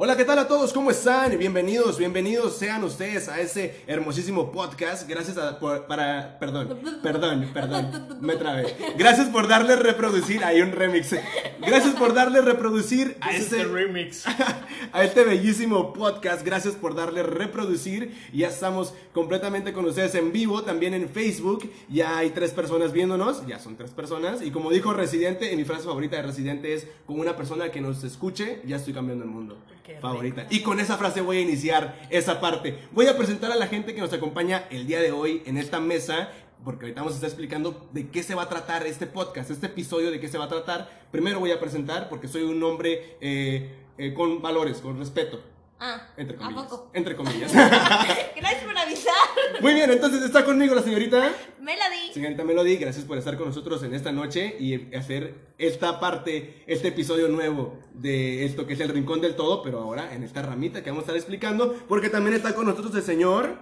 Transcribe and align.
Hola, 0.00 0.16
¿qué 0.16 0.24
tal 0.24 0.38
a 0.38 0.46
todos? 0.46 0.72
¿Cómo 0.72 0.92
están? 0.92 1.36
Bienvenidos, 1.36 1.98
bienvenidos 1.98 2.56
sean 2.56 2.84
ustedes 2.84 3.28
a 3.28 3.40
ese 3.40 3.82
hermosísimo 3.88 4.52
podcast. 4.52 5.08
Gracias 5.08 5.36
a, 5.36 5.58
por, 5.58 5.88
para, 5.88 6.38
perdón, 6.38 6.78
perdón, 7.02 7.50
perdón, 7.52 8.18
me 8.20 8.36
trabé. 8.36 8.76
Gracias 8.96 9.28
por 9.28 9.48
darle 9.48 9.74
reproducir, 9.74 10.44
hay 10.44 10.60
un 10.60 10.70
remix. 10.70 11.16
Gracias 11.60 11.96
por 11.96 12.14
darle 12.14 12.42
reproducir 12.42 13.16
a 13.20 13.30
This 13.30 13.48
the 13.48 13.64
remix. 13.64 14.24
a 14.92 15.02
este 15.02 15.24
bellísimo 15.24 15.92
podcast. 15.92 16.44
Gracias 16.44 16.76
por 16.76 16.94
darle 16.94 17.24
reproducir. 17.24 18.16
Ya 18.32 18.46
estamos 18.46 18.94
completamente 19.12 19.72
con 19.72 19.84
ustedes 19.84 20.14
en 20.14 20.30
vivo, 20.30 20.62
también 20.62 20.94
en 20.94 21.08
Facebook. 21.08 21.68
Ya 21.88 22.18
hay 22.18 22.30
tres 22.30 22.52
personas 22.52 22.92
viéndonos, 22.92 23.44
ya 23.48 23.58
son 23.58 23.76
tres 23.76 23.90
personas. 23.90 24.42
Y 24.42 24.52
como 24.52 24.70
dijo 24.70 24.92
Residente, 24.92 25.50
en 25.50 25.58
mi 25.58 25.64
frase 25.64 25.86
favorita 25.86 26.14
de 26.14 26.22
Residente 26.22 26.72
es, 26.72 26.86
con 27.04 27.18
una 27.18 27.34
persona 27.34 27.72
que 27.72 27.80
nos 27.80 28.04
escuche, 28.04 28.62
ya 28.64 28.76
estoy 28.76 28.94
cambiando 28.94 29.24
el 29.24 29.30
mundo. 29.30 29.58
Favorita. 30.00 30.46
Y 30.50 30.60
con 30.62 30.80
esa 30.80 30.96
frase 30.96 31.20
voy 31.20 31.38
a 31.38 31.40
iniciar 31.40 31.98
esa 32.10 32.40
parte. 32.40 32.78
Voy 32.92 33.06
a 33.06 33.16
presentar 33.16 33.50
a 33.52 33.56
la 33.56 33.66
gente 33.66 33.94
que 33.94 34.00
nos 34.00 34.12
acompaña 34.12 34.64
el 34.70 34.86
día 34.86 35.00
de 35.00 35.12
hoy 35.12 35.42
en 35.46 35.56
esta 35.56 35.80
mesa. 35.80 36.30
Porque 36.64 36.86
ahorita 36.86 37.02
vamos 37.02 37.12
a 37.12 37.16
estar 37.16 37.28
explicando 37.28 37.88
de 37.92 38.08
qué 38.08 38.24
se 38.24 38.34
va 38.34 38.42
a 38.42 38.48
tratar 38.48 38.84
este 38.84 39.06
podcast, 39.06 39.50
este 39.50 39.66
episodio 39.66 40.10
de 40.10 40.18
qué 40.18 40.28
se 40.28 40.38
va 40.38 40.46
a 40.46 40.48
tratar. 40.48 41.06
Primero 41.12 41.38
voy 41.38 41.52
a 41.52 41.60
presentar 41.60 42.08
porque 42.08 42.26
soy 42.26 42.42
un 42.42 42.60
hombre 42.64 43.16
eh, 43.20 43.76
eh, 43.96 44.12
con 44.12 44.42
valores, 44.42 44.78
con 44.78 44.98
respeto. 44.98 45.40
Ah, 45.80 46.08
Entre 46.16 46.36
¿a 46.36 46.38
comillas. 46.40 46.64
poco? 46.64 46.90
Entre 46.92 47.14
comillas. 47.16 47.52
Gracias 48.36 48.64
por 48.64 48.76
avisar. 48.76 49.14
Muy 49.60 49.74
bien, 49.74 49.90
entonces 49.90 50.22
está 50.22 50.44
conmigo 50.44 50.74
la 50.74 50.82
señorita. 50.82 51.32
Melody. 51.60 52.12
Señorita 52.12 52.44
Melody, 52.44 52.76
gracias 52.76 53.04
por 53.04 53.18
estar 53.18 53.36
con 53.36 53.48
nosotros 53.48 53.82
en 53.82 53.94
esta 53.94 54.10
noche 54.10 54.56
y 54.58 54.94
hacer 54.94 55.52
esta 55.58 56.00
parte, 56.00 56.64
este 56.66 56.88
episodio 56.88 57.28
nuevo 57.28 57.78
de 57.94 58.44
esto 58.44 58.66
que 58.66 58.72
es 58.74 58.80
el 58.80 58.88
Rincón 58.88 59.20
del 59.20 59.36
Todo, 59.36 59.62
pero 59.62 59.80
ahora 59.80 60.14
en 60.14 60.22
esta 60.24 60.42
ramita 60.42 60.82
que 60.82 60.90
vamos 60.90 61.02
a 61.02 61.06
estar 61.06 61.16
explicando, 61.16 61.74
porque 61.88 62.08
también 62.08 62.34
está 62.34 62.54
con 62.54 62.66
nosotros 62.66 62.94
el 62.94 63.02
señor 63.02 63.58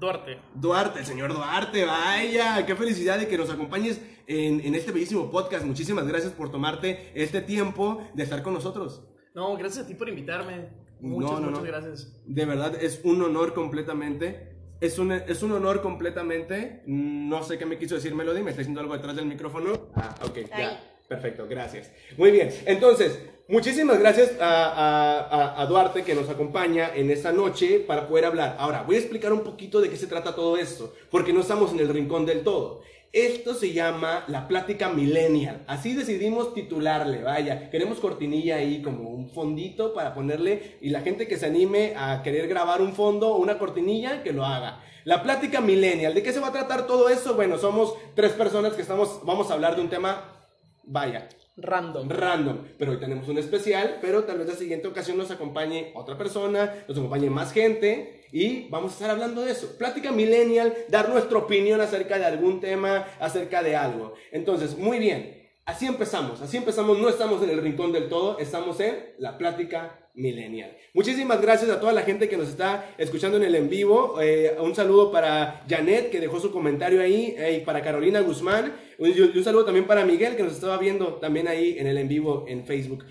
Duarte. 0.00 0.38
Duarte, 0.54 1.00
el 1.00 1.06
señor 1.06 1.32
Duarte, 1.32 1.84
vaya, 1.84 2.64
qué 2.66 2.74
felicidad 2.74 3.18
de 3.18 3.28
que 3.28 3.38
nos 3.38 3.50
acompañes 3.50 4.00
en, 4.26 4.60
en 4.60 4.74
este 4.74 4.90
bellísimo 4.90 5.30
podcast. 5.30 5.64
Muchísimas 5.64 6.06
gracias 6.08 6.32
por 6.32 6.50
tomarte 6.50 7.12
este 7.14 7.40
tiempo 7.40 8.02
de 8.14 8.22
estar 8.24 8.42
con 8.42 8.54
nosotros. 8.54 9.02
No, 9.34 9.56
gracias 9.56 9.84
a 9.84 9.88
ti 9.88 9.94
por 9.94 10.08
invitarme. 10.08 10.81
Muchas, 11.02 11.32
No, 11.32 11.40
no, 11.40 11.46
muchas 11.48 11.62
no. 11.64 11.66
gracias. 11.68 12.12
De 12.24 12.44
verdad, 12.46 12.74
es 12.82 13.00
un 13.04 13.20
honor 13.22 13.52
completamente. 13.54 14.48
Es 14.80 14.98
un, 14.98 15.12
es 15.12 15.42
un 15.42 15.52
honor 15.52 15.82
completamente. 15.82 16.82
No 16.86 17.42
sé 17.42 17.58
qué 17.58 17.66
me 17.66 17.78
quiso 17.78 17.94
decir 17.94 18.14
Melody, 18.14 18.42
me 18.42 18.50
está 18.50 18.60
diciendo 18.60 18.80
algo 18.80 18.94
detrás 18.94 19.14
del 19.16 19.26
micrófono. 19.26 19.88
Ah, 19.94 20.14
ok, 20.24 20.36
Ahí. 20.38 20.62
ya. 20.62 20.88
Perfecto, 21.08 21.46
gracias. 21.48 21.90
Muy 22.16 22.30
bien, 22.30 22.50
entonces, 22.64 23.18
muchísimas 23.46 23.98
gracias 23.98 24.32
a, 24.40 24.64
a- 24.70 25.20
a- 25.20 25.60
a 25.62 25.66
Duarte 25.66 26.04
que 26.04 26.14
nos 26.14 26.28
acompaña 26.30 26.94
en 26.94 27.10
esta 27.10 27.32
noche 27.32 27.80
para 27.80 28.08
poder 28.08 28.24
hablar. 28.24 28.56
Ahora, 28.58 28.82
voy 28.82 28.96
a 28.96 29.00
explicar 29.00 29.30
un 29.32 29.40
poquito 29.42 29.80
de 29.82 29.90
qué 29.90 29.96
se 29.96 30.06
trata 30.06 30.34
todo 30.34 30.56
esto, 30.56 30.94
porque 31.10 31.32
no 31.34 31.40
estamos 31.42 31.70
en 31.72 31.80
el 31.80 31.88
rincón 31.90 32.24
del 32.24 32.42
todo. 32.42 32.80
Esto 33.12 33.52
se 33.52 33.74
llama 33.74 34.24
la 34.26 34.48
plática 34.48 34.88
millennial. 34.88 35.64
Así 35.66 35.92
decidimos 35.92 36.54
titularle, 36.54 37.22
vaya. 37.22 37.68
Queremos 37.68 38.00
cortinilla 38.00 38.56
ahí 38.56 38.80
como 38.80 39.10
un 39.10 39.28
fondito 39.28 39.92
para 39.92 40.14
ponerle 40.14 40.78
y 40.80 40.88
la 40.88 41.02
gente 41.02 41.28
que 41.28 41.36
se 41.36 41.44
anime 41.44 41.92
a 41.94 42.22
querer 42.22 42.48
grabar 42.48 42.80
un 42.80 42.94
fondo 42.94 43.34
o 43.34 43.36
una 43.36 43.58
cortinilla, 43.58 44.22
que 44.22 44.32
lo 44.32 44.46
haga. 44.46 44.82
La 45.04 45.22
plática 45.22 45.60
millennial. 45.60 46.14
¿De 46.14 46.22
qué 46.22 46.32
se 46.32 46.40
va 46.40 46.48
a 46.48 46.52
tratar 46.52 46.86
todo 46.86 47.10
eso? 47.10 47.34
Bueno, 47.34 47.58
somos 47.58 47.94
tres 48.14 48.32
personas 48.32 48.72
que 48.72 48.80
estamos, 48.80 49.20
vamos 49.24 49.50
a 49.50 49.54
hablar 49.54 49.76
de 49.76 49.82
un 49.82 49.90
tema, 49.90 50.48
vaya, 50.82 51.28
Random. 51.56 52.08
random. 52.08 52.58
Pero 52.78 52.92
hoy 52.92 52.98
tenemos 52.98 53.28
un 53.28 53.36
especial, 53.36 53.98
pero 54.00 54.24
tal 54.24 54.38
vez 54.38 54.48
la 54.48 54.54
siguiente 54.54 54.88
ocasión 54.88 55.18
nos 55.18 55.30
acompañe 55.30 55.92
otra 55.94 56.16
persona, 56.16 56.84
nos 56.88 56.96
acompañe 56.96 57.28
más 57.28 57.52
gente 57.52 58.26
y 58.32 58.68
vamos 58.70 58.92
a 58.92 58.94
estar 58.94 59.10
hablando 59.10 59.42
de 59.42 59.52
eso. 59.52 59.76
Plática 59.76 60.12
millennial, 60.12 60.74
dar 60.88 61.10
nuestra 61.10 61.36
opinión 61.38 61.80
acerca 61.82 62.18
de 62.18 62.24
algún 62.24 62.60
tema, 62.60 63.06
acerca 63.20 63.62
de 63.62 63.76
algo. 63.76 64.14
Entonces, 64.30 64.78
muy 64.78 64.98
bien. 64.98 65.42
Así 65.64 65.86
empezamos, 65.86 66.40
así 66.42 66.56
empezamos, 66.56 66.98
no 66.98 67.08
estamos 67.08 67.40
en 67.44 67.50
el 67.50 67.62
rincón 67.62 67.92
del 67.92 68.08
todo, 68.08 68.36
estamos 68.40 68.80
en 68.80 68.96
la 69.18 69.38
plática 69.38 70.10
millennial. 70.14 70.76
Muchísimas 70.92 71.40
gracias 71.40 71.70
a 71.70 71.80
toda 71.80 71.92
la 71.92 72.02
gente 72.02 72.28
que 72.28 72.36
nos 72.36 72.48
está 72.48 72.94
escuchando 72.98 73.36
en 73.36 73.44
el 73.44 73.54
en 73.54 73.68
vivo. 73.68 74.20
Eh, 74.20 74.56
un 74.60 74.74
saludo 74.74 75.12
para 75.12 75.64
Janet 75.68 76.10
que 76.10 76.20
dejó 76.20 76.40
su 76.40 76.50
comentario 76.50 77.00
ahí 77.00 77.36
y 77.56 77.60
para 77.60 77.80
Carolina 77.80 78.20
Guzmán. 78.20 78.74
Un- 79.02 79.16
Y 79.34 79.38
un 79.38 79.44
saludo 79.44 79.64
también 79.64 79.86
para 79.86 80.04
Miguel 80.04 80.36
que 80.36 80.42
nos 80.42 80.52
estaba 80.54 80.78
viendo 80.78 81.14
también 81.14 81.48
ahí 81.48 81.76
en 81.78 81.86
el 81.86 81.98
en 81.98 82.08
vivo 82.08 82.44
en 82.48 82.64
Facebook. 82.66 83.04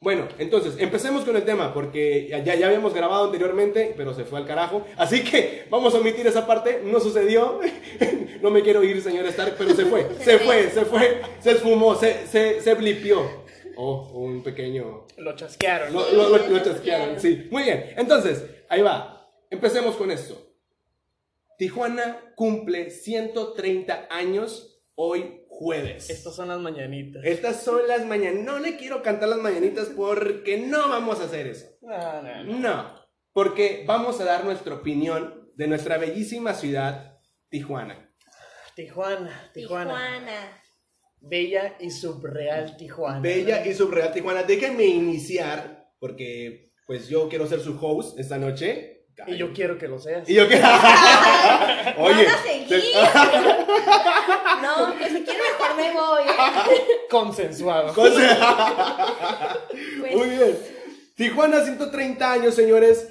Bueno, 0.00 0.28
entonces, 0.38 0.74
empecemos 0.78 1.24
con 1.24 1.34
el 1.34 1.44
tema, 1.44 1.72
porque 1.72 2.26
ya, 2.28 2.38
ya 2.54 2.66
habíamos 2.66 2.92
grabado 2.92 3.24
anteriormente, 3.24 3.94
pero 3.96 4.12
se 4.12 4.24
fue 4.24 4.38
al 4.38 4.46
carajo. 4.46 4.84
Así 4.98 5.24
que 5.24 5.64
vamos 5.70 5.94
a 5.94 5.98
omitir 5.98 6.26
esa 6.26 6.46
parte, 6.46 6.82
no 6.84 7.00
sucedió. 7.00 7.58
no 8.42 8.50
me 8.50 8.60
quiero 8.62 8.84
ir, 8.84 9.00
señor 9.00 9.24
Stark, 9.26 9.54
pero 9.56 9.74
se 9.74 9.86
fue, 9.86 10.06
se 10.20 10.38
fue, 10.40 10.68
se 10.70 10.84
fue, 10.84 11.22
se 11.40 11.50
esfumó, 11.52 11.94
se, 11.94 12.26
se, 12.26 12.60
se 12.60 12.74
blipió. 12.74 13.44
Oh, 13.76 14.10
un 14.14 14.42
pequeño... 14.42 15.06
Lo 15.16 15.34
chasquearon. 15.36 15.92
Lo, 15.92 16.10
lo, 16.12 16.28
lo- 16.36 16.48
lo 16.48 16.62
chasquearon, 16.62 17.18
sí. 17.18 17.48
Muy 17.50 17.62
bien, 17.62 17.92
entonces, 17.96 18.44
ahí 18.68 18.82
va. 18.82 19.26
Empecemos 19.50 19.96
con 19.96 20.10
esto. 20.10 20.38
Tijuana 21.56 22.32
cumple 22.34 22.90
130 22.90 24.08
años 24.10 24.73
hoy 24.94 25.44
jueves. 25.48 26.10
Estas 26.10 26.34
son 26.34 26.48
las 26.48 26.60
mañanitas. 26.60 27.22
Estas 27.24 27.62
son 27.62 27.86
las 27.86 28.04
mañanitas. 28.06 28.44
No 28.44 28.58
le 28.58 28.76
quiero 28.76 29.02
cantar 29.02 29.28
las 29.28 29.38
mañanitas 29.38 29.88
porque 29.96 30.58
no 30.58 30.88
vamos 30.88 31.20
a 31.20 31.24
hacer 31.24 31.46
eso. 31.46 31.66
No, 31.82 32.22
no, 32.22 32.44
no. 32.44 32.58
No, 32.58 33.06
porque 33.32 33.84
vamos 33.86 34.20
a 34.20 34.24
dar 34.24 34.44
nuestra 34.44 34.74
opinión 34.74 35.50
de 35.54 35.66
nuestra 35.66 35.98
bellísima 35.98 36.54
ciudad, 36.54 37.20
Tijuana. 37.48 38.10
Tijuana, 38.74 39.50
Tijuana. 39.52 39.94
Tijuana. 39.94 40.60
Bella 41.20 41.76
y 41.80 41.90
subreal 41.90 42.76
Tijuana. 42.76 43.20
Bella 43.20 43.64
y 43.66 43.72
subreal 43.72 44.12
Tijuana. 44.12 44.42
Déjenme 44.42 44.84
iniciar, 44.84 45.88
porque 45.98 46.72
pues 46.86 47.08
yo 47.08 47.28
quiero 47.28 47.46
ser 47.46 47.60
su 47.60 47.78
host 47.80 48.18
esta 48.18 48.36
noche. 48.36 48.93
Y 49.26 49.36
yo 49.36 49.52
quiero 49.52 49.78
que 49.78 49.86
lo 49.88 49.98
seas. 49.98 50.28
Y 50.28 50.34
yo 50.34 50.46
quiero... 50.48 50.66
Oye. 51.98 52.24
Van 52.26 52.34
a 52.34 52.42
seguir. 52.42 52.86
no, 54.62 54.98
que 54.98 55.04
si 55.08 55.22
quieren 55.22 55.42
mejor 55.58 55.76
me 55.76 55.92
voy. 55.92 56.22
Consensuado. 57.10 57.92
Cosa- 57.94 59.58
Pues, 60.00 60.14
Muy 60.16 60.28
bien. 60.28 60.58
Tijuana, 61.16 61.60
130 61.64 62.32
años, 62.32 62.54
señores. 62.54 63.08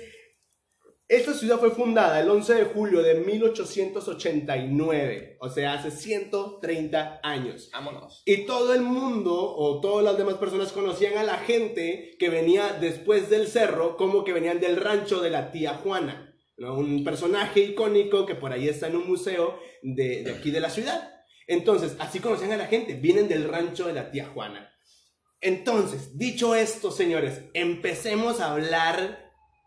Esta 1.14 1.34
ciudad 1.36 1.60
fue 1.60 1.70
fundada 1.70 2.20
el 2.20 2.28
11 2.28 2.56
de 2.56 2.66
julio 2.66 3.04
de 3.04 3.14
1889, 3.14 5.38
o 5.40 5.48
sea, 5.48 5.74
hace 5.74 5.92
130 5.92 7.20
años. 7.22 7.70
Vámonos. 7.72 8.24
Y 8.26 8.48
todo 8.48 8.74
el 8.74 8.82
mundo, 8.82 9.32
o 9.36 9.80
todas 9.80 10.04
las 10.04 10.18
demás 10.18 10.38
personas, 10.38 10.72
conocían 10.72 11.20
a 11.20 11.24
la 11.24 11.38
gente 11.38 12.16
que 12.18 12.30
venía 12.30 12.80
después 12.82 13.30
del 13.30 13.46
cerro, 13.46 13.96
como 13.96 14.24
que 14.24 14.34
venían 14.34 14.60
del 14.60 14.78
rancho 14.78 15.22
de 15.22 15.30
la 15.30 15.52
tía 15.52 15.76
Juana. 15.76 16.36
¿no? 16.58 16.80
Un 16.80 17.04
personaje 17.04 17.60
icónico 17.60 18.26
que 18.26 18.34
por 18.34 18.52
ahí 18.52 18.68
está 18.68 18.88
en 18.88 18.96
un 18.96 19.08
museo 19.08 19.60
de, 19.84 20.24
de 20.24 20.32
aquí 20.32 20.50
de 20.50 20.62
la 20.62 20.72
ciudad. 20.72 21.12
Entonces, 21.46 21.96
así 22.00 22.22
conocían 22.22 22.54
a 22.54 22.58
la 22.58 22.66
gente, 22.66 22.96
vienen 22.96 23.28
del 23.28 23.48
rancho 23.48 23.86
de 23.86 23.94
la 23.94 24.10
tía 24.10 24.32
Juana. 24.34 24.74
Entonces, 25.42 26.18
dicho 26.18 26.56
esto, 26.56 26.90
señores, 26.90 27.42
empecemos 27.54 28.40
a 28.40 28.52
hablar 28.52 29.23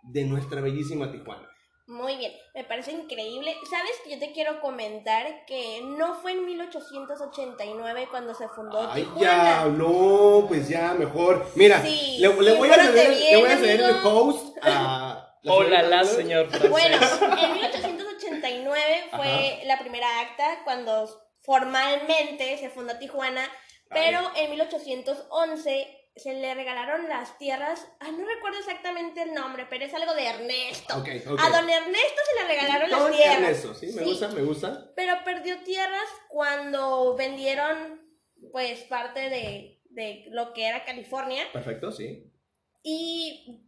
de 0.06 0.24
nuestra 0.24 0.60
bellísima 0.60 1.10
Tijuana. 1.12 1.48
Muy 1.88 2.16
bien, 2.16 2.32
me 2.52 2.64
parece 2.64 2.90
increíble. 2.90 3.54
¿Sabes 3.70 3.92
que 4.02 4.10
yo 4.10 4.18
te 4.18 4.32
quiero 4.32 4.60
comentar 4.60 5.44
que 5.46 5.82
no 5.84 6.14
fue 6.16 6.32
en 6.32 6.44
1889 6.44 8.08
cuando 8.10 8.34
se 8.34 8.48
fundó 8.48 8.90
Ay, 8.90 9.02
Tijuana? 9.04 9.20
ya, 9.22 9.64
no, 9.66 10.46
pues 10.48 10.68
ya, 10.68 10.94
mejor. 10.94 11.46
Mira, 11.54 11.80
Sí, 11.82 12.16
le, 12.18 12.28
le 12.28 12.54
voy 12.56 12.68
a 12.68 12.76
infórmate 12.76 12.92
ceder, 12.92 13.30
le 13.30 13.36
voy 13.36 13.50
a 13.50 13.56
ceder 13.56 13.80
el 13.80 13.96
host 14.04 14.56
a... 14.62 15.22
Hola, 15.48 15.82
la 15.82 16.02
señorita 16.02 16.58
señor 16.58 16.70
francés. 16.70 16.70
Bueno, 17.20 17.36
en 17.40 17.52
1889 17.52 19.04
fue 19.14 19.62
la 19.66 19.78
primera 19.78 20.20
acta 20.20 20.62
cuando 20.64 21.08
formalmente 21.42 22.58
se 22.58 22.68
fundó 22.68 22.98
Tijuana, 22.98 23.48
pero 23.90 24.18
en 24.34 24.50
1811 24.50 26.05
se 26.16 26.32
le 26.32 26.54
regalaron 26.54 27.08
las 27.08 27.36
tierras, 27.36 27.86
ah, 28.00 28.10
no 28.10 28.26
recuerdo 28.26 28.58
exactamente 28.58 29.22
el 29.22 29.34
nombre, 29.34 29.66
pero 29.68 29.84
es 29.84 29.92
algo 29.92 30.14
de 30.14 30.26
Ernesto. 30.26 30.96
Ok, 30.96 31.08
ok. 31.28 31.38
A 31.40 31.50
don 31.50 31.68
Ernesto 31.68 32.20
se 32.30 32.42
le 32.42 32.48
regalaron 32.48 32.90
Don 32.90 33.10
las 33.10 33.16
tierras. 33.16 33.36
Ernesto, 33.38 33.74
sí, 33.74 33.86
me 33.88 33.92
Sí. 34.02 34.04
gusta, 34.04 34.28
me 34.28 34.42
gusta. 34.42 34.92
Pero 34.96 35.14
perdió 35.24 35.58
tierras 35.62 36.08
cuando 36.28 37.14
vendieron 37.16 38.00
pues 38.50 38.80
parte 38.84 39.28
de, 39.28 39.80
de 39.90 40.24
lo 40.30 40.52
que 40.54 40.66
era 40.66 40.84
California 40.84 41.44
Perfecto, 41.52 41.90
sí. 41.92 42.32
y 42.82 43.62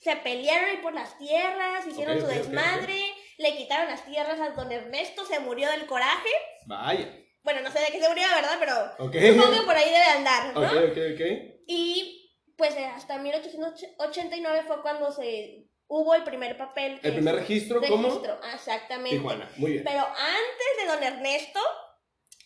se 0.00 0.16
pelearon 0.16 0.70
ahí 0.70 0.76
por 0.78 0.92
las 0.94 1.16
tierras, 1.18 1.86
hicieron 1.86 2.16
Ok, 2.16 2.22
su 2.22 2.26
desmadre, 2.28 3.00
le 3.38 3.56
quitaron 3.56 3.88
las 3.88 4.04
tierras 4.04 4.38
a 4.40 4.50
don 4.50 4.70
Ernesto, 4.70 5.24
se 5.26 5.40
murió 5.40 5.68
del 5.70 5.86
coraje. 5.86 6.30
Vaya. 6.66 7.18
Bueno, 7.42 7.60
no 7.60 7.72
sé 7.72 7.80
de 7.80 7.86
qué 7.86 8.00
se 8.00 8.08
murió, 8.08 8.24
¿verdad? 8.36 8.56
Pero 8.60 8.74
Ok. 9.04 9.16
supongo 9.16 9.58
que 9.60 9.66
por 9.66 9.74
ahí 9.76 9.86
debe 9.90 10.04
andar, 10.04 10.54
¿no? 10.54 10.60
Ok, 10.60 10.90
ok, 10.92 10.98
ok. 11.14 11.51
Y 11.66 12.18
pues 12.56 12.74
eh, 12.76 12.84
hasta 12.86 13.18
1889 13.18 14.64
fue 14.66 14.82
cuando 14.82 15.10
se 15.12 15.66
hubo 15.88 16.14
el 16.14 16.24
primer 16.24 16.56
papel. 16.56 17.00
El 17.02 17.14
primer 17.14 17.34
es- 17.34 17.40
registro, 17.40 17.80
¿cómo? 17.88 18.08
registro, 18.08 18.38
exactamente. 18.54 19.16
Tijuana, 19.16 19.50
muy 19.56 19.72
bien. 19.72 19.84
Pero 19.84 20.00
antes 20.06 20.76
de 20.80 20.86
don 20.86 21.02
Ernesto 21.02 21.60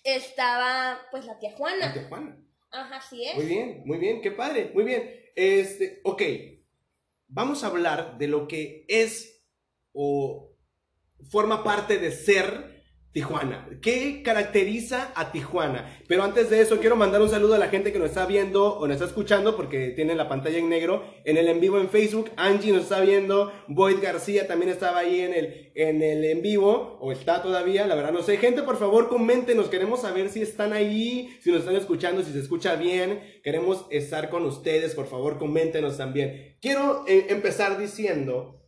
estaba 0.05 1.01
pues 1.11 1.25
la 1.27 1.39
tía 1.39 1.53
Juana. 1.57 1.93
Tijuana. 1.93 2.43
Ajá, 2.71 2.97
así 2.97 3.25
es. 3.25 3.37
Muy 3.37 3.47
bien, 3.47 3.83
muy 3.85 3.99
bien, 3.99 4.21
qué 4.21 4.31
padre, 4.31 4.71
muy 4.75 4.85
bien. 4.85 5.11
Este, 5.35 6.01
ok, 6.05 6.23
vamos 7.29 7.63
a 7.65 7.69
hablar 7.69 8.19
de 8.19 8.29
lo 8.29 8.47
que 8.49 8.85
es 8.89 9.45
o 9.93 10.53
forma 11.31 11.65
parte 11.65 11.99
de 11.99 12.11
ser 12.13 12.76
Tijuana. 13.17 13.67
¿Qué 13.81 14.21
caracteriza 14.23 15.11
a 15.15 15.33
Tijuana? 15.33 15.99
Pero 16.07 16.23
antes 16.23 16.51
de 16.51 16.61
eso, 16.61 16.81
quiero 16.81 16.97
mandar 16.97 17.23
un 17.23 17.31
saludo 17.31 17.55
a 17.55 17.59
la 17.59 17.69
gente 17.69 17.91
que 17.91 17.99
nos 17.99 18.11
está 18.11 18.27
viendo 18.27 18.77
o 18.77 18.87
nos 18.87 18.97
está 18.97 19.07
escuchando 19.07 19.57
porque 19.57 19.89
tienen 19.93 20.19
la 20.19 20.29
pantalla 20.29 20.59
en 20.59 20.69
negro 20.69 21.03
en 21.25 21.39
el 21.39 21.49
en 21.49 21.59
vivo 21.59 21.81
en 21.81 21.89
Facebook. 21.89 22.31
Angie 22.37 22.75
nos 22.75 22.83
está 22.83 23.01
viendo, 23.01 23.51
Boyd 23.69 24.03
García 24.03 24.47
también 24.47 24.71
estaba 24.71 24.99
ahí 24.99 25.21
en 25.23 25.33
el, 25.33 25.73
en 25.75 26.03
el 26.03 26.27
en 26.27 26.43
vivo 26.43 26.99
o 27.01 27.11
está 27.11 27.41
todavía, 27.41 27.87
la 27.87 27.95
verdad 27.95 28.13
no 28.13 28.21
sé. 28.21 28.37
Gente, 28.37 28.63
por 28.63 28.77
favor, 28.77 29.09
coméntenos, 29.09 29.71
queremos 29.71 30.03
saber 30.03 30.29
si 30.29 30.43
están 30.43 30.75
ahí, 30.75 31.39
si 31.41 31.51
nos 31.51 31.61
están 31.61 31.77
escuchando, 31.77 32.23
si 32.23 32.33
se 32.33 32.41
escucha 32.41 32.75
bien. 32.77 33.41
Queremos 33.43 33.87
estar 33.89 34.29
con 34.29 34.45
ustedes, 34.45 34.95
por 34.95 35.07
favor, 35.07 35.39
coméntenos 35.39 35.97
también. 35.97 36.59
Quiero 36.61 37.07
eh, 37.09 37.29
empezar 37.31 37.79
diciendo 37.79 38.61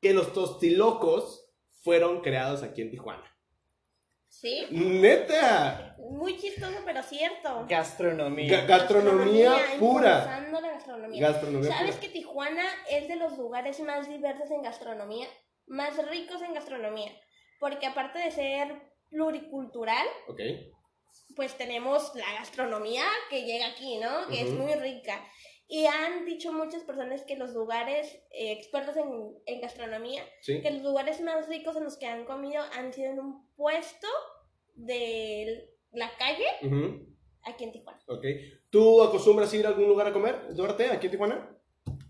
que 0.00 0.14
los 0.14 0.32
tostilocos 0.32 1.52
fueron 1.82 2.20
creados 2.20 2.62
aquí 2.62 2.82
en 2.82 2.92
Tijuana. 2.92 3.37
Sí. 4.28 4.66
Neta. 4.70 5.96
Muy 5.98 6.36
chistoso, 6.38 6.78
pero 6.84 7.02
cierto. 7.02 7.66
Gastronomía. 7.68 8.62
Ga- 8.62 8.66
gastronomía 8.66 9.50
pura. 9.78 10.18
impulsando 10.20 10.60
la 10.60 10.70
gastronomía. 10.72 11.28
Gastronomía 11.28 11.70
¿Sabes 11.72 11.96
pura. 11.96 12.00
que 12.00 12.08
Tijuana 12.12 12.64
es 12.90 13.08
de 13.08 13.16
los 13.16 13.36
lugares 13.36 13.80
más 13.80 14.08
diversos 14.08 14.50
en 14.50 14.62
gastronomía? 14.62 15.26
Más 15.66 15.96
ricos 16.08 16.40
en 16.42 16.54
gastronomía. 16.54 17.12
Porque 17.60 17.86
aparte 17.86 18.18
de 18.20 18.30
ser 18.30 18.80
pluricultural, 19.10 20.06
Ok. 20.28 20.40
pues 21.34 21.56
tenemos 21.58 22.14
la 22.14 22.32
gastronomía 22.38 23.04
que 23.30 23.42
llega 23.44 23.66
aquí, 23.66 23.98
¿no? 23.98 24.28
Que 24.28 24.42
es 24.42 24.50
muy 24.52 24.72
rica. 24.74 25.20
Y 25.70 25.84
han 25.84 26.24
dicho 26.24 26.50
muchas 26.52 26.82
personas 26.82 27.22
que 27.24 27.36
los 27.36 27.52
lugares, 27.52 28.06
eh, 28.30 28.52
expertos 28.52 28.96
en, 28.96 29.34
en 29.44 29.60
gastronomía, 29.60 30.22
Sí. 30.40 30.62
que 30.62 30.70
los 30.70 30.82
lugares 30.82 31.20
más 31.20 31.46
ricos 31.46 31.76
en 31.76 31.84
los 31.84 31.98
que 31.98 32.06
han 32.06 32.24
comido 32.24 32.62
han 32.74 32.92
sido 32.92 33.10
en 33.12 33.20
un 33.20 33.46
puesto 33.54 34.06
de 34.74 35.68
la 35.92 36.10
calle 36.18 36.44
Ujú, 36.62 37.06
aquí 37.42 37.64
en 37.64 37.72
Tijuana. 37.72 37.98
Ok. 38.06 38.24
¿Tú 38.70 39.02
acostumbras 39.02 39.52
ir 39.54 39.66
a 39.66 39.70
algún 39.70 39.88
lugar 39.88 40.06
a 40.06 40.12
comer, 40.12 40.54
Duarte, 40.54 40.86
aquí 40.86 41.06
en 41.06 41.10
Tijuana? 41.12 41.54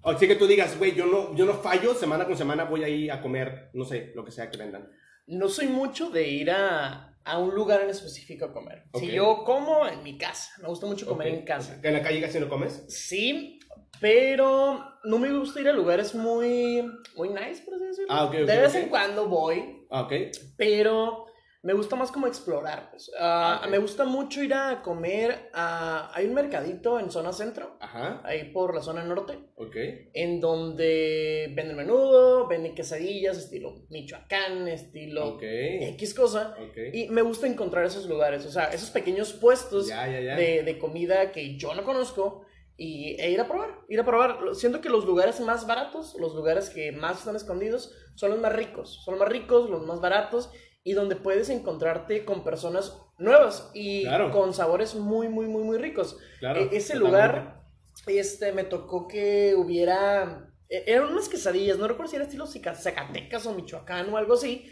O 0.03 0.11
así 0.11 0.29
que 0.29 0.37
tú 0.37 0.47
digas, 0.47 0.79
güey, 0.79 0.95
yo 0.95 1.07
no, 1.07 1.35
yo 1.35 1.45
no 1.45 1.55
fallo, 1.55 1.95
semana 1.95 2.27
con 2.27 2.37
semana 2.37 2.65
voy 2.65 2.85
a 2.85 2.89
ir 2.89 3.11
a 3.11 3.21
comer, 3.21 3.71
no 3.73 3.85
sé, 3.85 4.13
lo 4.15 4.25
que 4.25 4.31
sea 4.31 4.51
que 4.51 4.59
vendan. 4.59 4.91
No 5.27 5.49
soy 5.49 5.67
mucho 5.67 6.11
de 6.11 6.29
ir 6.29 6.51
a, 6.51 7.08
a 7.29 7.39
un 7.39 7.55
lugar 7.55 7.83
en 7.83 7.91
específico 7.91 8.47
a 8.47 8.53
comer. 8.53 8.85
Si 8.95 9.11
yo 9.11 9.45
como 9.45 9.87
en 9.87 10.03
mi 10.03 10.17
casa, 10.17 10.51
me 10.63 10.69
gusta 10.69 10.87
mucho 10.87 11.07
comer 11.07 11.29
en 11.29 11.45
casa. 11.45 11.79
¿En 11.83 11.93
la 11.93 12.03
calle 12.03 12.21
casi 12.21 12.41
no 12.41 12.49
comes? 12.49 12.85
Sí, 12.89 13.59
pero 14.01 14.85
no 15.05 15.19
me 15.19 15.31
gusta 15.33 15.61
ir 15.61 15.69
a 15.69 15.73
lugares 15.73 16.15
muy, 16.15 16.83
muy 17.17 17.29
nice, 17.29 17.63
por 17.65 17.75
así 17.75 17.85
decirlo. 17.87 18.09
Ah, 18.11 18.25
ok, 18.25 18.35
ok, 18.35 18.47
de 18.47 18.59
vez 18.59 18.75
en 18.75 18.89
cuando 18.89 19.29
voy, 19.29 19.87
Ah, 19.91 20.03
ok. 20.03 20.13
pero 20.57 21.27
me 21.63 21.73
gusta 21.75 21.97
más 21.97 22.13
como 22.13 22.27
explorar. 22.27 22.91
pues. 22.91 23.11
Ah, 23.19 23.61
Ok. 23.65 23.71
Me 23.71 23.79
gusta 23.79 24.05
mucho 24.05 24.43
ir 24.43 24.55
a 24.55 24.81
comer 24.83 25.51
a... 25.53 26.11
Hay 26.15 26.27
un 26.27 26.35
mercadito 26.35 27.01
en 27.01 27.11
zona 27.11 27.33
centro, 27.33 27.77
Ajá. 27.81 28.21
ahí 28.25 28.53
por 28.53 28.75
la 28.75 28.81
zona 28.81 29.03
norte, 29.05 29.39
Ok. 29.57 29.77
en 30.15 30.41
donde 30.41 31.53
venden 31.55 31.77
menudo, 31.77 32.47
venden 32.47 32.75
quesadillas, 32.75 33.37
estilo 33.39 33.87
Michoacán, 33.91 34.69
estilo. 34.69 35.39
X 35.43 36.15
cosa. 36.15 36.55
Y 36.93 37.09
me 37.09 37.23
gusta 37.23 37.47
encontrar 37.47 37.85
esos 37.85 38.07
lugares, 38.07 38.47
o 38.47 38.51
sea, 38.51 38.67
esos 38.67 38.91
pequeños 38.91 39.33
puestos 39.33 39.89
Ya, 39.89 40.07
ya, 40.07 40.21
ya. 40.21 40.37
de, 40.37 40.63
de 40.63 40.79
comida 40.79 41.33
que 41.33 41.57
yo 41.57 41.75
no 41.75 41.85
conozco 41.85 42.43
y, 42.77 43.21
e 43.21 43.31
ir 43.33 43.41
a 43.41 43.49
probar, 43.49 43.71
ir 43.89 43.99
a 43.99 44.05
probar. 44.05 44.39
Siento 44.55 44.81
que 44.81 44.89
los 44.89 45.05
lugares 45.05 45.41
más 45.41 45.67
baratos, 45.67 46.15
los 46.21 46.35
lugares 46.37 46.71
que 46.71 46.93
más 46.93 47.19
están 47.19 47.35
escondidos, 47.35 47.93
son 48.15 48.31
los 48.31 48.39
más 48.41 48.53
ricos, 48.53 49.03
son 49.05 49.15
los 49.15 49.21
más 49.21 49.29
ricos, 49.33 49.69
los 49.69 49.85
más 49.85 50.01
baratos 50.01 50.51
y 50.89 50.95
donde 50.95 51.17
puedes 51.17 51.51
encontrarte 51.51 52.25
con 52.25 52.43
personas 52.43 52.97
nuevas 53.19 53.71
y 53.75 54.05
Claro. 54.05 54.31
con 54.31 54.55
sabores 54.55 54.95
muy, 54.95 55.29
muy, 55.29 55.47
muy, 55.47 55.63
muy 55.63 55.77
ricos. 55.77 56.17
Claro. 56.39 56.61
E- 56.61 56.69
ese 56.73 56.95
totalmente. 56.95 56.99
lugar, 56.99 57.63
este, 58.07 58.53
me 58.53 58.65
tocó 58.65 59.07
que 59.07 59.55
hubiera, 59.55 60.51
e- 60.71 60.85
eran 60.87 61.13
unas 61.13 61.29
quesadillas, 61.29 61.77
no 61.77 61.87
recuerdo 61.89 62.09
si 62.11 62.17
era 62.17 62.25
estilo 62.25 62.47
Zaca- 62.47 62.75
Zacatecas 62.75 63.45
o 63.47 63.53
Michoacán 63.53 64.11
o 64.13 64.17
algo 64.17 64.33
así, 64.33 64.71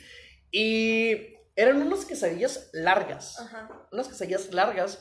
y 0.50 1.34
eran 1.54 1.82
unas 1.82 2.06
quesadillas 2.06 2.70
largas, 2.72 3.38
Ajá. 3.38 3.68
unas 3.92 4.08
quesadillas 4.08 4.52
largas, 4.54 4.98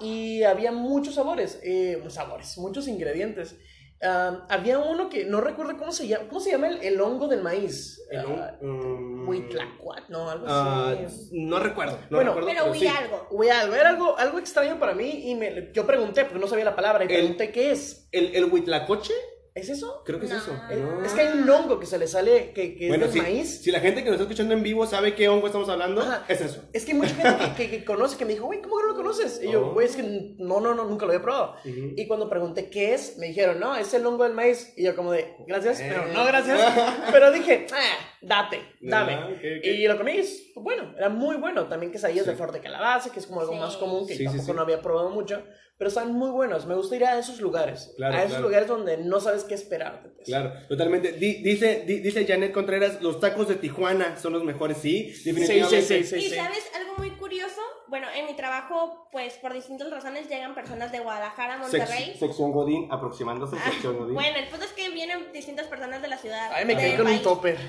y 0.00 0.42
había 0.42 0.72
muchos 0.72 1.14
sabores, 1.14 1.60
eh, 1.62 2.02
sabores, 2.08 2.58
muchos 2.58 2.88
ingredientes. 2.88 3.54
Ah, 4.02 4.46
había 4.48 4.78
uno 4.78 5.10
que 5.10 5.26
no 5.26 5.40
recuerdo 5.42 5.76
cómo 5.76 5.92
se 5.92 6.08
llama, 6.08 6.24
¿cómo 6.28 6.40
se 6.40 6.50
llama 6.52 6.68
el, 6.68 6.78
el 6.82 7.00
hongo 7.00 7.28
del 7.28 7.42
maíz? 7.42 8.00
El 8.10 8.20
Ah, 8.20 8.56
Huitlacuat, 8.62 10.08
no, 10.08 10.30
algo 10.30 10.46
ah, 10.48 10.94
así. 11.06 11.28
no 11.32 11.58
recuerdo. 11.60 11.98
No 12.08 12.16
Bueno, 12.16 12.34
recuerdo, 12.34 12.48
Pero 12.62 12.74
sí. 12.74 12.80
huí 12.80 12.86
algo. 12.88 13.26
Güey, 13.30 13.50
algo, 13.50 13.74
era 13.74 13.90
algo, 13.90 14.16
algo 14.18 14.38
extraño 14.38 14.78
para 14.78 14.94
mí 14.94 15.30
y 15.30 15.34
me, 15.34 15.70
yo 15.72 15.86
pregunté 15.86 16.24
porque 16.24 16.38
no 16.40 16.46
sabía 16.46 16.64
la 16.64 16.74
palabra 16.76 17.04
y 17.04 17.08
El- 17.08 17.14
pregunté 17.18 17.52
qué 17.52 17.72
es. 17.72 18.08
¿El, 18.10 18.34
el 18.34 18.44
huitlacoche? 18.46 19.12
¿Es 19.60 19.68
eso? 19.68 20.02
Creo 20.04 20.18
que 20.18 20.26
es 20.26 20.32
eso. 20.32 20.52
Es- 20.70 20.78
No. 20.78 21.04
Es 21.04 21.12
que 21.12 21.20
hay 21.20 21.38
un 21.38 21.48
hongo 21.48 21.78
que 21.78 21.86
se 21.86 21.98
le 21.98 22.06
sale 22.08 22.52
que, 22.52 22.74
que 22.76 22.88
Bueno, 22.88 23.06
es 23.06 23.12
del 23.14 23.22
maíz. 23.22 23.60
si 23.62 23.70
la 23.70 23.80
gente 23.80 24.00
que 24.02 24.06
nos 24.10 24.14
está 24.14 24.22
escuchando 24.24 24.54
en 24.54 24.62
vivo 24.62 24.86
sabe 24.86 25.14
qué 25.14 25.28
hongo 25.28 25.46
estamos 25.46 25.68
hablando, 25.68 26.00
Ajá. 26.00 26.24
es 26.28 26.40
eso. 26.40 26.62
Es 26.72 26.84
que 26.84 26.92
hay 26.92 26.98
mucha 26.98 27.14
gente 27.14 27.44
que, 27.56 27.66
que- 27.70 27.78
que 27.78 27.84
conoce 27.84 28.16
que 28.16 28.24
me 28.24 28.32
dijo, 28.32 28.46
güey, 28.46 28.60
¿cómo 28.62 28.76
que 28.78 28.82
no 28.82 28.88
lo 28.88 28.96
conoces? 28.96 29.40
Y 29.42 29.50
yo, 29.50 29.66
Oh. 29.68 29.72
güey, 29.72 29.86
es 29.86 29.96
que 29.96 30.02
no, 30.38 30.60
no, 30.60 30.74
no, 30.74 30.84
nunca 30.84 31.04
lo 31.06 31.12
había 31.12 31.22
probado. 31.22 31.56
Y 31.64 32.06
cuando 32.06 32.28
pregunté 32.28 32.70
qué 32.70 32.94
es, 32.94 33.18
me 33.18 33.26
dijeron, 33.28 33.60
no, 33.60 33.76
es 33.76 33.92
el 33.94 34.04
hongo 34.06 34.24
del 34.24 34.34
maíz. 34.34 34.72
Y 34.76 34.84
yo 34.84 34.96
como 34.96 35.12
de, 35.12 35.34
gracias, 35.46 35.80
Eh. 35.80 35.86
pero 35.90 36.06
no 36.12 36.24
gracias. 36.24 36.60
pero 37.12 37.30
dije, 37.32 37.66
ah, 37.72 38.09
date, 38.22 38.60
dame. 38.80 39.14
Ah, 39.14 39.26
ok, 39.30 39.36
ok. 39.58 39.64
Y 39.64 39.86
lo 39.88 39.96
comí, 39.96 40.12
es 40.12 40.52
bueno, 40.54 40.94
era 40.96 41.08
muy 41.08 41.36
bueno. 41.36 41.66
También 41.68 41.90
quesadillas 41.92 42.24
Sí. 42.24 42.30
de 42.30 42.36
flor 42.36 42.52
de 42.52 42.60
calabaza, 42.60 43.10
que 43.12 43.18
es 43.20 43.26
como 43.26 43.40
algo 43.40 43.52
Sí. 43.54 43.58
más 43.58 43.76
común, 43.76 44.06
que 44.06 44.14
Sí, 44.16 44.24
tampoco 44.24 44.46
sí. 44.46 44.52
no 44.52 44.62
había 44.62 44.82
probado 44.82 45.10
mucho. 45.10 45.42
Pero 45.78 45.88
están 45.88 46.12
muy 46.12 46.28
buenos. 46.30 46.66
Me 46.66 46.74
gusta 46.74 46.94
ir 46.96 47.04
a 47.06 47.18
esos 47.18 47.40
lugares. 47.40 47.94
Claro, 47.96 48.14
a 48.14 48.18
esos 48.18 48.32
claro. 48.32 48.42
lugares 48.44 48.68
donde 48.68 48.98
no 48.98 49.18
sabes 49.18 49.44
qué 49.44 49.54
esperarte. 49.54 50.10
pues. 50.10 50.26
Claro, 50.26 50.52
totalmente. 50.68 51.12
Di- 51.12 51.42
dice, 51.42 51.84
di- 51.86 52.00
dice 52.00 52.26
Janet 52.26 52.52
Contreras, 52.52 53.00
los 53.00 53.18
tacos 53.18 53.48
de 53.48 53.54
Tijuana 53.54 54.18
son 54.18 54.34
los 54.34 54.44
mejores. 54.44 54.76
Sí, 54.76 55.10
definitivamente. 55.24 55.80
Sí, 55.80 56.04
sí, 56.04 56.04
sí, 56.04 56.26
y 56.26 56.28
sí. 56.28 56.34
sabes 56.36 56.70
algo 56.78 56.96
muy 56.98 57.10
curioso, 57.12 57.62
bueno, 57.90 58.06
en 58.14 58.24
mi 58.26 58.34
trabajo, 58.34 59.08
pues 59.12 59.34
por 59.34 59.52
distintas 59.52 59.90
razones 59.90 60.28
llegan 60.28 60.54
personas 60.54 60.90
de 60.92 61.00
Guadalajara, 61.00 61.58
Sex- 61.64 61.78
Monterrey. 61.78 62.16
sección 62.18 62.52
Godín, 62.52 62.88
aproximándose 62.90 63.56
a 63.56 63.60
Ah, 63.60 63.70
sección 63.70 63.98
Godín. 63.98 64.14
bueno, 64.14 64.38
el 64.38 64.46
punto 64.48 64.64
es 64.64 64.72
que 64.72 64.88
vienen 64.90 65.32
distintas 65.32 65.66
personas 65.66 66.00
de 66.00 66.08
la 66.08 66.16
ciudad. 66.16 66.50
Ay, 66.54 66.64
me 66.64 66.76
quedé 66.76 66.96
con 66.96 67.06
un 67.08 67.20
topper. 67.22 67.58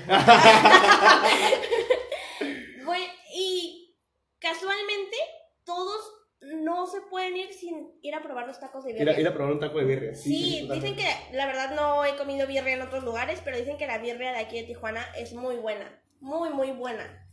Bueno, 2.84 3.04
y 3.34 3.96
casualmente 4.40 5.16
todos 5.64 6.00
no 6.40 6.86
se 6.88 7.00
pueden 7.02 7.36
ir 7.36 7.52
sin 7.52 7.92
ir 8.02 8.14
a 8.14 8.22
probar 8.22 8.46
los 8.48 8.58
tacos 8.58 8.82
de 8.84 8.90
ir, 8.90 8.98
birria. 8.98 9.14
a, 9.16 9.20
ir 9.20 9.28
a 9.28 9.32
probar 9.34 9.52
un 9.52 9.60
taco 9.60 9.78
de 9.78 9.84
birria. 9.84 10.14
Sí, 10.14 10.68
dicen 10.70 10.96
que 10.96 11.06
la 11.32 11.46
verdad 11.46 11.74
no 11.76 12.04
he 12.04 12.16
comido 12.16 12.46
birria 12.48 12.74
en 12.74 12.82
otros 12.82 13.04
lugares, 13.04 13.40
pero 13.44 13.56
dicen 13.56 13.78
que 13.78 13.86
la 13.86 13.98
birria 13.98 14.32
de 14.32 14.38
aquí 14.38 14.60
de 14.60 14.66
Tijuana 14.66 15.06
es 15.16 15.32
muy 15.32 15.56
buena, 15.56 16.02
muy 16.20 16.50
muy 16.50 16.72
buena. 16.72 17.24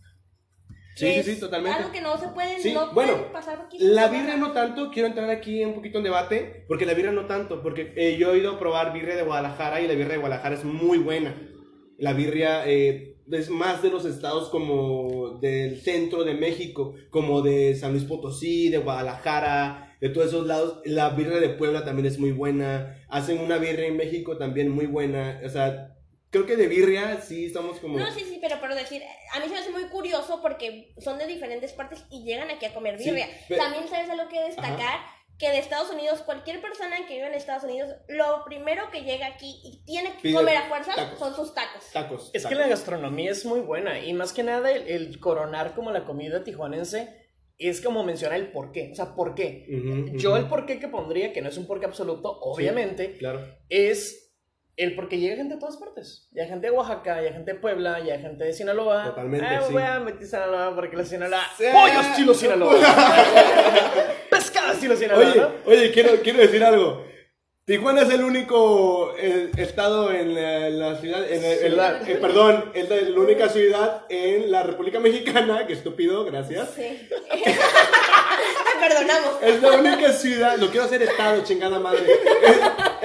Sí, 1.00 1.24
sí, 1.24 1.36
sí, 1.36 1.40
totalmente. 1.40 1.80
Algo 1.80 1.92
que 1.92 2.02
no 2.02 2.18
se 2.18 2.28
pueden, 2.30 2.62
Sí, 2.62 2.74
no 2.74 2.92
bueno, 2.94 3.32
pasar 3.32 3.62
aquí. 3.62 3.78
La 3.80 4.08
birria 4.10 4.36
no 4.36 4.52
tanto, 4.52 4.92
quiero 4.92 5.08
entrar 5.08 5.30
aquí 5.30 5.64
un 5.64 5.74
poquito 5.74 6.00
en 6.00 6.04
debate, 6.04 6.66
porque 6.68 6.86
la 6.86 6.94
birria 6.94 7.12
no 7.12 7.26
tanto, 7.26 7.62
porque 7.62 7.94
eh, 7.96 8.18
yo 8.18 8.34
he 8.34 8.40
ido 8.40 8.52
a 8.52 8.60
probar 8.60 8.92
birria 8.92 9.16
de 9.16 9.24
Guadalajara 9.24 9.82
y 9.82 9.88
la 9.88 9.94
birria 9.94 10.14
de 10.14 10.20
Guadalajara 10.20 10.56
es 10.56 10.66
muy 10.66 10.98
buena. 10.98 11.36
La 11.98 12.14
birria 12.14 12.68
eh, 12.68 13.16
es 13.32 13.50
más 13.50 13.82
de 13.82 13.90
los 13.90 14.06
estados 14.06 14.50
como 14.50 15.40
del 15.42 15.80
centro 15.80 16.24
de 16.24 16.34
México, 16.34 16.96
como 17.10 17.42
de 17.42 17.76
San 17.76 17.92
Luis 17.92 18.04
Potosí, 18.04 18.70
de 18.70 18.80
Guadalajara, 18.80 19.96
de 20.02 20.10
todos 20.10 20.28
esos 20.28 20.48
lados. 20.48 20.82
La 20.86 21.10
birria 21.10 21.40
de 21.40 21.50
Puebla 21.50 21.86
también 21.86 22.08
es 22.08 22.20
muy 22.20 22.32
buena. 22.32 22.98
Hacen 23.10 23.40
una 23.40 23.58
birria 23.58 23.88
en 23.88 23.98
México 23.98 24.38
también 24.38 24.70
muy 24.70 24.86
buena. 24.86 25.40
O 25.46 25.50
sea, 25.50 25.89
creo 26.32 26.46
que 26.46 26.56
de 26.56 26.68
birria 26.68 27.22
sí 27.22 27.46
estamos 27.46 27.80
como... 27.80 27.98
No, 27.98 28.12
sí, 28.14 28.22
sí, 28.22 28.38
pero 28.42 28.60
por 28.60 28.74
decir, 28.76 29.02
a 29.34 29.40
mí 29.40 29.46
se 29.48 29.52
me 29.54 29.60
hace 29.60 29.72
muy 29.72 29.86
curioso 29.86 30.42
porque 30.42 30.94
son 31.00 31.18
de 31.18 31.26
diferentes 31.28 31.74
partes 31.74 32.04
y 32.12 32.24
llegan 32.24 32.50
aquí 32.50 32.66
a 32.66 32.74
comer 32.74 32.98
Sí, 33.00 33.06
birria. 33.06 33.28
pero- 33.48 33.64
También 33.64 33.88
sabes 33.88 34.10
algo 34.10 34.28
que 34.30 34.40
destacar, 34.42 35.00
que 35.40 35.50
de 35.50 35.58
Estados 35.60 35.90
Unidos, 35.90 36.22
cualquier 36.24 36.60
persona 36.62 36.98
que 37.08 37.14
vive 37.16 37.28
en 37.28 37.34
Estados 37.34 37.64
Unidos, 37.64 37.90
lo 38.10 38.44
primero 38.46 38.92
que 38.92 39.04
llega 39.04 39.26
aquí 39.28 39.62
y 39.64 39.84
tiene 39.86 40.12
que 40.16 40.22
Pide 40.24 40.36
comer 40.36 40.58
a 40.58 40.68
fuerzas 40.68 40.96
tacos. 40.98 41.18
son 41.18 41.34
sus 41.36 41.54
tacos. 41.54 41.86
Tacos. 41.94 42.30
Es 42.34 42.46
que 42.46 42.56
la 42.56 42.68
gastronomía 42.68 43.32
es 43.32 43.46
muy 43.46 43.62
buena 43.62 44.00
y 44.04 44.12
más 44.14 44.34
que 44.34 44.44
nada 44.44 44.70
el, 44.72 44.88
el 44.90 45.20
coronar 45.22 45.74
como 45.76 45.92
la 45.92 46.04
comida 46.06 46.44
tijuanense 46.44 47.16
es 47.58 47.80
como 47.82 48.04
mencionar 48.04 48.38
el 48.38 48.52
por 48.52 48.72
qué. 48.74 48.90
O 48.92 48.96
sea, 48.96 49.16
¿por 49.16 49.34
qué? 49.34 49.66
Yo 50.16 50.36
el 50.38 50.48
por 50.48 50.66
qué 50.66 50.78
que 50.80 50.90
pondría, 50.90 51.32
que 51.34 51.42
no 51.42 51.48
es 51.50 51.58
un 51.58 51.68
por 51.68 51.80
qué 51.80 51.86
absoluto, 51.86 52.38
obviamente, 52.42 53.18
Claro. 53.18 53.46
es 53.70 54.29
el 54.80 54.96
porque 54.96 55.18
llega 55.20 55.36
gente 55.36 55.56
de 55.56 55.60
todas 55.60 55.76
partes. 55.78 56.28
Ya 56.32 56.44
hay 56.44 56.50
gente 56.50 56.68
de 56.68 56.72
Oaxaca, 56.72 57.16
ya 57.22 57.28
hay 57.28 57.34
gente 57.34 57.54
de 57.54 57.60
Puebla, 57.60 58.00
ya 58.00 58.14
hay 58.14 58.22
gente 58.22 58.46
de 58.46 58.54
Sinaloa. 58.54 59.04
Totalmente, 59.06 59.46
Ah, 59.46 59.62
sí. 59.68 59.74
voy 59.74 59.84
a 59.84 60.00
meter 60.00 60.26
Sinaloa 60.26 60.74
porque 60.76 60.96
la 60.96 61.04
Sinaloa... 61.06 61.42
Sí. 61.58 61.66
¡Pollo 61.74 62.00
estilo 62.02 62.34
Sinaloa! 62.34 62.76
¡Pescado 64.30 64.72
estilo 64.74 64.96
Sinaloa! 64.96 65.26
Oye, 65.30 65.40
¿no? 65.40 65.50
oye, 65.66 65.92
quiero, 65.92 66.12
quiero 66.22 66.40
decir 66.40 66.64
algo. 66.64 67.04
Tijuana 67.70 68.02
es 68.02 68.10
el 68.10 68.24
único 68.24 69.14
eh, 69.20 69.52
estado 69.58 70.12
en 70.12 70.34
la, 70.34 70.96
ciudad, 70.96 71.32
en, 71.32 71.44
el- 71.44 71.66
en 71.68 71.78
la- 71.78 72.02
eh, 72.02 72.16
perdón, 72.16 72.72
es 72.74 72.90
la, 72.90 73.20
única 73.22 73.48
ciudad 73.48 74.08
en 74.10 74.50
la 74.50 74.64
República 74.64 75.00
Mexicana, 75.00 75.68
que 75.68 75.74
estúpido, 75.74 76.26
gracias. 76.26 76.70
Sí. 76.76 77.08
Perdonamos. 78.80 79.44
Es 79.44 79.62
la 79.62 79.72
única 79.74 80.12
ciudad, 80.14 80.58
lo 80.58 80.72
quiero 80.72 80.88
hacer 80.88 81.04
estado, 81.04 81.44
chingada 81.44 81.78
madre. 81.78 82.12
Es, 82.12 82.58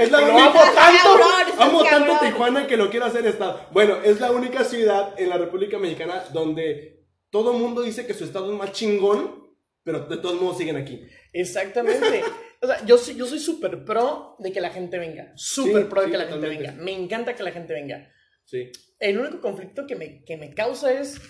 es 0.07 0.11
la 0.11 0.21
única, 0.23 0.47
amo 0.47 0.61
tanto, 0.75 1.03
cabrón, 1.03 1.29
amo 1.59 1.85
tanto 1.85 2.11
cabrón. 2.13 2.19
Tijuana 2.33 2.67
que 2.67 2.77
lo 2.79 2.89
quiero 2.89 3.05
hacer 3.05 3.27
estado. 3.27 3.61
Bueno, 3.71 3.99
es 4.03 4.19
la 4.19 4.31
única 4.33 4.65
ciudad 4.65 5.13
en 5.19 5.29
la 5.29 5.37
República 5.37 5.77
Mexicana 5.79 6.25
donde 6.33 7.05
todo 7.29 7.53
mundo 7.53 7.83
dice 7.83 8.07
que 8.07 8.15
su 8.15 8.25
estado 8.25 8.51
es 8.51 8.57
más 8.59 8.73
chingón, 8.73 9.45
pero 9.83 10.07
de 10.07 10.17
todos 10.17 10.41
modos 10.41 10.57
siguen 10.57 10.77
aquí. 10.79 11.03
Exactamente. 11.35 12.23
O 12.63 12.67
sea, 12.67 12.85
yo 12.87 12.97
soy, 12.97 13.17
yo 13.17 13.27
soy 13.27 13.39
súper 13.41 13.85
pro 13.85 14.37
de 14.39 14.51
que 14.53 14.61
la 14.61 14.71
gente 14.71 14.99
venga. 14.99 15.33
Súper 15.37 15.83
Sí, 15.83 15.89
pro 15.91 16.01
de 16.01 16.07
sí, 16.07 16.13
que 16.13 16.19
la 16.19 16.25
gente 16.27 16.49
venga. 16.49 16.73
Me 16.73 16.93
encanta 16.93 17.35
que 17.35 17.43
la 17.43 17.51
gente 17.53 17.75
venga. 17.75 18.11
Sí. 18.45 18.71
El 18.99 19.19
único 19.19 19.41
conflicto 19.41 19.87
que 19.87 19.97
me, 19.97 20.25
que 20.25 20.37
me 20.39 20.55
causa 20.55 20.93
es 20.93 21.21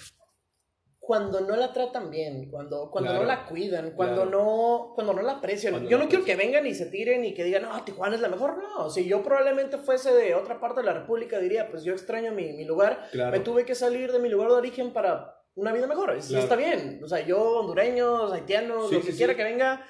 cuando 0.99 1.41
no 1.43 1.55
la 1.57 1.73
tratan 1.73 2.11
bien, 2.11 2.49
cuando, 2.51 2.91
cuando 2.91 3.11
Claro. 3.11 3.25
no 3.25 3.29
la 3.29 3.45
cuidan, 3.47 3.91
cuando, 3.91 4.23
Claro. 4.23 4.31
no, 4.31 4.93
cuando 4.95 5.13
no 5.13 5.23
la 5.23 5.33
aprecian. 5.33 5.73
Cuando 5.75 5.91
yo 5.91 5.99
no 5.99 6.05
no 6.05 6.09
quiero 6.09 6.25
que 6.25 6.35
vengan 6.37 6.67
y 6.67 6.75
se 6.75 6.87
tiren 6.87 7.25
y 7.25 7.35
que 7.35 7.45
digan, 7.45 7.63
no, 7.63 7.85
Tijuana 7.85 8.15
es 8.15 8.23
la 8.23 8.29
mejor. 8.31 8.57
No, 8.59 8.89
si 8.89 9.07
yo 9.07 9.23
probablemente 9.23 9.77
fuese 9.79 10.15
de 10.15 10.35
otra 10.35 10.61
parte 10.61 10.81
de 10.81 10.87
la 10.87 10.95
República, 10.95 11.39
diría, 11.39 11.69
pues 11.71 11.85
yo 11.85 11.93
extraño 11.93 12.33
mi, 12.33 12.53
mi 12.55 12.65
lugar. 12.65 13.09
Claro. 13.13 13.33
Me 13.33 13.41
tuve 13.41 13.65
que 13.67 13.75
salir 13.75 14.13
de 14.13 14.19
mi 14.19 14.29
lugar 14.31 14.49
de 14.51 14.55
origen 14.57 14.93
para 14.93 15.35
una 15.57 15.73
vida 15.73 15.87
mejor. 15.87 16.17
Claro. 16.19 16.43
está 16.43 16.57
bien. 16.57 17.01
O 17.03 17.09
sea, 17.09 17.25
yo, 17.27 17.41
hondureños, 17.61 18.33
haitianos, 18.33 18.89
Sí, 18.89 18.95
lo 18.97 19.01
que 19.03 19.13
sí. 19.13 19.19
quiera 19.19 19.37
que 19.37 19.45
venga, 19.45 19.87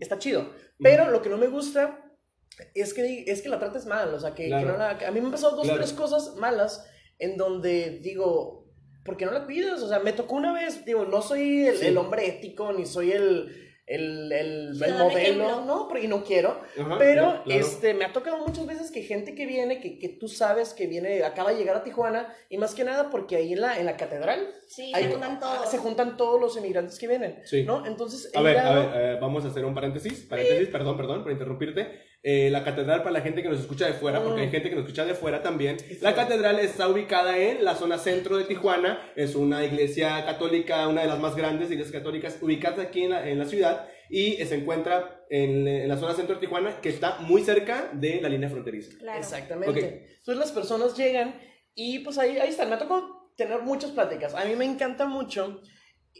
está 0.00 0.18
chido. 0.18 0.52
Pero 0.78 1.10
lo 1.10 1.20
que 1.22 1.28
no 1.28 1.36
me 1.36 1.48
gusta 1.48 2.04
es 2.74 2.94
que, 2.94 3.24
es 3.26 3.42
que 3.42 3.48
la 3.48 3.58
trates 3.58 3.86
mal. 3.86 4.14
O 4.14 4.20
sea, 4.20 4.34
que, 4.34 4.44
que 4.44 4.48
Claro. 4.48 4.72
no 4.72 4.78
la- 4.78 4.98
que 4.98 5.06
a 5.06 5.10
mí 5.10 5.20
me 5.20 5.26
han 5.26 5.32
pasado 5.32 5.56
dos, 5.56 5.64
Claro. 5.64 5.80
tres 5.80 5.92
cosas 5.92 6.36
malas 6.36 6.86
en 7.18 7.36
donde 7.36 7.98
digo, 8.02 8.66
¿por 9.04 9.16
qué 9.16 9.26
no 9.26 9.32
la 9.32 9.44
cuidas? 9.44 9.82
O 9.82 9.88
sea, 9.88 9.98
me 9.98 10.12
tocó 10.12 10.36
una 10.36 10.52
vez, 10.52 10.84
digo, 10.84 11.04
no 11.04 11.22
soy 11.22 11.66
el 11.66 11.96
hombre 11.98 12.26
ético, 12.28 12.72
ni 12.72 12.86
soy 12.86 13.12
el, 13.12 13.69
el, 13.90 14.32
el, 14.32 14.74
modelo, 14.98 15.64
no, 15.64 15.88
porque 15.88 16.06
no 16.08 16.22
quiero. 16.24 16.60
Ajá, 16.78 16.96
Pero 16.98 17.42
claro. 17.44 17.60
este, 17.60 17.92
me 17.94 18.04
ha 18.04 18.12
tocado 18.12 18.38
muchas 18.46 18.66
veces 18.66 18.90
que 18.90 19.02
gente 19.02 19.34
que 19.34 19.46
viene, 19.46 19.80
que, 19.80 19.98
que 19.98 20.08
tú 20.08 20.28
sabes 20.28 20.74
que 20.74 20.86
viene, 20.86 21.22
acaba 21.24 21.50
de 21.52 21.58
llegar 21.58 21.76
a 21.76 21.82
Tijuana, 21.82 22.32
y 22.48 22.56
más 22.58 22.74
que 22.74 22.84
nada 22.84 23.10
porque 23.10 23.36
ahí 23.36 23.52
en 23.52 23.60
la, 23.62 23.78
en 23.78 23.86
la 23.86 23.96
catedral 23.96 24.48
Sí, 24.68 24.92
hay- 24.94 25.04
se 25.04 25.10
juntan 25.10 25.40
todos. 25.40 25.68
se 25.70 25.78
juntan 25.78 26.16
todos 26.16 26.40
los 26.40 26.56
emigrantes 26.56 26.98
que 26.98 27.08
vienen, 27.08 27.40
Sí. 27.44 27.64
¿no? 27.64 27.84
Entonces, 27.84 28.30
A 28.34 28.42
ver, 28.42 28.56
eh, 28.94 29.18
vamos 29.20 29.44
a 29.44 29.48
hacer 29.48 29.64
un 29.64 29.74
paréntesis. 29.74 30.20
Paréntesis, 30.28 30.68
perdón, 30.68 30.96
perdón 30.96 31.22
por 31.24 31.32
interrumpirte. 31.32 32.09
Eh, 32.22 32.50
la 32.50 32.62
catedral, 32.62 32.98
para 33.00 33.12
la 33.12 33.20
gente 33.22 33.42
que 33.42 33.48
nos 33.48 33.60
escucha 33.60 33.86
de 33.86 33.94
fuera, 33.94 34.22
porque 34.22 34.40
Mm. 34.42 34.44
hay 34.44 34.50
gente 34.50 34.68
que 34.68 34.74
nos 34.76 34.84
escucha 34.84 35.06
de 35.06 35.14
fuera 35.14 35.42
también. 35.42 35.78
La 36.02 36.14
catedral 36.14 36.58
está 36.60 36.86
ubicada 36.88 37.38
en 37.38 37.64
la 37.64 37.74
zona 37.74 37.96
centro 37.96 38.36
de 38.36 38.44
Tijuana. 38.44 38.98
Es 39.16 39.34
una 39.34 39.64
iglesia 39.64 40.22
católica, 40.26 40.86
una 40.88 41.00
de 41.00 41.06
las 41.08 41.18
más 41.18 41.34
grandes 41.34 41.70
iglesias 41.70 41.92
católicas 41.92 42.36
ubicadas 42.42 42.78
aquí 42.80 43.04
en 43.04 43.10
la, 43.10 43.26
en 43.26 43.38
la 43.38 43.46
ciudad. 43.46 43.88
Y 44.10 44.32
se 44.44 44.54
encuentra 44.56 45.24
en, 45.30 45.66
en 45.66 45.88
la 45.88 45.96
zona 45.96 46.14
centro 46.14 46.34
de 46.34 46.40
Tijuana, 46.42 46.80
que 46.82 46.90
está 46.90 47.20
muy 47.20 47.42
cerca 47.42 47.88
de 47.94 48.20
la 48.20 48.28
línea 48.28 48.50
fronteriza. 48.50 48.98
Claro. 48.98 49.18
Exactamente. 49.18 49.70
Ok. 49.70 49.78
Entonces 50.18 50.36
las 50.36 50.52
personas 50.52 50.96
llegan 50.98 51.40
y 51.74 52.00
pues 52.00 52.18
ahí, 52.18 52.36
ahí 52.38 52.50
están. 52.50 52.68
Me 52.68 52.74
ha 52.74 52.78
tocado 52.78 53.32
tener 53.36 53.62
muchas 53.62 53.92
pláticas. 53.92 54.34
A 54.34 54.44
mí 54.44 54.56
me 54.56 54.66
encanta 54.66 55.06
mucho 55.06 55.62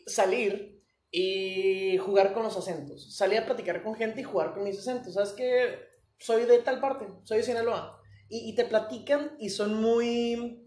salir 0.07 0.81
y 1.11 1.99
jugar 1.99 2.33
con 2.33 2.45
los 2.45 2.57
acentos. 2.57 3.15
Salir 3.15 3.41
a 3.41 3.45
platicar 3.45 3.83
con 3.83 3.95
gente 3.97 4.21
y 4.21 4.25
jugar 4.25 4.55
con 4.55 4.65
mis 4.65 4.79
acentos. 4.79 5.13
¿Sabes 5.15 5.33
que 5.33 5.90
Soy 6.21 6.45
de 6.45 6.59
tal 6.59 6.81
parte, 6.81 7.07
soy 7.25 7.39
de 7.39 7.43
Sinaloa. 7.45 8.01
Y, 8.29 8.49
y 8.51 8.55
te 8.55 8.65
platican 8.65 9.33
y 9.41 9.51
son 9.51 9.75
muy... 9.81 10.65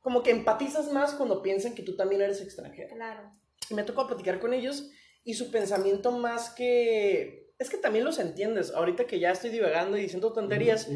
Como 0.00 0.22
que 0.22 0.30
empatizas 0.30 0.90
más 0.92 1.12
cuando 1.14 1.42
piensan 1.42 1.74
que 1.74 1.82
tú 1.82 1.94
también 1.96 2.22
eres 2.22 2.40
extranjero. 2.40 2.94
Claro. 2.94 3.32
Y 3.70 3.74
me 3.74 3.84
tocó 3.84 4.06
platicar 4.06 4.40
con 4.40 4.54
ellos 4.54 4.88
y 5.24 5.34
su 5.34 5.50
pensamiento 5.50 6.10
más 6.12 6.50
que... 6.50 7.52
Es 7.58 7.70
que 7.70 7.76
también 7.76 8.04
los 8.04 8.18
entiendes. 8.18 8.72
Ahorita 8.72 9.06
que 9.06 9.20
ya 9.20 9.30
estoy 9.30 9.50
divagando 9.50 9.96
y 9.96 10.02
diciendo 10.02 10.32
tonterías, 10.32 10.88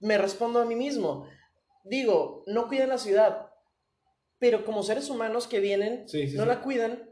me 0.00 0.16
respondo 0.18 0.60
a 0.60 0.64
mí 0.64 0.74
mismo. 0.74 1.28
Digo, 1.84 2.44
no 2.46 2.68
cuidan 2.68 2.88
la 2.88 2.98
ciudad, 2.98 3.50
pero 4.38 4.64
como 4.64 4.82
seres 4.82 5.10
humanos 5.10 5.46
que 5.46 5.60
vienen, 5.60 6.08
Sí, 6.08 6.28
sí, 6.28 6.36
no 6.36 6.44
sí. 6.44 6.48
la 6.48 6.62
cuidan 6.62 7.10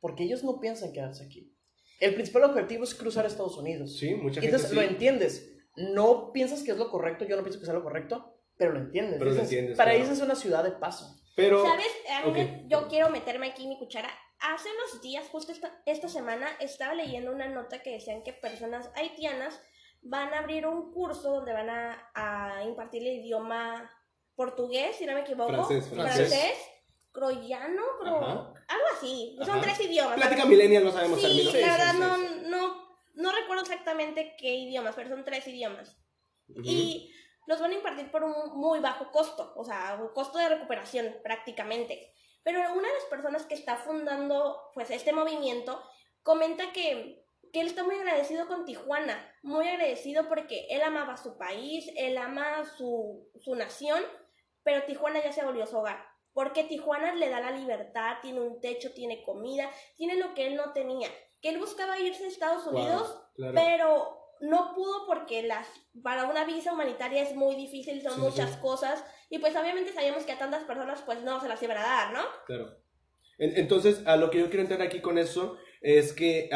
porque 0.00 0.24
ellos 0.24 0.44
no 0.44 0.60
piensan 0.60 0.92
quedarse 0.92 1.24
aquí. 1.24 1.54
El 2.00 2.14
principal 2.14 2.44
objetivo 2.44 2.84
es 2.84 2.94
cruzar 2.94 3.26
Estados 3.26 3.56
Unidos. 3.58 3.96
Sí, 3.98 4.14
mucha 4.14 4.40
Y 4.40 4.42
gente 4.42 4.46
entonces 4.56 4.70
sí. 4.70 4.74
lo 4.76 4.82
entiendes. 4.82 5.46
No 5.76 6.32
piensas 6.32 6.62
que 6.62 6.72
es 6.72 6.76
lo 6.78 6.90
correcto, 6.90 7.24
yo 7.24 7.36
no 7.36 7.42
pienso 7.42 7.60
que 7.60 7.66
sea 7.66 7.74
lo 7.74 7.82
correcto, 7.84 8.38
pero 8.56 8.72
lo 8.72 8.80
entiendes. 8.80 9.18
Pero 9.18 9.26
lo 9.30 9.36
Dices, 9.36 9.48
entiendes, 9.50 9.76
Para 9.76 9.92
claro. 9.92 10.04
ellos 10.04 10.16
es 10.18 10.24
una 10.24 10.34
ciudad 10.34 10.64
de 10.64 10.72
paso. 10.72 11.14
Pero... 11.36 11.64
¿Sabes? 11.64 11.86
A 12.10 12.26
mí 12.26 12.32
me- 12.32 12.44
ok. 12.44 12.50
yo 12.66 12.88
quiero 12.88 13.08
meterme 13.10 13.48
aquí 13.50 13.66
mi 13.68 13.78
cuchara. 13.78 14.08
Hace 14.40 14.68
unos 14.70 15.02
días, 15.02 15.26
justo 15.30 15.52
esta, 15.52 15.70
esta 15.86 16.08
semana, 16.08 16.48
estaba 16.60 16.94
leyendo 16.94 17.30
una 17.32 17.48
nota 17.48 17.82
que 17.82 17.90
decían 17.92 18.22
que 18.22 18.32
personas 18.32 18.90
haitianas 18.94 19.60
van 20.02 20.32
a 20.32 20.38
abrir 20.40 20.66
un 20.66 20.92
curso 20.92 21.30
donde 21.30 21.52
van 21.52 21.68
a, 21.70 22.10
a 22.14 22.64
impartir 22.64 23.02
el 23.02 23.16
idioma 23.20 23.90
portugués, 24.34 24.96
si 24.96 25.04
no 25.06 25.12
me 25.12 25.20
equivoco. 25.20 25.52
Francés, 25.52 25.88
francés. 25.88 26.54
croyano, 27.12 27.82
cro- 28.00 28.22
Ajá. 28.22 28.49
Algo 28.70 28.86
así. 28.96 29.36
Son 29.44 29.60
tres 29.60 29.80
idiomas. 29.80 30.16
Plática 30.16 30.44
millennial, 30.46 30.84
no 30.84 30.92
sabemos 30.92 31.20
Sí, 31.20 31.26
términos. 31.26 31.52
Sí, 31.52 31.60
la 31.60 31.76
verdad 31.76 31.94
no, 31.94 32.16
no, 32.48 32.96
no 33.14 33.32
recuerdo 33.32 33.62
exactamente 33.62 34.36
qué 34.38 34.54
idiomas, 34.54 34.94
pero 34.94 35.08
son 35.08 35.24
tres 35.24 35.46
idiomas. 35.48 35.96
Y 36.62 37.12
los 37.46 37.60
van 37.60 37.72
a 37.72 37.74
impartir 37.74 38.10
por 38.10 38.22
un 38.22 38.58
muy 38.58 38.80
bajo 38.80 39.10
costo, 39.10 39.52
o 39.56 39.64
sea, 39.64 39.98
un 40.00 40.08
costo 40.14 40.38
de 40.38 40.48
recuperación 40.48 41.16
prácticamente. 41.22 42.14
Pero 42.42 42.60
una 42.72 42.88
de 42.88 42.94
las 42.94 43.04
personas 43.10 43.44
que 43.44 43.54
está 43.54 43.76
fundando 43.76 44.70
pues 44.72 44.90
este 44.90 45.12
movimiento 45.12 45.82
comenta 46.22 46.72
que, 46.72 47.24
que 47.52 47.60
él 47.60 47.66
está 47.66 47.82
muy 47.82 47.96
agradecido 47.96 48.46
con 48.46 48.64
Tijuana, 48.64 49.34
muy 49.42 49.68
agradecido 49.68 50.28
porque 50.28 50.66
él 50.70 50.82
amaba 50.82 51.16
su 51.16 51.36
país, 51.36 51.90
él 51.96 52.16
ama 52.18 52.64
su, 52.76 53.28
su 53.40 53.54
nación, 53.54 54.02
pero 54.62 54.84
Tijuana 54.84 55.22
ya 55.22 55.32
se 55.32 55.44
volvió 55.44 55.66
su 55.66 55.76
hogar. 55.76 56.09
Porque 56.32 56.64
Tijuana 56.64 57.14
le 57.14 57.28
da 57.28 57.40
la 57.40 57.50
libertad, 57.50 58.16
tiene 58.22 58.40
un 58.40 58.60
techo, 58.60 58.92
tiene 58.92 59.22
comida, 59.24 59.68
tiene 59.96 60.16
lo 60.16 60.34
que 60.34 60.46
él 60.46 60.56
no 60.56 60.72
tenía. 60.72 61.08
Que 61.42 61.48
él 61.50 61.58
buscaba 61.58 61.98
irse 61.98 62.24
a 62.24 62.28
Estados 62.28 62.64
Wow, 62.64 62.74
Unidos, 62.74 63.22
claro. 63.34 63.54
pero 63.54 64.16
no 64.40 64.74
pudo 64.74 65.06
porque 65.06 65.42
las 65.42 65.66
para 66.02 66.24
una 66.24 66.44
visa 66.44 66.72
humanitaria 66.72 67.22
es 67.22 67.34
muy 67.34 67.56
difícil, 67.56 68.00
son 68.02 68.14
Sí, 68.14 68.20
muchas 68.20 68.50
sí. 68.52 68.58
cosas 68.62 69.04
y 69.28 69.38
pues 69.38 69.54
obviamente 69.56 69.92
sabíamos 69.92 70.24
que 70.24 70.32
a 70.32 70.38
tantas 70.38 70.64
personas 70.64 71.02
pues 71.02 71.22
no 71.22 71.40
se 71.40 71.48
las 71.48 71.62
iban 71.62 71.76
a 71.78 71.82
dar, 71.82 72.12
¿no? 72.12 72.22
Claro. 72.46 72.76
En- 73.38 73.56
Entonces, 73.58 74.06
a 74.06 74.16
lo 74.16 74.30
que 74.30 74.38
yo 74.38 74.46
quiero 74.48 74.62
entrar 74.62 74.80
aquí 74.82 75.00
con 75.00 75.18
eso 75.18 75.56
es 75.82 76.12
que 76.12 76.48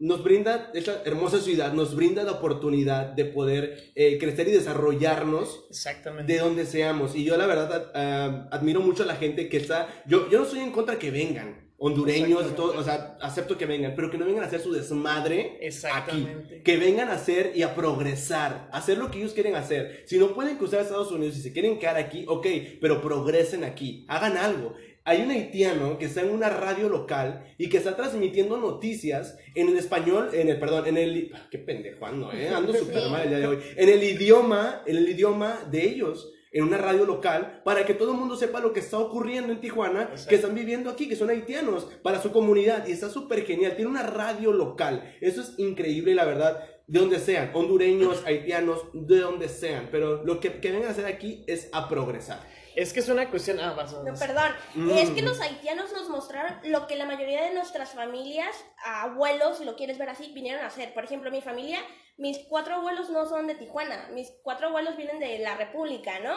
nos 0.00 0.24
brinda, 0.24 0.70
esta 0.72 1.02
hermosa 1.04 1.40
ciudad, 1.40 1.74
nos 1.74 1.94
brinda 1.94 2.24
la 2.24 2.32
oportunidad 2.32 3.12
de 3.12 3.26
poder 3.26 3.92
eh, 3.94 4.18
crecer 4.18 4.48
y 4.48 4.52
desarrollarnos 4.52 5.66
Exactamente. 5.68 6.32
de 6.32 6.38
donde 6.38 6.64
seamos. 6.64 7.14
Y 7.14 7.24
yo 7.24 7.36
la 7.36 7.46
verdad 7.46 7.92
am, 7.94 8.48
admiro 8.50 8.80
mucho 8.80 9.02
a 9.02 9.06
la 9.06 9.16
gente 9.16 9.50
que 9.50 9.58
está, 9.58 10.02
yo, 10.06 10.28
yo 10.30 10.38
no 10.38 10.44
estoy 10.44 10.60
en 10.60 10.72
contra 10.72 10.98
que 10.98 11.10
vengan, 11.10 11.70
hondureños, 11.76 12.54
todo, 12.56 12.78
o 12.78 12.82
sea, 12.82 13.18
acepto 13.20 13.58
que 13.58 13.66
vengan, 13.66 13.94
pero 13.94 14.10
que 14.10 14.16
no 14.16 14.24
vengan 14.24 14.44
a 14.44 14.46
hacer 14.46 14.60
su 14.60 14.72
desmadre 14.72 15.58
Exactamente. 15.60 16.56
aquí. 16.56 16.62
Que 16.62 16.76
vengan 16.78 17.10
a 17.10 17.14
hacer 17.14 17.52
y 17.54 17.62
a 17.62 17.74
progresar, 17.74 18.68
a 18.72 18.78
hacer 18.78 18.96
lo 18.96 19.10
que 19.10 19.18
ellos 19.18 19.34
quieren 19.34 19.54
hacer. 19.54 20.02
Si 20.06 20.18
no 20.18 20.34
pueden 20.34 20.56
cruzar 20.56 20.80
a 20.80 20.82
Estados 20.82 21.12
Unidos 21.12 21.36
y 21.36 21.42
se 21.42 21.52
quieren 21.52 21.78
quedar 21.78 21.96
aquí, 21.96 22.24
ok, 22.26 22.46
pero 22.80 23.02
progresen 23.02 23.64
aquí, 23.64 24.06
hagan 24.08 24.38
algo. 24.38 24.74
Hay 25.04 25.22
un 25.22 25.30
haitiano 25.30 25.98
que 25.98 26.04
está 26.04 26.20
en 26.20 26.30
una 26.30 26.50
radio 26.50 26.88
local 26.88 27.54
y 27.56 27.68
que 27.70 27.78
está 27.78 27.96
transmitiendo 27.96 28.58
noticias 28.58 29.38
en 29.54 29.68
el 29.68 29.78
español, 29.78 30.28
en 30.34 30.50
el, 30.50 30.60
perdón, 30.60 30.86
en 30.88 30.96
el, 30.98 31.32
ah, 31.34 31.48
qué 31.50 31.58
pendejo 31.58 32.04
ando, 32.04 32.30
eh, 32.32 32.48
ando 32.48 32.74
súper 32.74 33.08
mal 33.08 33.22
el 33.22 33.28
día 33.30 33.38
de 33.38 33.46
hoy, 33.46 33.58
en 33.76 33.88
el 33.88 34.02
idioma, 34.02 34.82
en 34.86 34.96
el 34.98 35.08
idioma 35.08 35.60
de 35.70 35.88
ellos, 35.88 36.32
en 36.52 36.64
una 36.64 36.76
radio 36.76 37.06
local, 37.06 37.62
para 37.64 37.86
que 37.86 37.94
todo 37.94 38.12
el 38.12 38.18
mundo 38.18 38.36
sepa 38.36 38.60
lo 38.60 38.72
que 38.74 38.80
está 38.80 38.98
ocurriendo 38.98 39.52
en 39.52 39.60
Tijuana, 39.60 40.02
Exacto. 40.02 40.28
que 40.28 40.34
están 40.34 40.54
viviendo 40.54 40.90
aquí, 40.90 41.08
que 41.08 41.16
son 41.16 41.30
haitianos, 41.30 41.84
para 42.02 42.20
su 42.20 42.30
comunidad, 42.30 42.86
y 42.86 42.92
está 42.92 43.08
súper 43.08 43.46
genial, 43.46 43.76
tiene 43.76 43.90
una 43.90 44.02
radio 44.02 44.52
local, 44.52 45.14
eso 45.20 45.40
es 45.40 45.54
increíble, 45.58 46.14
la 46.14 46.26
verdad, 46.26 46.62
de 46.86 46.98
donde 46.98 47.20
sean, 47.20 47.52
hondureños, 47.54 48.22
haitianos, 48.26 48.80
de 48.92 49.20
donde 49.20 49.48
sean, 49.48 49.88
pero 49.90 50.24
lo 50.24 50.40
que, 50.40 50.60
que 50.60 50.72
vengan 50.72 50.88
a 50.88 50.92
hacer 50.92 51.06
aquí 51.06 51.44
es 51.46 51.68
a 51.72 51.88
progresar. 51.88 52.40
Es 52.76 52.92
que 52.92 53.00
es 53.00 53.08
una 53.08 53.28
cuestión. 53.30 53.58
Ah, 53.60 53.72
vas, 53.72 53.92
No, 53.92 54.14
perdón. 54.18 54.52
Mm. 54.74 54.90
Es 54.90 55.10
que 55.10 55.22
los 55.22 55.40
haitianos 55.40 55.92
nos 55.92 56.08
mostraron 56.08 56.58
lo 56.64 56.86
que 56.86 56.96
la 56.96 57.04
mayoría 57.04 57.42
de 57.42 57.54
nuestras 57.54 57.90
familias, 57.90 58.54
abuelos, 58.84 59.58
si 59.58 59.64
lo 59.64 59.76
quieres 59.76 59.98
ver 59.98 60.08
así, 60.10 60.30
vinieron 60.32 60.62
a 60.62 60.66
hacer. 60.68 60.94
Por 60.94 61.04
ejemplo, 61.04 61.30
mi 61.30 61.40
familia, 61.42 61.80
mis 62.16 62.38
cuatro 62.48 62.74
abuelos 62.76 63.10
no 63.10 63.26
son 63.26 63.46
de 63.46 63.54
Tijuana, 63.54 64.08
mis 64.12 64.30
cuatro 64.42 64.68
abuelos 64.68 64.96
vienen 64.96 65.18
de 65.18 65.38
la 65.40 65.56
República, 65.56 66.18
¿no? 66.20 66.36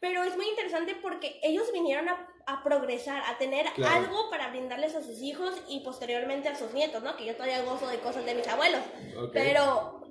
Pero 0.00 0.22
es 0.22 0.36
muy 0.36 0.48
interesante 0.48 0.94
porque 1.02 1.40
ellos 1.42 1.72
vinieron 1.72 2.08
a, 2.08 2.28
a 2.46 2.62
progresar, 2.62 3.20
a 3.26 3.36
tener 3.36 3.66
Claro. 3.74 3.96
algo 4.06 4.30
para 4.30 4.48
brindarles 4.48 4.94
a 4.94 5.02
sus 5.02 5.20
hijos 5.22 5.52
y 5.68 5.80
posteriormente 5.80 6.48
a 6.48 6.54
sus 6.56 6.72
nietos, 6.72 7.02
¿no? 7.02 7.16
Que 7.16 7.24
yo 7.26 7.34
todavía 7.34 7.62
gozo 7.62 7.88
de 7.88 7.98
cosas 7.98 8.24
de 8.24 8.34
mis 8.36 8.46
abuelos. 8.46 8.80
Ok. 9.16 9.30
Pero, 9.32 10.02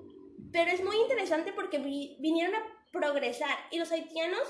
pero 0.51 0.71
es 0.71 0.83
muy 0.83 0.97
interesante 0.97 1.53
porque 1.53 1.77
vi- 1.77 2.17
vinieron 2.19 2.53
a 2.55 2.63
progresar. 2.91 3.55
Y 3.71 3.77
los 3.79 3.89
haitianos, 3.91 4.41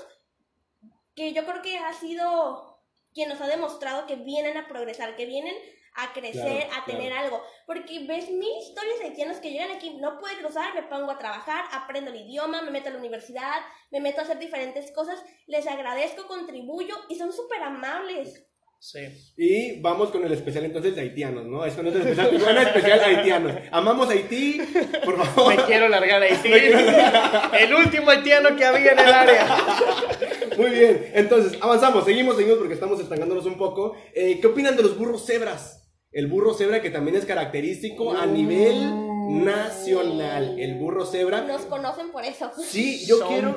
que 1.18 1.32
yo 1.32 1.44
creo 1.44 1.60
que 1.62 1.76
ha 1.76 1.92
sido 1.92 2.78
quien 3.12 3.28
nos 3.28 3.40
ha 3.40 3.48
demostrado 3.48 4.06
que 4.06 4.14
vienen 4.14 4.56
a 4.56 4.68
progresar, 4.68 5.16
que 5.16 5.26
vienen 5.26 5.56
a 5.96 6.12
crecer, 6.12 6.66
Claro, 6.68 6.80
a 6.80 6.84
tener 6.84 7.12
algo. 7.12 7.42
Porque 7.66 8.06
ves 8.06 8.30
mil 8.30 8.56
historias 8.62 9.00
de 9.00 9.06
haitianos 9.06 9.38
que 9.38 9.50
llegan 9.50 9.72
aquí, 9.72 9.94
no 9.94 10.20
puede 10.20 10.38
cruzar, 10.38 10.72
me 10.76 10.84
pongo 10.84 11.10
a 11.10 11.18
trabajar, 11.18 11.64
aprendo 11.72 12.12
el 12.12 12.20
idioma, 12.20 12.62
me 12.62 12.70
meto 12.70 12.88
a 12.88 12.92
la 12.92 12.98
universidad, 12.98 13.62
me 13.90 14.00
meto 14.00 14.20
a 14.20 14.24
hacer 14.24 14.38
diferentes 14.38 14.92
cosas, 14.92 15.20
les 15.48 15.66
agradezco, 15.66 16.28
contribuyo 16.28 16.94
y 17.08 17.16
son 17.16 17.32
súper 17.32 17.62
amables. 17.62 18.44
Sí. 18.80 19.00
Y 19.36 19.80
vamos 19.80 20.10
con 20.10 20.24
el 20.24 20.30
especial 20.30 20.66
entonces 20.66 20.94
de 20.94 21.00
haitianos, 21.00 21.44
¿no? 21.46 21.64
Esto 21.64 21.82
no 21.82 21.88
es 21.88 21.96
el 21.96 22.02
especial, 22.02 22.30
Tijuana, 22.30 22.62
especial 22.62 23.00
haitianos. 23.00 23.52
Amamos 23.72 24.08
Haití, 24.08 24.60
por 25.04 25.26
favor. 25.26 25.56
Me 25.56 25.64
quiero 25.64 25.88
largar 25.88 26.22
a 26.22 26.26
Haití. 26.26 26.52
El 27.58 27.74
último 27.74 28.08
haitiano 28.08 28.54
que 28.54 28.64
había 28.64 28.92
en 28.92 28.98
el 29.00 29.12
área. 29.12 29.46
Muy 30.58 30.70
bien, 30.70 31.10
entonces 31.14 31.56
avanzamos, 31.60 32.04
seguimos, 32.04 32.36
seguimos 32.36 32.58
porque 32.58 32.74
estamos 32.74 33.00
estancándonos 33.00 33.46
un 33.46 33.56
poco. 33.56 33.94
Eh, 34.14 34.38
¿Qué 34.40 34.46
opinan 34.48 34.76
de 34.76 34.82
los 34.82 34.98
burros 34.98 35.24
cebras? 35.24 35.88
El 36.10 36.26
burro 36.26 36.52
cebra 36.54 36.82
que 36.82 36.90
también 36.90 37.16
es 37.16 37.24
característico 37.26 38.12
a 38.12 38.26
nivel 38.26 38.76
nacional. 39.44 40.58
El 40.58 40.76
burro 40.76 41.04
cebra. 41.04 41.42
Nos 41.42 41.62
conocen 41.66 42.10
por 42.10 42.24
eso. 42.24 42.50
Sí, 42.66 43.04
yo 43.06 43.18
quiero. 43.28 43.54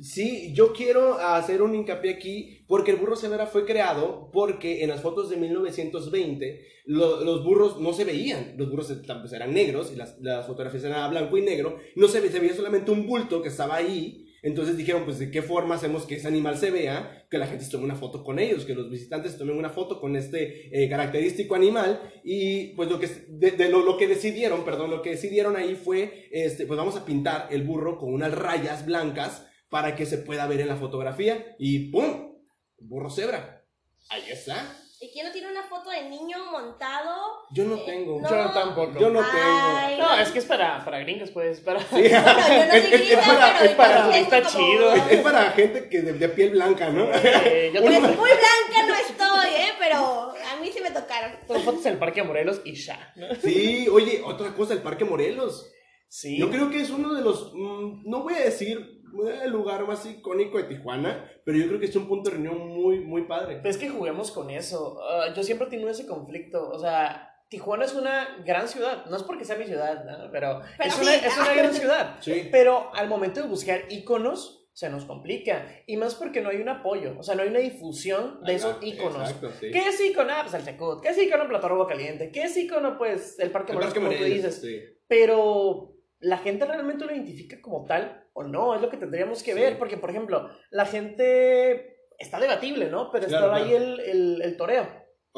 Sí, 0.00 0.52
yo 0.54 0.72
quiero 0.72 1.14
hacer 1.18 1.62
un 1.62 1.74
hincapié 1.74 2.12
aquí 2.12 2.64
porque 2.68 2.90
el 2.90 2.98
burro 2.98 3.16
cebra 3.16 3.46
fue 3.46 3.64
creado 3.64 4.30
porque 4.32 4.82
en 4.84 4.90
las 4.90 5.00
fotos 5.00 5.30
de 5.30 5.36
1920 5.38 6.60
lo- 6.86 7.24
los 7.24 7.42
burros 7.42 7.80
no 7.80 7.92
se 7.94 8.04
veían, 8.04 8.54
los 8.58 8.70
burros 8.70 8.92
pues, 9.20 9.32
eran 9.32 9.54
negros 9.54 9.90
y 9.92 9.96
las, 9.96 10.18
las 10.20 10.46
fotografías 10.46 10.84
eran 10.84 11.00
a 11.02 11.08
blanco 11.08 11.38
y 11.38 11.42
negro, 11.42 11.78
no 11.96 12.06
se, 12.08 12.20
ve- 12.20 12.30
se 12.30 12.40
veía 12.40 12.54
solamente 12.54 12.90
un 12.90 13.06
bulto 13.06 13.40
que 13.42 13.48
estaba 13.48 13.76
ahí. 13.76 14.23
Entonces 14.44 14.76
dijeron, 14.76 15.06
pues, 15.06 15.18
¿de 15.18 15.30
qué 15.30 15.40
forma 15.40 15.76
hacemos 15.76 16.04
que 16.04 16.16
ese 16.16 16.28
animal 16.28 16.58
se 16.58 16.70
vea? 16.70 17.26
Que 17.30 17.38
la 17.38 17.46
gente 17.46 17.64
tome 17.70 17.84
una 17.84 17.96
foto 17.96 18.22
con 18.22 18.38
ellos, 18.38 18.66
que 18.66 18.74
los 18.74 18.90
visitantes 18.90 19.38
tomen 19.38 19.56
una 19.56 19.70
foto 19.70 19.98
con 19.98 20.16
este 20.16 20.68
eh, 20.70 20.86
característico 20.90 21.54
animal. 21.54 21.98
Y 22.22 22.74
pues 22.74 22.90
lo 22.90 23.00
que, 23.00 23.06
de, 23.06 23.68
lo 23.70 23.96
que 23.96 24.06
decidieron, 24.06 24.62
perdón, 24.62 24.90
lo 24.90 25.00
que 25.00 25.10
decidieron 25.12 25.56
ahí 25.56 25.74
fue, 25.74 26.28
este, 26.30 26.66
pues 26.66 26.76
vamos 26.76 26.94
a 26.94 27.06
pintar 27.06 27.48
el 27.50 27.62
burro 27.62 27.96
con 27.96 28.12
unas 28.12 28.34
rayas 28.34 28.84
blancas 28.84 29.46
para 29.70 29.96
que 29.96 30.04
se 30.04 30.18
pueda 30.18 30.46
ver 30.46 30.60
en 30.60 30.68
la 30.68 30.76
fotografía. 30.76 31.56
Y 31.58 31.90
¡pum! 31.90 32.34
Burro 32.78 33.08
cebra. 33.08 33.64
Ahí 34.10 34.24
está. 34.30 34.76
¿Y 35.04 35.10
quién 35.10 35.26
no 35.26 35.32
tiene 35.32 35.50
una 35.50 35.62
foto 35.64 35.90
de 35.90 36.08
niño 36.08 36.38
montado? 36.50 37.42
Yo 37.50 37.64
no 37.64 37.76
Eh, 37.76 37.82
tengo. 37.84 38.20
no. 38.22 38.30
Yo 38.30 38.36
no 38.36 38.52
tampoco. 38.52 38.98
Yo 38.98 39.10
no 39.10 39.20
Ay, 39.22 39.98
No, 39.98 40.18
es 40.18 40.30
que 40.30 40.38
es 40.38 40.46
para, 40.46 40.82
para 40.82 41.00
gringos, 41.00 41.30
pues. 41.30 41.60
Para... 41.60 41.80
Sí. 41.80 41.86
Bueno, 41.90 42.08
yo 42.08 42.22
no 42.22 42.42
soy 42.42 42.56
Es- 42.78 42.84
es- 42.84 42.90
gringa, 42.90 43.20
es 43.20 43.26
para- 43.26 43.52
pero 43.58 43.64
es 43.70 43.76
para- 43.76 44.06
yo 44.06 44.12
sí 44.12 44.18
está 44.20 44.36
tengo 44.38 44.50
como- 44.52 44.66
chido. 44.66 44.94
Es, 44.94 45.02
es 45.12 45.20
para 45.20 45.42
gente 45.50 45.88
que 45.90 46.00
de, 46.00 46.12
de 46.14 46.28
piel 46.30 46.50
blanca, 46.52 46.88
¿no? 46.88 47.04
Eh, 47.12 47.70
yo 47.74 47.80
Pues 47.82 47.94
tengo, 47.94 48.08
muy 48.08 48.30
blanca 48.30 48.86
no 48.88 48.94
estoy, 48.94 49.54
¿eh? 49.62 49.72
Pero 49.78 49.96
a 49.98 50.56
mí 50.60 50.70
sí 50.72 50.80
me 50.80 50.90
tocaron. 50.90 51.32
tengo 51.46 51.60
fotos 51.60 51.84
en 51.84 51.92
el 51.92 51.98
Parque 51.98 52.22
Morelos 52.22 52.62
y 52.64 52.72
ya. 52.74 53.12
Sí, 53.42 53.86
oye, 53.92 54.22
otra 54.24 54.54
cosa, 54.54 54.72
el 54.72 54.80
Parque 54.82 55.04
Morelos. 55.04 55.70
Sí. 56.08 56.38
Yo 56.38 56.48
creo 56.50 56.70
que 56.70 56.80
es 56.80 56.88
uno 56.90 57.12
de 57.12 57.20
los, 57.22 57.52
mm, 57.52 58.08
no 58.08 58.22
voy 58.22 58.34
a 58.34 58.38
decir 58.44 59.02
el 59.42 59.50
lugar 59.50 59.86
más 59.86 60.04
icónico 60.06 60.58
de 60.58 60.64
Tijuana, 60.64 61.30
pero 61.44 61.58
yo 61.58 61.66
creo 61.68 61.80
que 61.80 61.86
es 61.86 61.96
un 61.96 62.08
punto 62.08 62.30
de 62.30 62.36
reunión 62.36 62.68
muy, 62.68 63.00
muy 63.00 63.22
padre. 63.22 63.58
Pues 63.62 63.76
es 63.76 63.80
que 63.82 63.88
juguemos 63.88 64.30
con 64.30 64.50
eso. 64.50 64.98
Ah, 65.02 65.32
yo 65.34 65.42
siempre 65.42 65.66
he 65.66 65.70
tenido 65.70 65.90
ese 65.90 66.06
conflicto. 66.06 66.70
O 66.70 66.78
sea, 66.78 67.30
Tijuana 67.48 67.84
es 67.84 67.94
una 67.94 68.42
gran 68.44 68.68
ciudad. 68.68 69.06
No 69.06 69.16
es 69.16 69.22
porque 69.22 69.44
sea 69.44 69.56
mi 69.56 69.64
ciudad, 69.66 70.04
¿no? 70.04 70.30
pero, 70.32 70.60
Pero 70.78 70.88
es, 70.88 70.94
sí. 70.94 71.02
una, 71.02 71.14
es 71.14 71.36
una 71.38 71.54
gran 71.54 71.74
ciudad. 71.74 72.16
Sí. 72.20 72.48
Pero 72.50 72.94
al 72.94 73.08
momento 73.08 73.40
de 73.42 73.48
buscar 73.48 73.82
iconos, 73.90 74.68
se 74.72 74.90
nos 74.90 75.04
complica. 75.04 75.66
Y 75.86 75.96
más 75.96 76.16
porque 76.16 76.40
no 76.40 76.48
hay 76.48 76.56
un 76.56 76.68
apoyo. 76.68 77.14
O 77.18 77.22
sea, 77.22 77.36
no 77.36 77.42
hay 77.42 77.48
una 77.48 77.60
difusión 77.60 78.40
de 78.44 78.56
esos 78.56 78.76
iconos. 78.82 79.30
Exacto, 79.30 79.50
sí. 79.60 79.70
¿Qué 79.70 79.88
es 79.88 80.00
icono? 80.00 80.32
Ah, 80.32 80.40
pues 80.42 80.54
el 80.54 80.62
Secut. 80.62 81.00
¿Qué 81.00 81.10
es 81.10 81.18
icono? 81.22 81.46
Plato 81.46 81.68
Robo 81.68 81.86
Caliente. 81.86 82.32
¿Qué 82.32 82.42
es 82.42 82.56
icono? 82.56 82.98
Pues 82.98 83.38
el 83.38 83.52
Parque 83.52 83.70
El 83.70 83.76
Morelos, 83.76 83.94
como 83.94 84.10
tú 84.10 84.24
dices. 84.24 84.60
sí. 84.60 84.80
Pero 85.06 85.93
la 86.24 86.38
gente 86.38 86.64
realmente 86.64 87.04
lo 87.04 87.12
identifica 87.12 87.60
como 87.60 87.84
tal 87.84 88.24
o 88.32 88.42
no, 88.44 88.74
es 88.74 88.80
lo 88.82 88.88
que 88.90 88.96
tendríamos 88.96 89.42
que 89.42 89.52
Sí. 89.54 89.60
ver, 89.60 89.78
porque 89.78 89.96
por 89.96 90.10
ejemplo, 90.10 90.48
la 90.70 90.86
gente 90.86 91.98
está 92.18 92.40
debatible, 92.40 92.88
¿no? 92.90 93.10
Pero 93.10 93.26
Claro, 93.26 93.46
estaba 93.46 93.58
claro. 93.58 93.70
ahí 93.70 93.74
el, 93.82 94.00
el, 94.00 94.42
el 94.42 94.56
toreo, 94.56 94.86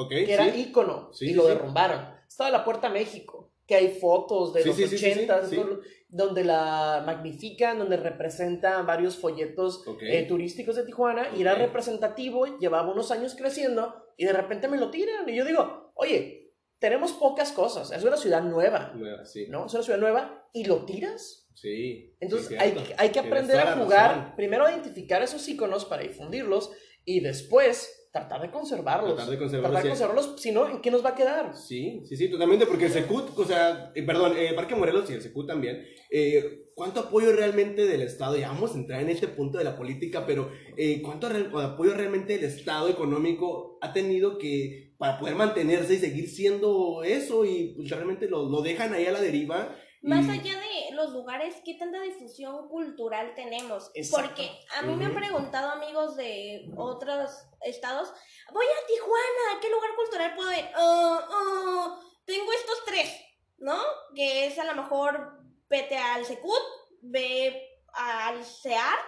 que 0.08 0.32
era 0.32 0.50
sí. 0.52 0.60
ícono, 0.68 1.10
Sí, 1.12 1.30
y 1.30 1.34
lo 1.34 1.46
derrumbaron. 1.46 2.00
Estaba 2.28 2.50
la 2.50 2.64
Puerta 2.64 2.88
México, 2.88 3.52
que 3.66 3.74
hay 3.74 3.88
fotos 3.98 4.52
de 4.54 4.64
los 4.64 4.76
sí, 4.76 4.82
sí, 4.86 4.96
sí, 4.96 4.98
sí, 4.98 5.10
80 5.12 5.46
sí. 5.46 5.60
donde 6.08 6.44
la 6.44 7.02
magnifican, 7.04 7.78
donde 7.78 7.96
representa 7.96 8.82
varios 8.82 9.16
folletos 9.16 9.86
Ok. 9.88 10.02
eh, 10.02 10.24
turísticos 10.28 10.76
de 10.76 10.84
Tijuana, 10.84 11.28
y 11.36 11.40
era 11.42 11.54
representativo, 11.54 12.58
llevaba 12.58 12.92
unos 12.92 13.10
años 13.10 13.34
creciendo, 13.34 13.94
y 14.16 14.24
de 14.24 14.32
repente 14.32 14.68
me 14.68 14.76
lo 14.78 14.90
tiran, 14.90 15.28
y 15.28 15.34
yo 15.36 15.44
digo, 15.44 15.92
oye, 15.94 16.45
tenemos 16.78 17.12
pocas 17.12 17.52
cosas, 17.52 17.90
es 17.92 18.04
una 18.04 18.16
ciudad 18.16 18.42
nueva, 18.42 18.92
Nueva, 18.94 19.24
sí. 19.24 19.46
¿no? 19.48 19.66
Es 19.66 19.74
una 19.74 19.82
ciudad 19.82 19.98
nueva, 19.98 20.48
y 20.52 20.64
lo 20.64 20.84
tiras. 20.84 21.48
Sí. 21.54 22.14
Entonces 22.20 22.48
sí, 22.48 22.56
hay, 22.58 22.76
hay 22.98 23.10
que 23.10 23.18
aprender 23.18 23.58
a 23.58 23.76
jugar, 23.76 24.36
primero 24.36 24.66
a 24.66 24.72
identificar 24.72 25.22
esos 25.22 25.48
iconos 25.48 25.84
para 25.86 26.02
difundirlos 26.02 26.70
y 27.04 27.20
después 27.20 28.05
tratar 28.16 28.40
de 28.42 28.50
conservarlos. 28.50 29.14
Tratar 29.14 29.30
de 29.30 29.38
conservarlos, 29.38 29.70
Tratar 29.72 29.82
de 29.84 29.88
conservarlos, 29.90 30.40
si 30.40 30.52
no, 30.52 30.68
¿en 30.68 30.80
qué 30.80 30.90
nos 30.90 31.04
va 31.04 31.10
a 31.10 31.14
quedar? 31.14 31.54
Sí, 31.56 32.02
sí, 32.06 32.16
sí, 32.16 32.30
totalmente, 32.30 32.66
porque 32.66 32.86
el 32.86 32.92
Secut, 32.92 33.38
o 33.38 33.44
sea, 33.44 33.92
eh, 33.94 34.02
perdón, 34.02 34.36
el 34.36 34.54
Parque 34.54 34.74
Morelos 34.74 35.10
y 35.10 35.14
el 35.14 35.22
Secut 35.22 35.46
también, 35.46 35.84
eh, 36.10 36.70
¿cuánto 36.74 37.00
apoyo 37.00 37.32
realmente 37.32 37.86
del 37.86 38.02
Estado? 38.02 38.36
Ya 38.36 38.48
vamos 38.48 38.74
a 38.74 38.78
entrar 38.78 39.00
en 39.02 39.10
este 39.10 39.28
punto 39.28 39.58
de 39.58 39.64
la 39.64 39.76
política, 39.76 40.24
pero 40.26 40.50
eh, 40.76 41.02
¿cuánto 41.02 41.28
re- 41.28 41.50
apoyo 41.62 41.94
realmente 41.94 42.34
el 42.34 42.44
Estado 42.44 42.88
económico 42.88 43.78
ha 43.82 43.92
tenido 43.92 44.38
que 44.38 44.94
para 44.98 45.18
poder 45.18 45.34
mantenerse 45.34 45.94
y 45.94 45.98
seguir 45.98 46.28
siendo 46.28 47.02
eso 47.04 47.44
y 47.44 47.74
pues, 47.76 47.90
realmente 47.90 48.28
lo, 48.28 48.48
lo 48.48 48.62
dejan 48.62 48.94
ahí 48.94 49.06
a 49.06 49.12
la 49.12 49.20
deriva? 49.20 49.76
Más 50.02 50.28
allá 50.28 50.52
de 50.52 50.94
los 50.94 51.12
lugares, 51.12 51.56
¿qué 51.64 51.74
tanta 51.74 52.00
difusión 52.00 52.68
cultural 52.68 53.32
tenemos? 53.34 53.90
Exacto. 53.94 54.28
Porque 54.28 54.48
a 54.78 54.82
mí 54.82 54.94
me 54.94 55.06
han 55.06 55.14
preguntado 55.14 55.70
amigos 55.70 56.16
de 56.16 56.70
otros 56.76 57.30
estados, 57.66 58.12
voy 58.52 58.66
a 58.66 58.86
Tijuana, 58.86 59.60
¿qué 59.60 59.68
lugar 59.70 59.90
cultural 59.96 60.34
puedo 60.34 60.52
ir? 60.52 60.68
"Ah, 60.74 61.28
ah, 61.30 62.00
tengo 62.24 62.52
estos 62.52 62.84
tres, 62.84 63.10
¿no? 63.58 63.78
Que 64.14 64.46
es 64.46 64.58
a 64.58 64.64
lo 64.64 64.74
mejor 64.74 65.40
vete 65.68 65.96
al 65.98 66.24
Secut, 66.24 66.62
ve 67.02 67.80
al 67.94 68.44
CEAR, 68.44 68.98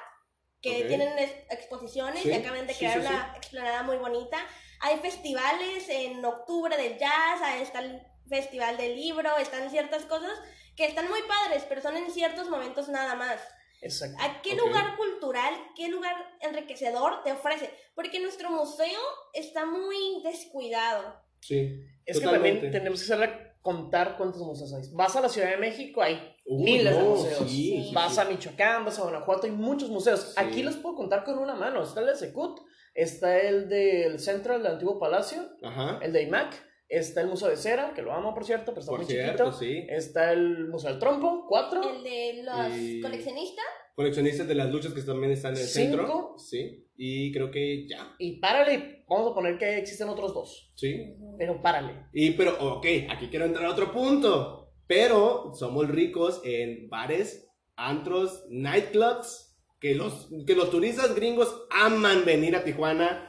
que 0.61 0.85
tienen 0.85 1.17
es- 1.19 1.33
exposiciones 1.51 2.23
Sí, 2.23 2.31
y 2.31 2.35
acaban 2.35 2.67
de 2.67 2.75
crear 2.75 3.01
sí, 3.01 3.07
sí. 3.07 3.13
una 3.15 3.33
explanada 3.37 3.83
muy 3.85 3.97
bonita. 3.97 4.39
Hay 4.81 4.99
festivales 4.99 5.89
en 5.89 6.25
octubre 6.25 6.77
del 6.77 6.99
jazz, 6.99 7.41
está 7.61 7.79
el 7.81 8.03
festival 8.29 8.77
del 8.77 8.97
libro, 8.97 9.37
están 9.39 9.71
ciertas 9.71 10.05
cosas 10.05 10.39
que 10.77 10.85
están 10.87 11.09
muy 11.09 11.23
padres, 11.23 11.65
pero 11.69 11.81
son 11.81 11.97
en 11.97 12.11
ciertos 12.11 12.49
momentos 12.49 12.89
nada 12.89 13.15
más. 13.15 13.41
Exacto. 13.81 14.17
¿A 14.23 14.43
qué 14.43 14.55
lugar 14.57 14.97
cultural, 14.97 15.55
qué 15.77 15.89
lugar 15.89 16.15
enriquecedor 16.41 17.23
te 17.23 17.33
ofrece? 17.33 17.71
Porque 17.95 18.21
nuestro 18.21 18.51
museo 18.51 19.01
está 19.33 19.67
muy 19.67 20.21
descuidado. 20.25 21.15
Sí, 21.41 21.81
Es 22.05 22.19
que 22.19 22.27
también 22.27 22.71
tenemos 22.71 23.01
que 23.01 23.07
saber 23.07 23.57
contar 23.63 24.17
cuántos 24.17 24.41
museos 24.43 24.73
hay. 24.75 24.83
Vas 24.93 25.15
a 25.15 25.21
la 25.21 25.29
Ciudad 25.29 25.51
de 25.51 25.57
México, 25.57 26.03
hay 26.03 26.35
Uy, 26.47 26.65
miles 26.65 26.97
de 26.97 27.03
museos. 27.03 27.39
sí, 27.51 27.85
sí, 27.89 27.91
vas 27.95 28.15
sí. 28.15 28.21
a 28.21 28.25
Michoacán, 28.25 28.85
vas 28.85 28.99
a 28.99 29.03
Guanajuato, 29.03 29.47
hay 29.47 29.53
muchos 29.53 29.91
museos. 29.91 30.21
Sí. 30.21 30.35
Aquí 30.37 30.63
los 30.63 30.77
puedo 30.77 30.97
contar 30.97 31.23
con 31.25 31.39
una 31.39 31.55
mano. 31.55 31.83
Está 31.83 32.01
el 32.01 32.07
de 32.07 32.17
Secut, 32.17 32.61
está 32.95 33.39
el 33.41 33.69
del 33.69 34.19
Central 34.19 34.63
del 34.63 34.73
Antiguo 34.73 34.99
Palacio, 34.99 35.43
Ajá, 35.63 35.99
el 36.03 36.13
de 36.13 36.23
IMAC, 36.23 36.55
está 36.89 37.21
el 37.21 37.27
Museo 37.29 37.49
de 37.49 37.57
Cera, 37.57 37.93
que 37.95 38.03
lo 38.03 38.13
amo 38.13 38.33
por 38.35 38.45
cierto, 38.45 38.67
pero 38.73 38.81
está 38.81 38.91
por 38.91 39.01
muy 39.01 39.07
cierto, 39.09 39.45
chiquito. 39.45 39.53
sí. 39.59 39.87
Está 39.89 40.33
el 40.33 40.69
Museo 40.69 40.91
del 40.91 40.99
Trompo, 40.99 41.45
cuatro. 41.49 41.83
El 41.83 42.03
de 42.03 42.43
los 42.45 42.77
Y- 42.79 43.01
coleccionistas, 43.01 43.65
Coleccionistas 43.95 44.47
de 44.47 44.55
las 44.55 44.71
luchas 44.71 44.93
que 44.93 45.03
también 45.03 45.33
están 45.33 45.55
en 45.55 45.61
el 45.61 45.67
Cinco. 45.67 45.97
centro, 45.97 46.35
sí, 46.39 46.87
y 46.97 47.33
creo 47.33 47.51
que 47.51 47.87
ya, 47.89 48.15
Y 48.21 48.39
párale, 48.39 49.05
vamos 49.09 49.33
a 49.33 49.35
poner 49.35 49.59
que 49.59 49.77
existen 49.79 50.09
otros 50.09 50.33
dos. 50.33 50.73
sí. 50.77 51.15
Pero 51.37 51.61
párale. 51.61 52.07
Y 52.13 52.31
pero, 52.33 52.57
ok, 52.77 52.87
aquí 53.11 53.27
quiero 53.29 53.45
entrar 53.45 53.67
a 53.67 53.71
otro 53.73 53.91
punto. 53.93 54.55
pero 54.87 55.53
somos 55.55 55.87
ricos 55.89 56.41
en 56.45 56.89
bares, 56.89 57.51
antros, 57.77 58.47
nightclubs, 58.51 59.57
que 59.81 59.95
los, 59.95 60.31
que 60.47 60.55
los 60.55 60.71
turistas 60.71 61.15
gringos 61.15 61.67
aman 61.71 62.25
venir 62.25 62.57
a 62.57 62.65
Tijuana 62.65 63.28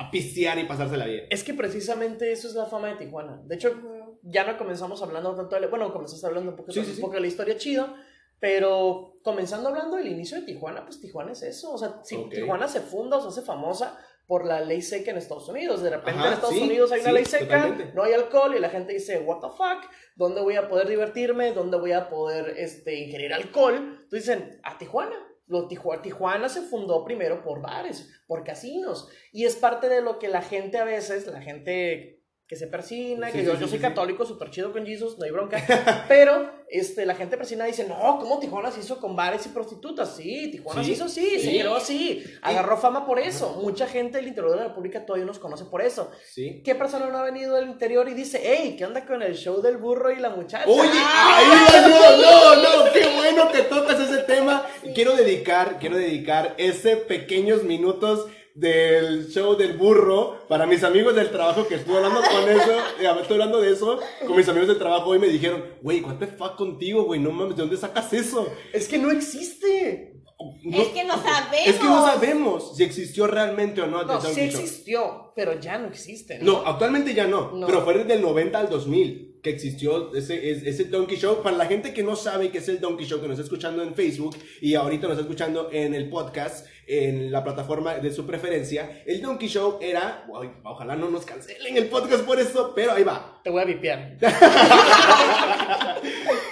a, 0.00 0.10
pistear 0.10 0.58
y 0.58 0.64
pasársela 0.64 1.06
bien. 1.06 1.26
Es 1.30 1.44
que 1.44 1.54
precisamente 1.54 2.32
eso 2.32 2.48
es 2.48 2.54
la 2.54 2.66
fama 2.66 2.88
de 2.88 2.96
Tijuana. 2.96 3.40
De 3.44 3.54
hecho, 3.54 3.74
ya 4.22 4.44
no 4.44 4.56
comenzamos 4.56 5.02
hablando 5.02 5.34
tanto 5.34 5.58
de... 5.58 5.66
Bueno, 5.66 5.92
comenzaste 5.92 6.26
hablando 6.26 6.50
un 6.50 6.56
poco, 6.56 6.72
Sí, 6.72 6.84
sí, 6.84 7.00
poco 7.00 7.14
de 7.14 7.20
la 7.20 7.26
historia 7.26 7.56
chido, 7.56 7.94
pero 8.38 9.18
comenzando 9.22 9.68
hablando 9.68 9.96
del 9.96 10.08
inicio 10.08 10.38
de 10.38 10.46
Tijuana, 10.46 10.84
pues 10.84 11.00
Tijuana 11.00 11.32
es 11.32 11.42
eso. 11.42 11.72
O 11.72 11.78
sea, 11.78 12.00
si 12.02 12.16
Ok. 12.16 12.30
Tijuana 12.30 12.68
se 12.68 12.80
funda 12.80 13.18
o 13.18 13.20
se 13.22 13.28
hace 13.28 13.42
famosa 13.42 13.98
por 14.30 14.46
la 14.46 14.60
ley 14.60 14.80
seca 14.80 15.10
en 15.10 15.16
Estados 15.16 15.48
Unidos. 15.48 15.82
De 15.82 15.90
repente 15.90 16.20
Ajá, 16.20 16.28
en 16.28 16.34
Estados 16.34 16.56
Unidos 16.56 16.92
hay 16.92 17.00
una 17.00 17.12
ley 17.12 17.24
seca, 17.24 17.62
totalmente. 17.62 17.92
no 17.94 18.04
hay 18.04 18.12
alcohol 18.12 18.54
y 18.54 18.60
la 18.60 18.68
gente 18.68 18.92
dice, 18.92 19.18
what 19.18 19.40
the 19.40 19.48
fuck, 19.48 19.90
¿dónde 20.14 20.40
voy 20.40 20.54
a 20.54 20.68
poder 20.68 20.86
divertirme? 20.86 21.52
¿Dónde 21.52 21.76
voy 21.76 21.90
a 21.90 22.08
poder 22.08 22.54
este, 22.56 22.94
ingerir 22.94 23.34
alcohol? 23.34 23.74
Entonces 23.74 24.24
dicen, 24.24 24.60
a 24.62 24.78
Tijuana. 24.78 25.16
Lo, 25.50 25.68
Tiju- 25.68 26.00
Tijuana 26.00 26.48
se 26.48 26.62
fundó 26.62 27.04
primero 27.04 27.42
por 27.42 27.60
bares, 27.60 28.08
por 28.26 28.44
casinos. 28.44 29.08
Y 29.32 29.44
es 29.44 29.56
parte 29.56 29.88
de 29.88 30.00
lo 30.00 30.18
que 30.18 30.28
la 30.28 30.42
gente 30.42 30.78
a 30.78 30.84
veces, 30.84 31.26
la 31.26 31.42
gente 31.42 32.19
que 32.50 32.56
se 32.56 32.66
persina, 32.66 33.28
Sí, 33.28 33.34
que 33.34 33.38
sí, 33.42 33.46
yo, 33.46 33.54
sí, 33.54 33.60
yo 33.60 33.68
soy 33.68 33.78
católico, 33.78 34.26
súper 34.26 34.50
chido 34.50 34.72
con 34.72 34.84
Jesus, 34.84 35.16
no 35.16 35.24
hay 35.24 35.30
bronca. 35.30 36.04
Pero 36.08 36.50
este, 36.68 37.06
la 37.06 37.14
gente 37.14 37.36
persina 37.36 37.64
dice, 37.64 37.86
no, 37.86 38.18
¿cómo 38.18 38.40
Tijuana 38.40 38.72
se 38.72 38.80
hizo 38.80 38.98
con 38.98 39.14
bares 39.14 39.46
y 39.46 39.50
prostitutas? 39.50 40.16
Sí, 40.16 40.50
Tijuana 40.50 40.82
se 40.82 40.90
hizo 40.90 41.04
así, 41.04 41.38
se 41.38 41.50
creó 41.50 41.76
así. 41.76 42.24
Agarró 42.42 42.76
fama 42.76 43.06
por 43.06 43.20
eso. 43.20 43.60
Mucha 43.62 43.86
gente 43.86 44.18
del 44.18 44.26
interior 44.26 44.50
de 44.50 44.62
la 44.62 44.66
República 44.66 45.06
todavía 45.06 45.26
nos 45.26 45.38
conoce 45.38 45.64
por 45.66 45.80
eso. 45.80 46.10
¿Qué 46.34 46.74
persona 46.74 47.08
no 47.08 47.18
ha 47.18 47.22
venido 47.22 47.54
del 47.54 47.68
interior 47.68 48.08
y 48.08 48.14
dice, 48.14 48.40
hey, 48.42 48.74
¿qué 48.76 48.84
onda 48.84 49.06
con 49.06 49.22
el 49.22 49.36
show 49.36 49.62
del 49.62 49.76
burro 49.76 50.10
y 50.10 50.16
la 50.18 50.30
muchacha? 50.30 50.68
Oye, 50.68 50.90
ahí 50.90 51.46
va, 51.46 51.88
no, 51.88 52.16
no, 52.16 52.56
no, 52.56 52.92
qué 52.92 53.06
bueno 53.14 53.52
que 53.52 53.62
tocas 53.62 54.00
ese 54.00 54.24
tema. 54.24 54.66
Quiero 54.92 55.14
dedicar, 55.14 55.78
quiero 55.78 55.96
dedicar 55.96 56.56
ese 56.58 56.96
pequeños 56.96 57.62
minutos 57.62 58.26
del 58.60 59.28
show 59.30 59.56
del 59.56 59.76
burro 59.78 60.44
para 60.48 60.66
mis 60.66 60.84
amigos 60.84 61.14
del 61.14 61.30
trabajo 61.30 61.66
que 61.66 61.76
estuve 61.76 61.96
hablando 61.96 62.20
con 62.20 62.48
eso, 62.48 62.72
eh, 63.00 63.08
estoy 63.20 63.34
hablando 63.34 63.60
de 63.60 63.72
eso 63.72 63.98
con 64.26 64.36
mis 64.36 64.48
amigos 64.48 64.68
del 64.68 64.78
trabajo 64.78 65.14
y 65.14 65.18
me 65.18 65.28
dijeron, 65.28 65.64
güey, 65.82 66.02
what 66.02 66.16
the 66.16 66.26
fuck 66.26 66.56
contigo, 66.56 67.04
güey, 67.04 67.18
no 67.20 67.30
mames, 67.32 67.56
¿de 67.56 67.62
dónde 67.62 67.76
sacas 67.78 68.12
eso? 68.12 68.46
Es 68.72 68.86
que 68.86 68.98
no 68.98 69.10
existe. 69.10 70.14
No- 70.62 70.80
Es 70.80 70.88
que 70.88 71.04
no 71.04 71.14
sabemos. 71.22 71.66
Es 71.66 71.76
que 71.78 71.84
no 71.84 72.06
sabemos 72.06 72.76
si 72.76 72.82
existió 72.84 73.26
realmente 73.26 73.82
o 73.82 73.86
no. 73.86 74.02
No, 74.04 74.18
The 74.18 74.28
sí 74.34 74.40
existió, 74.40 75.32
pero 75.36 75.58
ya 75.60 75.76
no 75.78 75.88
existe. 75.88 76.38
No, 76.40 76.62
actualmente 76.66 77.12
ya 77.14 77.26
no, 77.26 77.52
No. 77.52 77.66
pero 77.66 77.82
fue 77.82 77.94
desde 77.98 78.14
el 78.14 78.22
90 78.22 78.58
al 78.58 78.70
2000 78.70 79.29
que 79.42 79.50
existió 79.50 80.14
ese, 80.14 80.50
es- 80.50 80.62
ese 80.64 80.84
Donkey 80.84 81.16
Show. 81.16 81.42
Para 81.42 81.56
la 81.56 81.66
gente 81.66 81.92
que 81.94 82.02
no 82.02 82.16
sabe 82.16 82.50
qué 82.50 82.58
es 82.58 82.68
el 82.68 82.80
Donkey 82.80 83.06
Show, 83.06 83.20
que 83.20 83.28
nos 83.28 83.38
está 83.38 83.44
escuchando 83.44 83.82
en 83.82 83.94
Facebook 83.94 84.36
y 84.60 84.74
ahorita 84.74 85.06
nos 85.08 85.12
está 85.16 85.22
escuchando 85.22 85.68
en 85.72 85.94
el 85.94 86.08
podcast, 86.10 86.66
en 86.86 87.30
la 87.32 87.42
plataforma 87.44 87.94
de 87.94 88.12
su 88.12 88.26
preferencia, 88.26 89.02
el 89.06 89.22
Donkey 89.22 89.48
Show 89.48 89.78
era, 89.80 90.26
ojalá 90.64 90.96
no 90.96 91.08
nos 91.10 91.24
cancelen 91.24 91.76
el 91.76 91.86
podcast 91.86 92.24
por 92.24 92.38
eso, 92.40 92.72
pero 92.74 92.92
ahí 92.92 93.04
va. 93.04 93.40
Te 93.44 93.50
voy 93.50 93.62
a 93.62 93.64
vipear. 93.64 94.16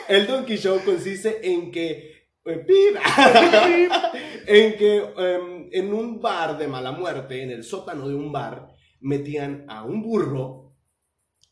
El 0.09 0.27
Donkey 0.27 0.57
Show 0.57 0.81
consiste 0.85 1.47
en 1.51 1.71
que... 1.71 2.13
eh, 2.47 2.65
en 4.47 4.77
que 4.77 4.97
em, 5.19 5.69
en 5.73 5.93
un 5.93 6.21
bar 6.21 6.57
de 6.57 6.67
mala 6.67 6.93
muerte, 6.93 7.43
en 7.43 7.51
el 7.51 7.63
sótano 7.65 8.09
de 8.09 8.15
un 8.15 8.33
bar, 8.33 8.69
metían 9.01 9.65
a 9.69 9.85
un 9.85 10.03
burro 10.03 10.68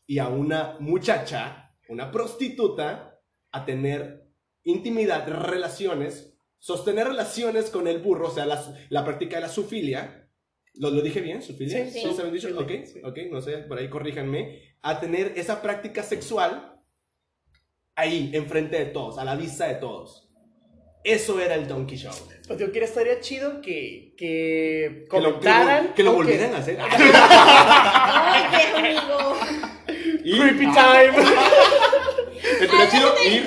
y 0.07 0.17
a 0.19 0.29
una 0.29 0.77
muchacha, 0.79 1.75
una 1.89 2.09
prostituta, 2.11 3.19
a 3.51 3.65
tener 3.65 4.25
intimidad, 4.63 5.27
relaciones, 5.27 6.33
sostener 6.59 7.07
relaciones 7.07 7.69
con 7.69 7.87
el 7.87 7.99
burro, 7.99 8.29
o 8.29 8.31
sea, 8.31 8.45
la, 8.45 8.61
la 8.89 9.03
práctica 9.05 9.35
de 9.35 9.41
la 9.43 9.49
sufilia. 9.49 10.23
¿Lo, 10.75 10.89
lo 10.91 11.01
dije 11.01 11.21
bien? 11.21 11.41
¿Sufilia? 11.41 11.85
Sí, 11.85 11.91
sí. 11.91 12.13
¿Se 12.13 12.21
habían 12.21 12.33
dicho? 12.33 12.47
Sí, 12.49 12.53
ok, 12.53 12.71
sí. 12.85 13.01
ok, 13.03 13.17
no 13.31 13.41
sé, 13.41 13.57
por 13.59 13.77
ahí 13.79 13.89
corríjanme. 13.89 14.61
A 14.81 14.99
tener 14.99 15.33
esa 15.35 15.61
práctica 15.61 16.03
sexual 16.03 16.79
ahí, 17.95 18.31
enfrente 18.33 18.77
de 18.77 18.85
todos, 18.85 19.17
a 19.17 19.25
la 19.25 19.35
vista 19.35 19.67
de 19.67 19.75
todos. 19.75 20.23
Eso 21.03 21.39
era 21.39 21.55
el 21.55 21.67
Donkey 21.67 21.97
Show. 21.97 22.13
Pues 22.47 22.59
yo 22.59 22.69
quiero 22.71 22.85
estaría 22.85 23.19
chido 23.21 23.61
que, 23.61 24.13
que 24.17 25.05
Que 25.09 25.19
lo, 25.19 25.19
que 25.19 25.19
lo- 25.19 25.33
comentaran. 25.39 25.93
que 25.93 26.03
lo 26.03 26.13
volvieran 26.13 26.53
a 26.53 26.57
hacer. 26.57 26.77
Ay, 26.81 28.43
qué 28.51 28.77
amigo. 28.77 29.33
Creepy 30.35 30.65
time. 30.71 31.25
Estaría 32.61 32.89
chido 32.89 33.13
ir. 33.25 33.45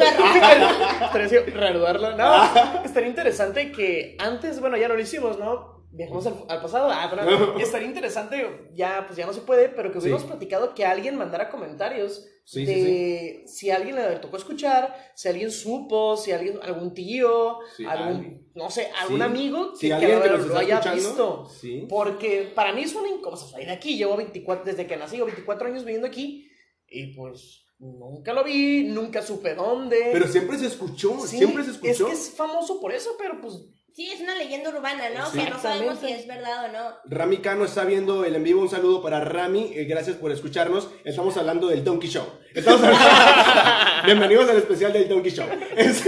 Estaría 1.05 1.29
chido 1.29 1.43
reanudarlo. 1.55 2.17
No, 2.17 2.45
estaría 2.85 3.09
interesante 3.09 3.73
que 3.73 4.17
antes, 4.19 4.61
bueno, 4.61 4.77
ya 4.77 4.89
no 4.89 4.95
lo 4.95 5.01
hicimos, 5.01 5.39
¿no? 5.39 5.81
Viajamos 5.93 6.25
al, 6.27 6.35
al 6.49 6.61
pasado. 6.61 6.89
Ah, 6.93 7.09
pero 7.11 7.59
estaría 7.59 7.89
interesante, 7.89 8.69
ya, 8.75 9.05
pues 9.07 9.17
ya 9.17 9.27
no 9.27 9.33
se 9.33 9.41
puede, 9.41 9.69
pero 9.69 9.91
que 9.91 9.99
hubiéramos 9.99 10.23
Sí. 10.23 10.29
platicado 10.29 10.75
que 10.75 10.85
alguien 10.85 11.17
mandara 11.17 11.51
comentarios 11.51 12.27
Sí, 12.45 12.65
de 12.65 13.43
sí, 13.47 13.49
si 13.59 13.71
alguien 13.71 13.95
le 13.97 14.03
tocó 14.17 14.37
escuchar, 14.37 14.97
si 15.15 15.29
alguien 15.29 15.51
supo, 15.53 16.17
si 16.17 16.33
alguien, 16.33 16.59
algún 16.63 16.95
tío, 16.95 17.59
Sí, 17.77 17.85
algún, 17.85 18.09
alguien. 18.09 18.49
no 18.55 18.71
sé, 18.71 18.91
algún 19.01 19.19
Sí. 19.19 19.23
amigo 19.23 19.73
que, 19.81 19.93
alguien 19.93 20.21
que 20.23 20.29
lo, 20.29 20.59
haya 20.59 20.75
escuchando, 20.79 20.97
visto. 20.97 21.47
sí. 21.49 21.87
Porque 21.89 22.51
para 22.55 22.73
mí 22.73 22.83
es 22.83 22.95
una 22.95 23.09
incómoda. 23.09 23.37
Soy 23.43 23.65
de 23.67 23.73
aquí, 23.73 23.97
llevo 23.97 24.17
24, 24.17 24.65
desde 24.65 24.87
que 24.87 24.97
nací, 24.97 25.17
llevo 25.17 25.27
24 25.27 25.69
años 25.69 25.85
viviendo 25.85 26.09
aquí. 26.09 26.50
Y 26.91 27.15
pues 27.15 27.65
nunca 27.79 28.33
lo 28.33 28.45
vi, 28.45 28.85
nunca 28.85 29.23
supe 29.23 29.55
dónde. 29.55 30.11
Pero 30.13 30.29
siempre 30.29 30.59
se 30.59 30.67
escuchó, 30.67 31.19
Sí, 31.27 31.39
siempre 31.39 31.65
se 31.65 31.71
escuchó. 31.71 31.91
Es 31.91 32.03
que 32.03 32.13
es 32.13 32.31
famoso 32.31 32.81
por 32.81 32.93
eso, 32.93 33.11
pero 33.19 33.41
pues. 33.41 33.55
Sí, 34.01 34.11
es 34.11 34.19
una 34.23 34.35
leyenda 34.35 34.71
urbana, 34.71 35.11
¿no? 35.15 35.27
Sí. 35.27 35.41
Que 35.41 35.51
no 35.51 35.59
sabemos 35.59 35.99
si 35.99 36.07
es 36.11 36.27
verdad 36.27 36.65
o 36.65 36.69
no. 36.73 36.89
Rami 37.05 37.37
Cano 37.37 37.67
está 37.67 37.85
viendo 37.85 38.25
el 38.25 38.35
en 38.35 38.43
vivo. 38.45 38.63
Un 38.63 38.71
saludo 38.71 39.03
para 39.03 39.21
Rami. 39.21 39.73
eh, 39.75 39.85
gracias 39.85 40.17
por 40.17 40.33
escucharnos. 40.33 40.89
Estamos 41.05 41.37
hablando 41.37 41.69
del 41.69 41.85
Donkey 41.85 42.09
Show. 42.09 42.25
Estamos 42.55 42.83
hablando- 42.83 43.07
Bienvenidos 44.07 44.49
al 44.49 44.57
especial 44.57 44.95
del 44.95 45.07
Donkey 45.07 45.31
Show. 45.33 45.45
Es- 45.77 46.03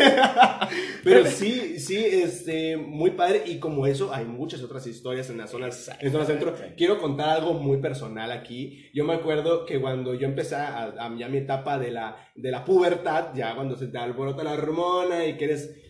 Pero 1.05 1.26
sí, 1.26 1.78
sí, 1.78 1.96
este, 2.02 2.78
muy 2.78 3.11
padre. 3.11 3.42
Y 3.44 3.59
como 3.59 3.87
eso, 3.87 4.11
hay 4.14 4.24
muchas 4.24 4.62
otras 4.62 4.87
historias 4.87 5.28
en 5.28 5.37
la 5.37 5.46
zona, 5.46 5.68
en 6.00 6.12
zona 6.12 6.24
centro. 6.24 6.55
Quiero 6.78 6.98
contar 6.98 7.28
algo 7.28 7.52
muy 7.52 7.76
personal 7.76 8.33
aquí. 8.33 8.88
Yo 8.94 9.05
me 9.05 9.12
acuerdo 9.12 9.66
que 9.66 9.78
cuando 9.83 10.14
yo 10.14 10.26
empecé 10.26 10.55
a, 10.55 10.85
a- 10.98 11.14
ya 11.18 11.28
mi 11.28 11.37
etapa 11.37 11.78
de 11.78 11.90
la, 11.90 12.16
de 12.37 12.50
la 12.50 12.64
pubertad, 12.64 13.35
ya 13.35 13.55
cuando 13.55 13.76
se 13.76 13.88
te 13.88 13.98
alborota 13.98 14.42
la 14.44 14.52
hormona 14.52 15.26
y 15.26 15.37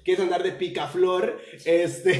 quieres, 0.02 0.04
quieres 0.04 0.20
andar 0.24 0.42
de 0.42 0.52
picaflor, 0.52 1.38
este. 1.64 2.12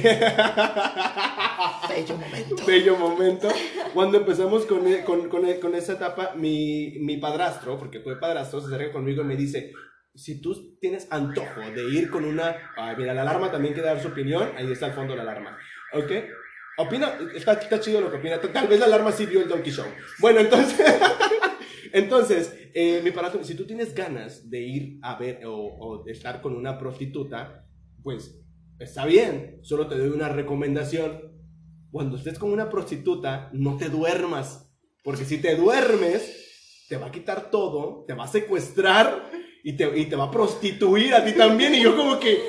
Bello 1.89 2.17
momento. 2.17 2.55
bello 2.65 2.95
momento. 2.97 3.49
Cuando 3.93 4.17
empezamos 4.17 4.65
con, 4.65 4.87
e- 4.87 5.03
con, 5.03 5.29
con, 5.29 5.45
e- 5.47 5.59
con 5.59 5.75
esa 5.75 5.93
etapa, 5.93 6.33
mi, 6.35 6.95
mi 6.99 7.17
padrastro, 7.17 7.77
porque 7.77 7.99
tuve 7.99 8.15
padrastro, 8.17 8.61
se 8.61 8.67
acerca 8.73 8.91
conmigo 8.93 9.21
y 9.21 9.25
me 9.25 9.35
dice, 9.35 9.71
si 10.15 10.41
tú 10.41 10.77
tienes 10.79 11.07
antojo 11.11 11.61
de 11.75 11.83
ir 11.89 12.09
con 12.09 12.25
una... 12.25 12.55
Ay, 12.77 12.95
mira, 12.97 13.13
la 13.13 13.21
alarma 13.23 13.51
también 13.51 13.73
quiere 13.73 13.89
dar 13.89 14.01
su 14.01 14.09
opinión, 14.09 14.51
ahí 14.57 14.71
está 14.71 14.87
al 14.87 14.93
fondo 14.93 15.15
la 15.15 15.23
alarma. 15.23 15.57
¿Ok? 15.93 16.11
Opina, 16.77 17.13
está, 17.35 17.53
está 17.53 17.79
chido 17.79 18.01
lo 18.01 18.09
que 18.11 18.17
opina. 18.17 18.39
Tal 18.39 18.67
vez 18.67 18.79
la 18.79 18.85
alarma 18.85 19.11
sí 19.11 19.25
vio 19.25 19.41
el 19.41 19.49
Donkey 19.49 19.71
Show. 19.71 19.85
Bueno, 20.19 20.39
entonces... 20.39 20.79
Entonces, 21.95 22.57
eh, 22.73 23.01
mi 23.03 23.11
padrastro, 23.11 23.43
si 23.43 23.53
tú 23.53 23.67
tienes 23.67 23.93
ganas 23.93 24.49
de 24.49 24.61
ir 24.61 24.97
a 25.03 25.15
ver 25.15 25.45
o, 25.45 25.53
o 25.79 26.03
de 26.03 26.11
estar 26.11 26.41
con 26.41 26.55
una 26.55 26.79
prostituta, 26.79 27.62
pues 28.03 28.39
está 28.79 29.05
bien, 29.05 29.59
solo 29.63 29.87
te 29.87 29.97
doy 29.97 30.09
una 30.09 30.29
recomendación. 30.29 31.33
Cuando 31.91 32.17
estés 32.17 32.39
con 32.39 32.51
una 32.51 32.69
prostituta, 32.69 33.49
no 33.53 33.77
te 33.77 33.89
duermas, 33.89 34.71
porque 35.03 35.25
si 35.25 35.37
te 35.39 35.55
duermes, 35.55 36.85
te 36.89 36.97
va 36.97 37.07
a 37.07 37.11
quitar 37.11 37.49
todo, 37.49 38.03
te 38.07 38.13
va 38.13 38.25
a 38.25 38.27
secuestrar 38.27 39.29
y 39.63 39.77
te, 39.77 39.97
y 39.97 40.05
te 40.05 40.15
va 40.15 40.25
a 40.25 40.31
prostituir 40.31 41.13
a 41.13 41.23
ti 41.23 41.33
también. 41.33 41.75
Y 41.75 41.81
yo 41.81 41.95
como 41.95 42.19
que 42.19 42.41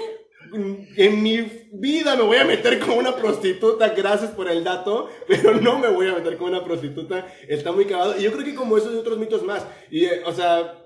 mm, 0.52 0.74
en 0.96 1.22
mi 1.22 1.40
vida 1.72 2.16
me 2.16 2.22
voy 2.22 2.38
a 2.38 2.44
meter 2.44 2.78
con 2.78 2.98
una 2.98 3.14
prostituta, 3.14 3.90
gracias 3.90 4.30
por 4.30 4.48
el 4.48 4.64
dato, 4.64 5.08
pero 5.28 5.60
no 5.60 5.78
me 5.78 5.88
voy 5.88 6.08
a 6.08 6.14
meter 6.14 6.36
con 6.36 6.48
una 6.48 6.64
prostituta, 6.64 7.26
está 7.48 7.70
muy 7.72 7.84
cagado. 7.84 8.18
Y 8.18 8.22
yo 8.22 8.32
creo 8.32 8.44
que 8.44 8.54
como 8.54 8.76
esos 8.76 8.94
y 8.94 8.96
otros 8.96 9.18
mitos 9.18 9.42
más, 9.42 9.66
y 9.90 10.04
eh, 10.04 10.22
o 10.24 10.32
sea, 10.32 10.83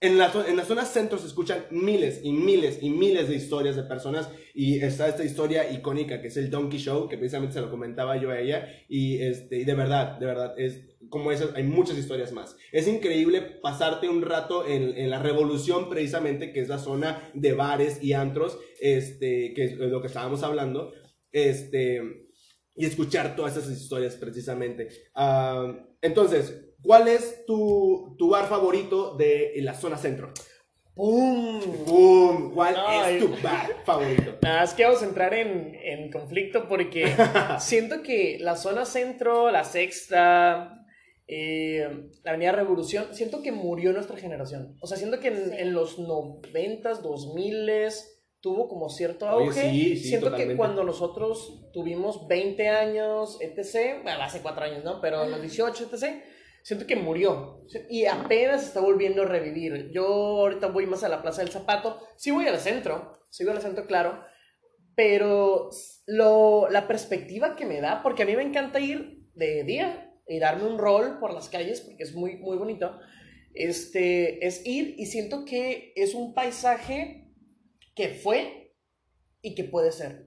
en 0.00 0.18
la, 0.18 0.30
en 0.46 0.56
la 0.56 0.64
zona 0.64 0.84
centro 0.84 1.18
se 1.18 1.26
escuchan 1.26 1.64
miles 1.70 2.20
y 2.22 2.30
miles 2.30 2.78
y 2.82 2.90
miles 2.90 3.28
de 3.28 3.36
historias 3.36 3.76
de 3.76 3.82
personas 3.84 4.30
y 4.52 4.78
está 4.78 5.08
esta 5.08 5.24
historia 5.24 5.70
icónica 5.70 6.20
que 6.20 6.28
es 6.28 6.36
el 6.36 6.50
Donkey 6.50 6.78
Show, 6.78 7.08
que 7.08 7.16
precisamente 7.16 7.54
se 7.54 7.62
lo 7.62 7.70
comentaba 7.70 8.16
yo 8.18 8.30
a 8.30 8.38
ella 8.38 8.68
y, 8.88 9.22
este, 9.22 9.56
y 9.56 9.64
de 9.64 9.74
verdad, 9.74 10.18
de 10.18 10.26
verdad, 10.26 10.54
es 10.58 10.96
como 11.08 11.32
esas, 11.32 11.54
hay 11.54 11.62
muchas 11.62 11.96
historias 11.96 12.32
más. 12.32 12.56
Es 12.72 12.86
increíble 12.88 13.40
pasarte 13.40 14.08
un 14.08 14.22
rato 14.22 14.66
en, 14.66 14.96
en 14.96 15.08
la 15.08 15.22
revolución 15.22 15.88
precisamente, 15.88 16.52
que 16.52 16.60
es 16.60 16.68
la 16.68 16.78
zona 16.78 17.30
de 17.32 17.54
bares 17.54 18.02
y 18.02 18.12
antros, 18.12 18.58
este, 18.80 19.54
que 19.54 19.64
es 19.64 19.76
lo 19.78 20.00
que 20.00 20.08
estábamos 20.08 20.42
hablando, 20.42 20.92
este, 21.32 22.02
y 22.74 22.84
escuchar 22.84 23.34
todas 23.34 23.56
esas 23.56 23.70
historias 23.80 24.16
precisamente. 24.16 24.88
Ah, 25.14 25.72
entonces, 26.02 26.65
¿cuál 26.86 27.08
es 27.08 27.44
tu, 27.46 28.14
tu 28.18 28.30
bar 28.30 28.46
favorito 28.46 29.16
de 29.16 29.52
la 29.56 29.74
zona 29.74 29.96
centro? 29.98 30.32
¡Pum! 30.94 31.60
¡Boom! 31.86 32.52
¿Cuál 32.54 32.74
Ay. 32.86 33.16
es 33.16 33.20
tu 33.20 33.28
bar 33.42 33.70
favorito? 33.84 34.38
Nada, 34.42 34.64
es 34.64 34.72
que 34.72 34.84
vamos 34.84 35.02
a 35.02 35.06
entrar 35.06 35.34
en, 35.34 35.74
en 35.74 36.10
conflicto 36.10 36.68
porque 36.68 37.14
siento 37.60 38.02
que 38.02 38.38
la 38.40 38.56
zona 38.56 38.86
centro, 38.86 39.50
la 39.50 39.64
sexta, 39.64 40.86
eh, 41.28 42.08
la 42.24 42.30
Avenida 42.30 42.52
Revolución, 42.52 43.08
siento 43.12 43.42
que 43.42 43.52
murió 43.52 43.92
nuestra 43.92 44.16
generación. 44.16 44.76
O 44.80 44.86
sea, 44.86 44.96
siento 44.96 45.20
que 45.20 45.28
en, 45.28 45.50
Sí. 45.50 45.56
en 45.58 45.74
los 45.74 45.98
90s, 45.98 47.02
2000 47.02 47.92
tuvo 48.40 48.68
como 48.68 48.88
cierto 48.88 49.26
Oye, 49.28 49.46
auge. 49.48 49.70
sí, 49.70 49.96
sí, 49.96 50.08
siento 50.08 50.26
totalmente. 50.26 50.54
que 50.54 50.56
cuando 50.56 50.82
nosotros 50.84 51.66
tuvimos 51.74 52.26
20 52.28 52.68
años, 52.68 53.38
etc., 53.40 54.02
bueno, 54.02 54.22
hace 54.22 54.40
4 54.40 54.64
años, 54.64 54.84
¿no? 54.84 55.00
Pero 55.00 55.24
en 55.24 55.32
los 55.32 55.40
18, 55.42 55.90
etc., 55.92 56.22
siento 56.66 56.84
que 56.84 56.96
murió. 56.96 57.64
Y 57.88 58.06
apenas 58.06 58.64
está 58.66 58.80
volviendo 58.80 59.22
a 59.22 59.26
revivir. 59.26 59.92
Yo 59.92 60.04
ahorita 60.04 60.66
voy 60.66 60.84
más 60.86 61.04
a 61.04 61.08
la 61.08 61.22
Plaza 61.22 61.42
del 61.42 61.52
Zapato. 61.52 62.00
Sí 62.16 62.32
voy 62.32 62.48
al 62.48 62.58
centro, 62.58 63.20
sí 63.30 63.44
voy 63.44 63.54
al 63.54 63.62
centro, 63.62 63.86
claro. 63.86 64.20
Pero 64.96 65.70
lo, 66.06 66.68
la 66.70 66.88
perspectiva 66.88 67.54
que 67.54 67.66
me 67.66 67.80
da, 67.80 68.02
porque 68.02 68.24
a 68.24 68.26
mí 68.26 68.34
me 68.34 68.42
encanta 68.42 68.80
ir 68.80 69.28
de 69.34 69.62
día 69.62 70.12
y 70.26 70.40
darme 70.40 70.64
un 70.66 70.78
rol 70.78 71.20
por 71.20 71.32
las 71.32 71.48
calles, 71.48 71.82
porque 71.82 72.02
es 72.02 72.14
muy, 72.16 72.36
muy 72.38 72.56
bonito, 72.56 72.98
este, 73.54 74.44
es 74.44 74.66
ir 74.66 74.96
y 74.98 75.06
siento 75.06 75.44
que 75.44 75.92
es 75.94 76.14
un 76.14 76.34
paisaje 76.34 77.28
que 77.94 78.08
fue 78.08 78.74
y 79.40 79.54
que 79.54 79.64
puede 79.64 79.92
ser. 79.92 80.26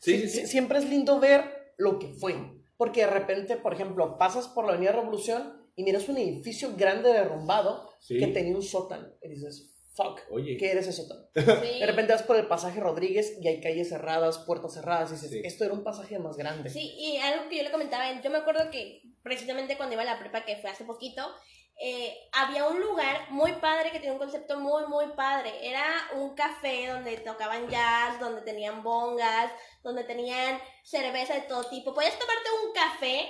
Sí, 0.00 0.12
Sie- 0.18 0.28
sí, 0.28 0.40
sí. 0.42 0.46
Siempre 0.46 0.78
es 0.78 0.88
lindo 0.88 1.18
ver 1.18 1.72
lo 1.78 1.98
que 1.98 2.08
fue, 2.08 2.34
porque 2.78 3.00
de 3.02 3.08
repente, 3.08 3.56
por 3.58 3.74
ejemplo, 3.74 4.16
pasas 4.16 4.48
por 4.48 4.64
la 4.64 4.72
Avenida 4.72 4.92
Revolución 4.92 5.68
y 5.76 5.82
miras 5.84 6.08
un 6.08 6.16
edificio 6.16 6.74
grande 6.76 7.12
derrumbado 7.12 7.90
Sí. 8.00 8.18
que 8.18 8.28
tenía 8.28 8.54
un 8.56 8.62
sótano 8.62 9.08
y 9.22 9.28
dices, 9.28 9.74
fuck, 9.94 10.20
Oye. 10.30 10.56
¿qué 10.56 10.70
era 10.70 10.80
ese 10.80 10.92
sótano? 10.92 11.26
Sí. 11.34 11.80
De 11.80 11.86
repente 11.86 12.12
vas 12.12 12.22
por 12.22 12.36
el 12.36 12.46
pasaje 12.46 12.80
Rodríguez 12.80 13.36
y 13.40 13.46
hay 13.48 13.60
calles 13.60 13.88
cerradas, 13.90 14.38
puertas 14.38 14.72
cerradas, 14.74 15.10
y 15.10 15.14
dices, 15.14 15.30
Sí. 15.30 15.40
esto 15.44 15.64
era 15.64 15.74
un 15.74 15.82
pasaje 15.84 16.18
más 16.18 16.36
grande. 16.36 16.70
Sí, 16.70 16.94
y 16.96 17.18
algo 17.18 17.48
que 17.50 17.56
yo 17.58 17.62
le 17.64 17.70
comentaba, 17.72 18.20
yo 18.22 18.30
me 18.30 18.38
acuerdo 18.38 18.70
que 18.70 19.02
precisamente 19.22 19.76
cuando 19.76 19.94
iba 19.94 20.02
a 20.02 20.06
la 20.06 20.18
prepa, 20.18 20.44
que 20.44 20.56
fue 20.56 20.70
hace 20.70 20.84
poquito, 20.84 21.22
eh, 21.80 22.12
había 22.32 22.66
un 22.66 22.80
lugar 22.80 23.30
muy 23.30 23.52
padre 23.52 23.90
que 23.92 23.98
tenía 24.00 24.12
un 24.12 24.18
concepto 24.18 24.58
muy, 24.58 24.86
muy 24.88 25.06
padre. 25.14 25.52
Era 25.62 25.84
un 26.16 26.34
café 26.34 26.88
donde 26.88 27.16
tocaban 27.18 27.68
jazz, 27.68 28.18
donde 28.18 28.42
tenían 28.42 28.82
bongas, 28.82 29.52
donde 29.88 30.04
tenían 30.04 30.60
cerveza 30.84 31.34
de 31.34 31.42
todo 31.42 31.64
tipo. 31.64 31.92
Podías 31.94 32.18
tomarte 32.18 32.48
un 32.64 32.72
café 32.72 33.28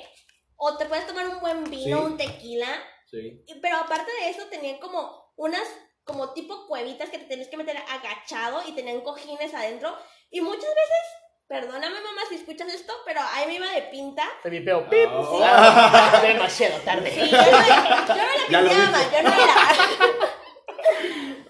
o 0.57 0.77
te 0.77 0.87
puedes 0.87 1.07
tomar 1.07 1.27
un 1.29 1.41
buen 1.41 1.65
vino, 1.65 1.99
Sí. 1.99 2.05
un 2.05 2.17
tequila. 2.17 2.69
Sí. 3.11 3.45
Pero 3.63 3.77
aparte 3.79 4.11
de 4.21 4.29
eso, 4.31 4.45
tenían 4.51 4.79
como 4.79 5.33
unas, 5.37 5.67
como 6.05 6.33
tipo 6.35 6.67
cuevitas 6.67 7.09
que 7.11 7.19
te 7.19 7.25
tenías 7.25 7.49
que 7.49 7.57
meter 7.57 7.77
agachado 7.77 8.61
y 8.67 8.73
tenían 8.73 9.01
cojines 9.01 9.55
adentro. 9.55 9.97
Y 10.31 10.41
muchas 10.41 10.63
veces, 10.75 11.03
perdóname 11.47 12.01
mamá 12.01 12.23
si 12.29 12.35
escuchas 12.35 12.69
esto, 12.69 12.93
pero 13.07 13.21
ahí 13.33 13.47
me 13.47 13.55
iba 13.55 13.71
de 13.71 13.83
pinta. 13.83 14.29
Te 14.43 14.51
vipeo, 14.51 14.89
pip. 14.91 15.09
Oh. 15.13 15.41
Demasiado 16.23 16.79
tarde. 16.81 17.11
Sí, 17.13 17.31
yo 17.31 17.39
no, 17.39 17.45
yo 17.45 17.51
no 18.63 18.69
pintada, 18.69 18.99
dije. 18.99 19.11
yo 19.13 19.23
no 19.23 19.33
era. 19.33 20.29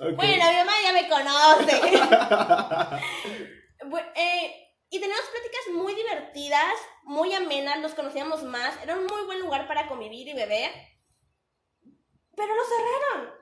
Ok. 0.00 0.14
Bueno, 0.14 0.44
mi 0.50 0.56
mamá 0.58 0.72
ya 0.84 0.92
me 0.92 1.08
conoce. 1.08 1.80
Bu- 3.90 4.12
eh, 4.14 4.67
y 4.98 5.00
teníamos 5.00 5.26
pláticas 5.26 5.68
muy 5.72 5.94
divertidas, 5.94 6.74
muy 7.04 7.32
amenas, 7.32 7.78
nos 7.78 7.94
conocíamos 7.94 8.42
más. 8.42 8.82
Era 8.82 8.96
un 8.96 9.06
muy 9.06 9.22
buen 9.26 9.40
lugar 9.40 9.68
para 9.68 9.88
convivir 9.88 10.26
y 10.26 10.34
beber. 10.34 10.72
Pero 12.34 12.54
lo 12.54 12.62
cerraron. 12.64 13.38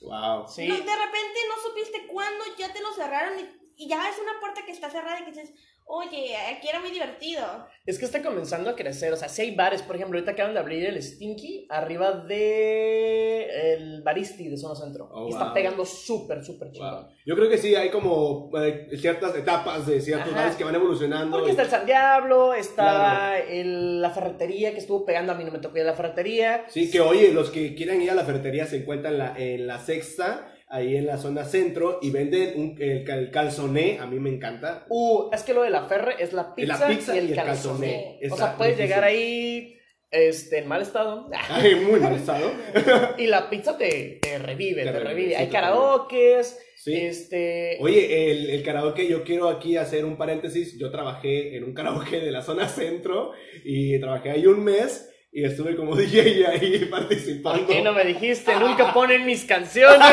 Wow. 0.00 0.48
Sí. 0.48 0.66
No, 0.66 0.74
de 0.74 0.80
repente 0.96 1.38
no 1.48 1.62
supiste 1.62 2.06
cuándo 2.08 2.44
ya 2.56 2.72
te 2.72 2.80
lo 2.80 2.92
cerraron 2.92 3.38
y, 3.38 3.57
y 3.78 3.88
ya 3.88 4.08
es 4.08 4.18
una 4.20 4.38
puerta 4.40 4.60
que 4.66 4.72
está 4.72 4.90
cerrada 4.90 5.20
y 5.20 5.24
que 5.24 5.30
dices, 5.30 5.54
oye, 5.86 6.36
aquí 6.36 6.68
era 6.68 6.80
muy 6.80 6.90
divertido. 6.90 7.42
Es 7.86 7.98
que 7.98 8.04
está 8.04 8.20
comenzando 8.22 8.68
a 8.68 8.76
crecer. 8.76 9.12
O 9.12 9.16
sea, 9.16 9.28
si 9.28 9.40
hay 9.42 9.54
bares, 9.54 9.80
por 9.82 9.96
ejemplo, 9.96 10.18
ahorita 10.18 10.32
acaban 10.32 10.52
de 10.52 10.60
abrir 10.60 10.84
el 10.84 11.02
Stinky 11.02 11.66
arriba 11.70 12.12
de 12.12 13.74
el 13.74 14.02
Baristi 14.02 14.48
de 14.48 14.56
Zona 14.56 14.74
Centro. 14.74 15.08
Oh, 15.12 15.26
y 15.28 15.30
está 15.30 15.52
pegando 15.54 15.84
súper, 15.84 16.44
súper 16.44 16.70
chido. 16.72 16.90
Wow. 16.90 17.08
Yo 17.24 17.36
creo 17.36 17.48
que 17.48 17.58
sí, 17.58 17.74
hay 17.74 17.90
como 17.90 18.50
eh, 18.60 18.88
ciertas 18.98 19.34
etapas 19.36 19.86
de 19.86 20.00
ciertos 20.00 20.32
Ajá. 20.32 20.40
bares 20.42 20.56
que 20.56 20.64
van 20.64 20.74
evolucionando. 20.74 21.36
Porque 21.36 21.48
y- 21.48 21.50
está 21.52 21.62
el 21.62 21.70
San 21.70 21.86
Diablo, 21.86 22.54
está 22.54 22.82
Claro. 22.82 23.44
el- 23.48 24.02
la 24.02 24.10
ferretería 24.10 24.72
que 24.72 24.78
estuvo 24.78 25.04
pegando, 25.04 25.32
a 25.32 25.34
mí 25.36 25.44
no 25.44 25.50
me 25.52 25.58
tocó 25.58 25.76
ir 25.76 25.82
a 25.84 25.86
la 25.86 25.94
ferretería. 25.94 26.64
Sí, 26.68 26.90
que 26.90 27.00
oye, 27.00 27.32
los 27.32 27.50
que 27.50 27.74
quieran 27.74 28.02
ir 28.02 28.10
a 28.10 28.14
la 28.14 28.24
ferretería 28.24 28.66
se 28.66 28.78
encuentran 28.78 29.14
en 29.14 29.18
la, 29.18 29.34
en 29.38 29.66
la 29.66 29.78
sexta, 29.78 30.52
ahí 30.70 30.96
en 30.96 31.06
la 31.06 31.16
zona 31.18 31.44
centro, 31.44 31.98
y 32.02 32.10
venden 32.10 32.52
un, 32.60 32.76
el, 32.80 33.04
cal- 33.04 33.30
calzoné, 33.30 33.98
a 34.00 34.06
mí 34.06 34.18
me 34.20 34.30
encanta. 34.30 34.86
Uh, 34.88 35.30
es 35.32 35.42
que 35.42 35.54
lo 35.54 35.62
de 35.62 35.70
la 35.70 35.86
ferre 35.88 36.16
es 36.18 36.32
la 36.32 36.54
pizza, 36.54 36.78
La 36.78 36.88
pizza 36.88 37.14
y 37.14 37.18
el, 37.18 37.28
y 37.28 37.30
el 37.30 37.36
calzone. 37.36 38.18
O 38.30 38.36
sea, 38.36 38.56
puedes 38.56 38.76
llegar 38.76 39.04
ahí 39.04 39.74
este, 40.10 40.58
en 40.58 40.68
mal 40.68 40.80
estado 40.82 41.28
Ay, 41.50 41.74
muy 41.76 42.00
mal 42.00 42.14
estado. 42.14 42.50
y 43.18 43.26
la 43.26 43.48
pizza 43.50 43.76
te, 43.76 44.18
te 44.22 44.38
revive, 44.38 44.84
Te 44.84 44.92
te, 44.92 44.98
revive, 45.00 45.10
revive. 45.14 45.28
sí, 45.30 45.34
Hay 45.42 45.48
karaokes, 45.48 46.58
Sí. 46.76 46.94
este... 46.94 47.76
Oye, 47.80 48.30
el, 48.30 48.50
el 48.50 48.62
karaoke, 48.62 49.08
yo 49.08 49.24
quiero 49.24 49.48
aquí 49.48 49.76
hacer 49.76 50.04
un 50.04 50.16
paréntesis. 50.16 50.78
Yo 50.78 50.90
trabajé 50.92 51.56
en 51.56 51.64
un 51.64 51.74
karaoke 51.74 52.20
de 52.20 52.30
la 52.30 52.40
zona 52.40 52.68
centro 52.68 53.32
y 53.64 53.98
trabajé 54.00 54.30
ahí 54.30 54.46
un 54.46 54.62
mes 54.62 55.10
y 55.38 55.44
estuve 55.44 55.76
como 55.76 55.94
DJ 55.96 56.46
ahí 56.46 56.84
participando. 56.90 57.64
¿Por 57.64 57.74
qué 57.74 57.82
no 57.82 57.92
me 57.92 58.04
dijiste? 58.04 58.56
Nunca 58.56 58.92
ponen 58.92 59.24
mis 59.26 59.44
canciones. 59.44 59.98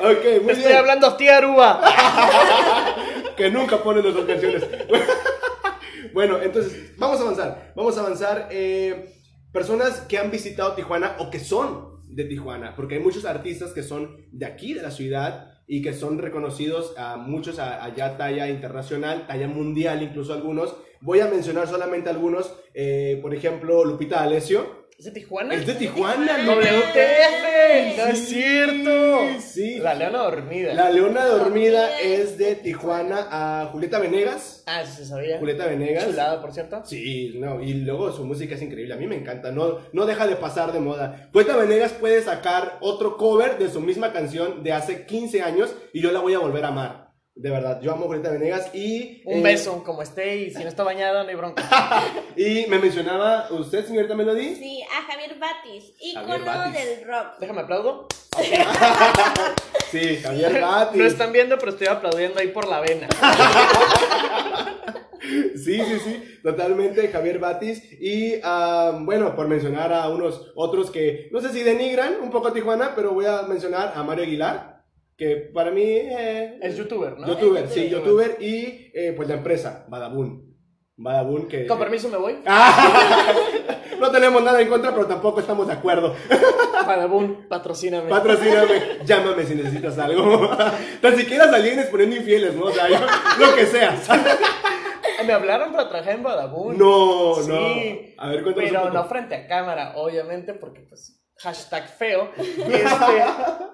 Ok, 0.00 0.22
Te 0.22 0.40
muy 0.40 0.52
estoy 0.52 0.66
bien. 0.68 0.76
hablando, 0.76 1.16
tía 1.16 1.38
Aruba. 1.38 1.80
que 3.36 3.50
nunca 3.50 3.82
ponen 3.82 4.02
nuestras 4.02 4.26
canciones. 4.26 4.64
bueno, 6.12 6.40
entonces, 6.40 6.96
vamos 6.98 7.18
a 7.18 7.22
avanzar. 7.22 7.72
Vamos 7.74 7.96
a 7.96 8.00
avanzar. 8.00 8.48
eh, 8.50 9.12
personas 9.52 10.02
que 10.02 10.16
han 10.18 10.30
visitado 10.30 10.74
Tijuana 10.74 11.16
o 11.18 11.30
que 11.30 11.40
son 11.40 12.00
de 12.08 12.24
Tijuana, 12.24 12.76
porque 12.76 12.94
hay 12.96 13.00
muchos 13.00 13.24
artistas 13.24 13.72
que 13.72 13.82
son 13.82 14.26
de 14.30 14.46
aquí, 14.46 14.74
de 14.74 14.82
la 14.82 14.92
ciudad, 14.92 15.48
y 15.66 15.82
que 15.82 15.92
son 15.92 16.18
reconocidos 16.18 16.94
a 16.96 17.16
muchos 17.16 17.58
a- 17.58 17.82
allá 17.84 18.16
talla 18.16 18.48
internacional, 18.48 19.26
talla 19.26 19.48
mundial, 19.48 20.02
incluso 20.02 20.32
algunos. 20.32 20.76
Voy 21.00 21.20
a 21.20 21.26
mencionar 21.26 21.66
solamente 21.68 22.10
algunos, 22.10 22.52
eh, 22.74 23.18
por 23.22 23.34
ejemplo, 23.34 23.84
Lupita 23.84 24.16
D'Alessio. 24.20 24.80
¿Es 24.98 25.06
de 25.06 25.12
Tijuana? 25.12 25.54
Es 25.54 25.66
de 25.66 25.74
Tijuana. 25.76 26.36
WTF. 26.46 27.96
No 27.96 28.06
es 28.06 28.18
Sí, 28.18 28.34
cierto. 28.34 29.20
Sí. 29.40 29.78
La 29.78 29.94
leona 29.94 30.18
dormida. 30.18 30.74
La 30.74 30.90
Leona 30.90 31.24
Dormida 31.24 31.98
es 32.00 32.36
de 32.36 32.54
Tijuana 32.56 33.28
a 33.30 33.66
Julieta 33.72 33.98
Venegas. 33.98 34.62
Ah, 34.66 34.82
eso 34.82 34.96
se 34.96 35.06
sabía. 35.06 35.38
Julieta 35.38 35.66
Venegas. 35.66 36.04
Chulada, 36.04 36.40
por 36.42 36.52
cierto. 36.52 36.82
Sí, 36.84 37.32
no, 37.36 37.62
y 37.62 37.72
luego 37.74 38.12
su 38.12 38.26
música 38.26 38.56
es 38.56 38.62
increíble, 38.62 38.92
a 38.92 38.98
mí 38.98 39.06
me 39.06 39.16
encanta, 39.16 39.50
no, 39.50 39.78
no 39.94 40.04
deja 40.04 40.26
de 40.26 40.36
pasar 40.36 40.72
de 40.72 40.80
moda. 40.80 41.30
Poeta 41.32 41.56
Venegas 41.56 41.92
puede 41.92 42.20
sacar 42.22 42.76
otro 42.82 43.16
cover 43.16 43.58
de 43.58 43.70
su 43.70 43.80
misma 43.80 44.12
canción 44.12 44.62
de 44.62 44.72
hace 44.74 45.06
15 45.06 45.40
años 45.42 45.74
y 45.94 46.02
yo 46.02 46.12
la 46.12 46.20
voy 46.20 46.34
a 46.34 46.38
volver 46.40 46.64
a 46.64 46.68
amar. 46.68 47.09
De 47.34 47.48
verdad, 47.48 47.80
yo 47.80 47.92
amo 47.92 48.04
a 48.04 48.08
Julieta 48.08 48.30
Venegas 48.30 48.74
y... 48.74 49.22
Un 49.24 49.38
eh, 49.38 49.42
beso, 49.42 49.82
como 49.84 50.02
esté, 50.02 50.36
y 50.36 50.50
si 50.50 50.62
no 50.62 50.68
está 50.68 50.82
bañada, 50.82 51.22
no 51.22 51.28
hay 51.28 51.36
bronca. 51.36 51.62
Y 52.36 52.66
me 52.68 52.78
mencionaba 52.78 53.48
usted, 53.50 53.86
señorita 53.86 54.14
Melody. 54.14 54.56
Sí, 54.56 54.82
a 54.82 55.02
Javier 55.02 55.38
Batis, 55.38 55.94
Javier 56.14 56.40
ícono 56.40 56.44
Batis. 56.44 56.74
del 56.74 57.04
rock. 57.06 57.26
Déjame 57.38 57.60
aplaudo. 57.60 58.08
Sí, 59.90 60.16
Javier 60.22 60.60
Batis. 60.60 60.98
No 60.98 61.06
están 61.06 61.32
viendo, 61.32 61.58
pero 61.58 61.72
estoy 61.72 61.86
aplaudiendo 61.86 62.40
ahí 62.40 62.48
por 62.48 62.68
la 62.68 62.80
vena. 62.80 63.08
Sí, 65.54 65.78
sí, 65.78 65.98
sí, 66.04 66.40
totalmente, 66.42 67.08
Javier 67.08 67.38
Batis. 67.38 67.82
Y 68.00 68.40
ah, 68.42 68.98
bueno, 69.02 69.36
por 69.36 69.46
mencionar 69.46 69.92
a 69.92 70.08
unos 70.08 70.50
otros 70.54 70.90
que 70.90 71.28
no 71.30 71.40
sé 71.40 71.50
si 71.50 71.62
denigran 71.62 72.14
un 72.20 72.30
poco 72.30 72.48
a 72.48 72.52
Tijuana, 72.52 72.94
pero 72.96 73.12
voy 73.12 73.26
a 73.26 73.42
mencionar 73.42 73.92
a 73.94 74.02
Mario 74.02 74.24
Aguilar, 74.24 74.69
que 75.20 75.36
para 75.52 75.70
mí... 75.70 75.82
eh, 75.84 76.58
Es 76.62 76.78
youtuber, 76.78 77.18
¿no? 77.18 77.26
youtuber, 77.26 77.68
sí, 77.68 77.90
youtuber. 77.90 78.38
Y 78.40 78.90
eh, 78.94 79.12
pues 79.14 79.28
la 79.28 79.34
empresa, 79.34 79.84
Badabun. 79.90 80.48
Badabun 80.96 81.46
que... 81.46 81.66
Con 81.66 81.78
permiso 81.78 82.08
me 82.08 82.16
voy. 82.16 82.38
Ah, 82.46 83.30
no 84.00 84.10
tenemos 84.10 84.42
nada 84.42 84.62
en 84.62 84.68
contra, 84.68 84.92
pero 84.94 85.04
tampoco 85.06 85.40
estamos 85.40 85.66
de 85.66 85.74
acuerdo. 85.74 86.14
Badabun, 86.86 87.46
patrocíname. 87.50 88.08
Patrocíname, 88.08 88.98
llámame 89.04 89.44
si 89.44 89.54
necesitas 89.56 89.98
algo. 89.98 90.48
Tan 91.02 91.16
siquiera 91.18 91.50
salienes 91.50 91.86
poniendo 91.88 92.16
infieles, 92.16 92.54
¿no? 92.54 92.64
O 92.64 92.72
sea, 92.72 92.88
yo- 92.88 92.98
lo 93.38 93.54
que 93.54 93.66
sea. 93.66 93.94
Me 95.26 95.34
hablaron 95.34 95.72
para 95.72 95.86
trabajar 95.90 96.14
en 96.14 96.22
Badabun. 96.22 96.78
No, 96.78 97.34
Sí, 97.42 97.48
no. 97.50 98.22
A 98.24 98.28
ver, 98.30 98.42
Pero 98.54 98.90
no 98.90 99.04
frente 99.04 99.34
a 99.34 99.46
cámara, 99.46 99.92
obviamente, 99.96 100.54
porque 100.54 100.80
pues 100.80 101.19
hashtag 101.42 101.88
feo. 101.88 102.30
Este, 102.36 103.24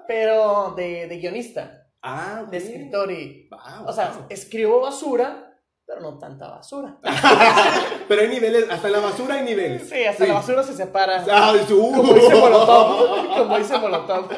pero 0.07 0.73
de, 0.75 1.07
de 1.07 1.17
guionista, 1.17 1.83
Ah, 2.01 2.45
de 2.49 2.57
escritor 2.57 3.11
y... 3.11 3.49
Wow, 3.49 3.87
O 3.87 3.93
sea, 3.93 4.11
wow. 4.11 4.25
escribo 4.29 4.79
basura 4.81 5.46
pero 5.87 6.01
no 6.01 6.19
tanta 6.19 6.49
basura. 6.49 6.97
Pero 8.09 8.21
hay 8.21 8.27
niveles, 8.29 8.65
hasta 8.69 8.87
en 8.87 8.93
la 8.93 8.99
basura 8.99 9.35
hay 9.35 9.43
niveles. 9.43 9.89
Sí, 9.89 10.03
hasta 10.03 10.25
la 10.25 10.35
basura 10.35 10.63
se 10.63 10.73
separa. 10.73 11.25
Ah, 11.29 11.53
su- 11.67 11.91
Como 11.93 12.13
dice 12.13 12.35
Molotov. 12.35 13.27
Como 13.37 13.57
dice 13.57 13.77
Molotov. 13.77 14.29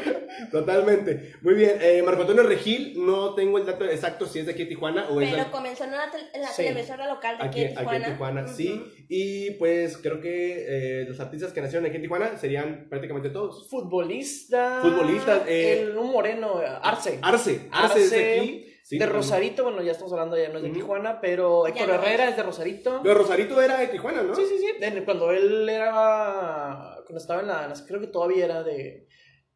Totalmente. 0.51 1.33
Muy 1.41 1.53
bien. 1.55 1.77
Eh, 1.81 2.01
Marco 2.03 2.21
Antonio 2.21 2.43
Regil, 2.43 3.03
no 3.05 3.33
tengo 3.35 3.57
el 3.57 3.65
dato 3.65 3.85
exacto 3.85 4.25
si 4.25 4.39
es 4.39 4.45
de 4.45 4.53
aquí 4.53 4.63
de 4.63 4.69
Tijuana 4.69 5.07
o 5.09 5.21
es 5.21 5.31
Pero 5.31 5.51
comenzó 5.51 5.83
en 5.83 5.91
la 5.91 6.09
Sí. 6.51 6.63
televisora 6.63 7.07
local 7.07 7.37
de 7.37 7.43
aquí, 7.43 7.63
aquí, 7.65 7.71
en 7.73 7.77
aquí 7.87 7.95
en 7.95 8.03
Tijuana. 8.05 8.47
Sí. 8.47 8.83
Y 9.07 9.51
pues 9.51 9.97
creo 9.97 10.19
que 10.21 11.01
eh, 11.01 11.05
los 11.07 11.19
artistas 11.19 11.51
que 11.53 11.61
nacieron 11.61 11.85
aquí 11.85 11.95
en 11.97 12.01
Tijuana 12.03 12.37
serían 12.37 12.87
prácticamente 12.89 13.29
todos. 13.29 13.67
Futbolista. 13.69 14.79
Futbolistas, 14.81 15.41
eh, 15.47 15.81
el, 15.81 15.97
un 15.97 16.11
moreno, 16.11 16.59
Arce. 16.81 17.19
Arce. 17.21 17.67
Arce, 17.71 17.99
es 18.03 18.09
de 18.11 18.17
Arce, 18.17 18.39
aquí. 18.39 18.68
Sí, 18.89 18.97
de 18.97 19.05
Rosarito, 19.05 19.63
bueno, 19.63 19.83
ya 19.83 19.91
estamos 19.91 20.11
hablando, 20.13 20.35
ya 20.35 20.49
no 20.49 20.57
es 20.57 20.63
de. 20.63 20.69
Tijuana, 20.71 21.21
pero 21.21 21.67
Héctor 21.67 21.89
no 21.89 21.93
Herrera 21.93 22.23
es. 22.23 22.31
es 22.31 22.37
de 22.37 22.43
Rosarito. 22.43 22.99
Pero 23.03 23.13
Rosarito 23.13 23.61
era 23.61 23.77
de 23.77 23.87
Tijuana, 23.87 24.23
¿no? 24.23 24.33
Sí, 24.33 24.41
sí, 24.49 24.57
sí. 24.57 24.65
En- 24.81 25.05
Cuando 25.05 25.29
él 25.31 25.69
era. 25.69 26.95
Cuando 27.05 27.17
estaba 27.19 27.41
en 27.41 27.47
la. 27.47 27.73
Creo 27.87 27.99
que 27.99 28.07
todavía 28.07 28.45
era 28.45 28.63
de. 28.63 29.05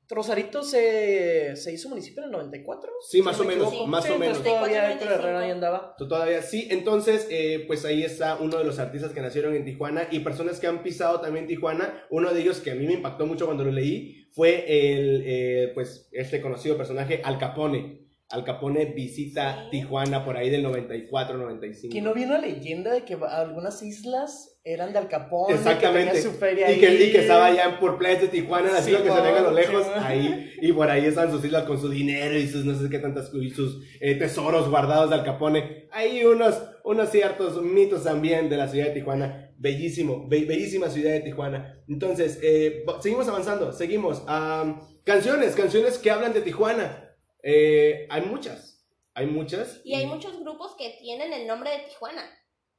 Rosarito 0.10 0.62
se, 0.62 1.56
se 1.56 1.74
hizo 1.74 1.90
municipio 1.90 2.22
en 2.22 2.26
el 2.26 2.32
94. 2.34 2.92
Sí, 3.10 3.18
si 3.18 3.24
más 3.24 3.36
no 3.38 3.44
o 3.44 3.48
me 3.48 3.54
menos, 3.56 3.68
equivoco. 3.70 3.90
más 3.90 4.04
Sí, 4.04 4.12
o 4.12 4.16
entonces 4.16 4.44
menos. 4.44 4.58
Todavía 4.60 4.92
Héctor 4.92 5.08
94, 5.08 5.24
Herrera 5.24 5.40
ahí 5.40 5.50
andaba. 5.52 5.96
Tú 5.98 6.08
Todavía 6.08 6.42
sí, 6.44 6.68
entonces, 6.70 7.28
eh, 7.32 7.64
pues 7.66 7.84
ahí 7.86 8.04
está 8.04 8.36
uno 8.36 8.60
de 8.60 8.66
los 8.66 8.78
artistas 8.78 9.14
que 9.14 9.22
nacieron 9.22 9.56
en 9.56 9.66
Tijuana 9.66 10.08
y 10.12 10.20
personas 10.20 10.60
que 10.60 10.68
han 10.68 10.84
pisado 10.84 11.22
también 11.22 11.48
Tijuana. 11.48 12.06
Uno 12.12 12.32
de 12.32 12.42
ellos 12.42 12.60
que 12.60 12.70
a 12.70 12.76
mí 12.76 12.86
me 12.86 12.94
impactó 12.94 13.26
mucho 13.26 13.46
cuando 13.46 13.64
lo 13.64 13.72
leí 13.72 14.28
fue 14.34 14.66
el, 14.68 15.24
eh, 15.26 15.72
pues, 15.74 16.10
este 16.12 16.40
conocido 16.42 16.78
personaje 16.78 17.22
Al 17.24 17.40
Capone. 17.40 18.03
Al 18.34 18.44
Capone 18.44 18.86
visita 18.86 19.64
Sí. 19.72 19.78
Tijuana 19.80 20.26
por 20.26 20.36
ahí 20.38 20.50
del 20.50 20.64
94, 20.64 21.38
95. 21.38 21.94
Que 21.94 22.02
no 22.02 22.14
vino 22.14 22.34
la 22.34 22.40
leyenda 22.40 22.92
de 22.92 23.04
que 23.04 23.16
algunas 23.30 23.82
islas 23.84 24.60
eran 24.64 24.92
de 24.92 24.98
Al 25.00 25.08
Capone. 25.08 25.54
Exactamente. 25.56 26.12
Que 26.14 26.18
tenía 26.18 26.32
su 26.32 26.38
feria 26.40 26.72
Y 26.72 26.80
que, 26.80 26.88
ahí. 26.88 27.04
y 27.04 27.12
que 27.12 27.20
estaba 27.20 27.46
allá 27.48 27.80
por 27.80 27.98
playas 27.98 28.22
de 28.22 28.28
Tijuana, 28.30 28.70
así 28.78 28.86
Sí, 28.90 28.92
lo 28.98 29.04
que 29.04 29.10
se 29.12 29.22
venga 29.22 29.40
a 29.40 29.42
lo 29.44 29.52
lejos, 29.52 29.86
ahí, 30.02 30.52
y 30.62 30.72
por 30.72 30.90
ahí 30.90 31.06
están 31.06 31.30
sus 31.32 31.44
islas 31.46 31.64
con 31.66 31.80
su 31.80 31.90
dinero 31.90 32.38
y 32.38 32.48
sus 32.48 32.66
no 32.66 32.74
sé 32.74 32.90
qué 32.90 33.00
tantas, 33.00 33.32
y 33.34 33.50
sus 33.52 33.84
eh, 34.02 34.16
tesoros 34.16 34.70
guardados 34.70 35.10
de 35.10 35.16
Al 35.18 35.24
Capone. 35.26 35.88
Hay 35.92 36.24
unos, 36.26 36.60
unos 36.84 37.10
ciertos 37.10 37.62
mitos 37.62 38.04
también 38.04 38.50
de 38.50 38.58
la 38.58 38.68
ciudad 38.68 38.88
de 38.88 38.94
Tijuana. 38.94 39.52
Bellísimo, 39.60 40.28
be- 40.28 40.46
bellísima 40.46 40.90
ciudad 40.90 41.12
de 41.12 41.20
Tijuana. 41.22 41.84
Entonces, 41.88 42.40
eh, 42.42 42.84
seguimos 43.02 43.28
avanzando, 43.28 43.72
seguimos. 43.72 44.24
Am, 44.28 44.80
canciones, 45.04 45.56
canciones 45.56 45.98
que 46.00 46.10
hablan 46.10 46.34
de 46.34 46.42
Tijuana. 46.42 47.03
Eh, 47.44 48.08
hay 48.10 48.22
muchas, 48.22 48.88
hay 49.14 49.28
muchas. 49.28 49.82
Y 49.84 49.96
hay 49.96 50.06
muchos 50.06 50.40
grupos 50.40 50.76
que 50.78 50.98
tienen 51.02 51.34
el 51.34 51.46
nombre 51.46 51.70
de 51.72 51.80
Tijuana. 51.90 52.24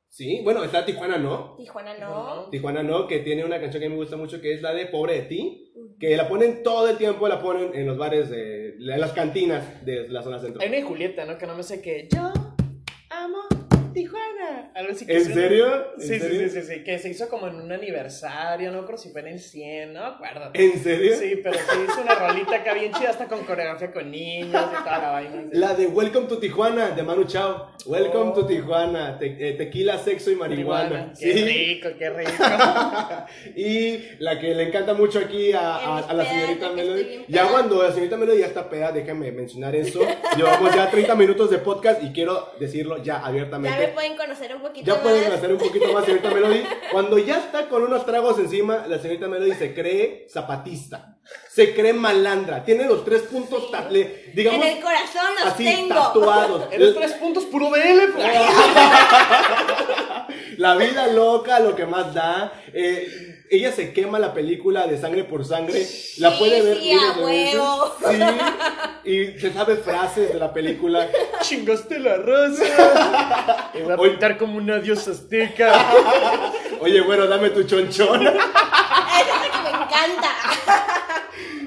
Sí, 0.08 0.40
bueno, 0.42 0.64
está 0.64 0.86
Tijuana, 0.86 1.18
¿no? 1.18 1.54
Tijuana 1.56 1.98
no. 1.98 2.48
Tijuana 2.50 2.82
no, 2.82 3.06
que 3.06 3.18
tiene 3.18 3.44
una 3.44 3.60
canción 3.60 3.82
que 3.82 3.88
me 3.88 3.96
gusta 3.96 4.16
mucho 4.16 4.40
que 4.40 4.54
es 4.54 4.62
la 4.62 4.72
de 4.72 4.86
Pobre 4.86 5.14
de 5.14 5.22
ti, 5.22 5.72
que 5.98 6.16
la 6.16 6.28
ponen 6.28 6.62
todo 6.62 6.88
el 6.88 6.96
tiempo, 6.96 7.28
la 7.28 7.42
ponen 7.42 7.74
en 7.74 7.86
los 7.86 7.98
bares, 7.98 8.30
de, 8.30 8.76
en 8.76 9.00
las 9.00 9.12
cantinas 9.12 9.84
de 9.84 10.08
la 10.08 10.22
zona 10.22 10.38
centro. 10.38 10.62
Hay 10.62 10.68
una 10.68 10.76
de 10.76 10.82
Julieta, 10.84 11.24
¿no? 11.24 11.36
Que 11.36 11.46
no 11.46 11.56
me 11.56 11.62
sé 11.62 11.82
qué. 11.82 12.08
Yo. 12.14 12.43
Algo 14.74 14.90
así 14.92 15.06
que 15.06 15.16
¿En 15.16 15.24
serio? 15.32 15.86
¿En 15.94 16.00
Sí, 16.00 16.08
sí, 16.14 16.18
serio? 16.20 16.48
sí, 16.48 16.60
sí, 16.60 16.66
sí. 16.74 16.82
Que 16.84 16.98
se 16.98 17.08
hizo 17.08 17.28
como 17.28 17.46
en 17.46 17.54
un 17.54 17.70
aniversario, 17.70 18.72
no 18.72 18.84
creo 18.84 18.98
si 18.98 19.10
fue 19.10 19.20
en 19.20 19.28
el 19.28 19.40
100, 19.40 19.92
no 19.92 20.00
me 20.00 20.06
acuerdo. 20.08 20.50
¿En 20.52 20.82
serio? 20.82 21.16
Sí, 21.16 21.40
pero 21.44 21.56
sí 21.58 21.78
hizo 21.88 22.00
una 22.02 22.14
rolita 22.16 22.56
acá 22.56 22.74
bien 22.74 22.92
chida, 22.92 23.10
hasta 23.10 23.26
con 23.26 23.44
coreografía 23.44 23.92
con 23.92 24.10
niños 24.10 24.48
y 24.50 24.84
toda 24.84 24.98
la 24.98 25.10
vaina. 25.10 25.44
La 25.52 25.74
de 25.74 25.86
Welcome 25.86 26.26
to 26.26 26.38
Tijuana, 26.38 26.90
de 26.90 27.02
Manu 27.04 27.22
Chao. 27.24 27.70
Welcome 27.86 28.30
Oh. 28.30 28.34
to 28.34 28.46
Tijuana, 28.46 29.16
te- 29.18 29.36
eh, 29.48 29.52
tequila, 29.52 29.96
sexo 29.98 30.30
y 30.32 30.36
marihuana. 30.36 31.12
Qué 31.18 31.32
Sí. 31.32 31.44
rico, 31.44 31.88
qué 31.96 32.10
rico. 32.10 32.32
y 33.56 33.98
la 34.18 34.38
que 34.40 34.54
le 34.54 34.64
encanta 34.64 34.94
mucho 34.94 35.18
aquí 35.20 35.52
a, 35.52 35.76
a- 35.76 35.98
a 36.00 36.12
la 36.14 36.24
señorita 36.24 36.70
Melody. 36.72 37.24
Ya 37.28 37.46
cuando 37.48 37.82
la 37.82 37.90
señorita 37.90 38.16
Melody 38.16 38.40
ya 38.40 38.46
está 38.46 38.68
peda, 38.68 38.90
déjame 38.90 39.30
mencionar 39.30 39.74
eso. 39.76 40.00
Llevamos 40.36 40.74
ya 40.74 40.90
30 40.90 41.14
minutos 41.14 41.50
de 41.50 41.58
podcast 41.58 42.02
y 42.02 42.12
quiero 42.12 42.52
decirlo 42.58 42.96
ya 42.98 43.04
Ya 43.04 43.26
abiertamente. 43.26 43.78
me 43.78 43.88
pueden 43.88 44.16
conocer 44.16 44.54
un 44.56 44.63
poquito 44.64 44.86
Ya 44.86 44.94
más. 44.94 45.02
pueden 45.02 45.32
hacer 45.32 45.52
un 45.52 45.58
poquito 45.58 45.92
más, 45.92 46.04
señorita 46.04 46.30
Melody. 46.34 46.62
Cuando 46.90 47.18
ya 47.18 47.38
está 47.38 47.68
con 47.68 47.82
unos 47.82 48.04
tragos 48.06 48.38
encima, 48.38 48.86
la 48.88 48.98
señorita 48.98 49.28
Melody 49.28 49.54
se 49.54 49.74
cree 49.74 50.26
zapatista. 50.32 51.10
Se 51.50 51.74
cree 51.74 51.92
malandra. 51.94 52.64
Tiene 52.64 52.84
los 52.86 53.04
tres 53.04 53.22
puntos, 53.22 53.70
ta- 53.70 53.88
le- 53.88 54.32
digamos, 54.34 54.64
en 54.66 54.76
el 54.76 54.82
corazón 54.82 55.22
los 55.42 55.54
así 55.54 55.64
tengo. 55.64 55.94
tatuados. 55.94 56.62
En 56.72 56.80
los 56.84 56.94
tres 56.94 57.12
puntos, 57.14 57.44
puro 57.44 57.70
BL. 57.70 58.12
pues. 58.14 58.26
La 60.58 60.76
vida 60.76 61.06
loca, 61.08 61.60
lo 61.60 61.74
que 61.74 61.86
más 61.86 62.12
da. 62.14 62.52
Eh, 62.72 63.33
ella 63.56 63.72
se 63.72 63.92
quema 63.92 64.18
la 64.18 64.32
película 64.34 64.86
de 64.86 64.98
Sangre 64.98 65.24
por 65.24 65.44
Sangre. 65.44 65.86
La 66.18 66.38
puede 66.38 66.62
ver 66.62 66.76
sí, 66.78 66.82
miles 66.84 67.02
a 67.02 67.18
de 67.20 67.24
veces. 67.26 67.54
huevo. 67.54 67.96
Sí. 69.04 69.10
Y 69.10 69.38
se 69.40 69.52
sabe 69.52 69.76
frases 69.76 70.32
de 70.32 70.38
la 70.38 70.52
película. 70.52 71.08
Chingaste 71.42 71.98
la 71.98 72.16
raza. 72.16 73.70
Te 73.72 73.82
voy 73.82 73.92
a 73.92 73.96
Oye. 73.96 74.10
pintar 74.10 74.38
como 74.38 74.56
una 74.56 74.78
diosa 74.78 75.10
azteca. 75.12 75.72
Oye, 76.80 77.00
bueno, 77.02 77.26
dame 77.26 77.50
tu 77.50 77.62
chonchón. 77.64 78.26
Esa 78.26 78.32
es 78.34 79.26
la 79.28 79.52
que 79.52 79.62
me 79.62 79.84
encanta. 79.84 80.30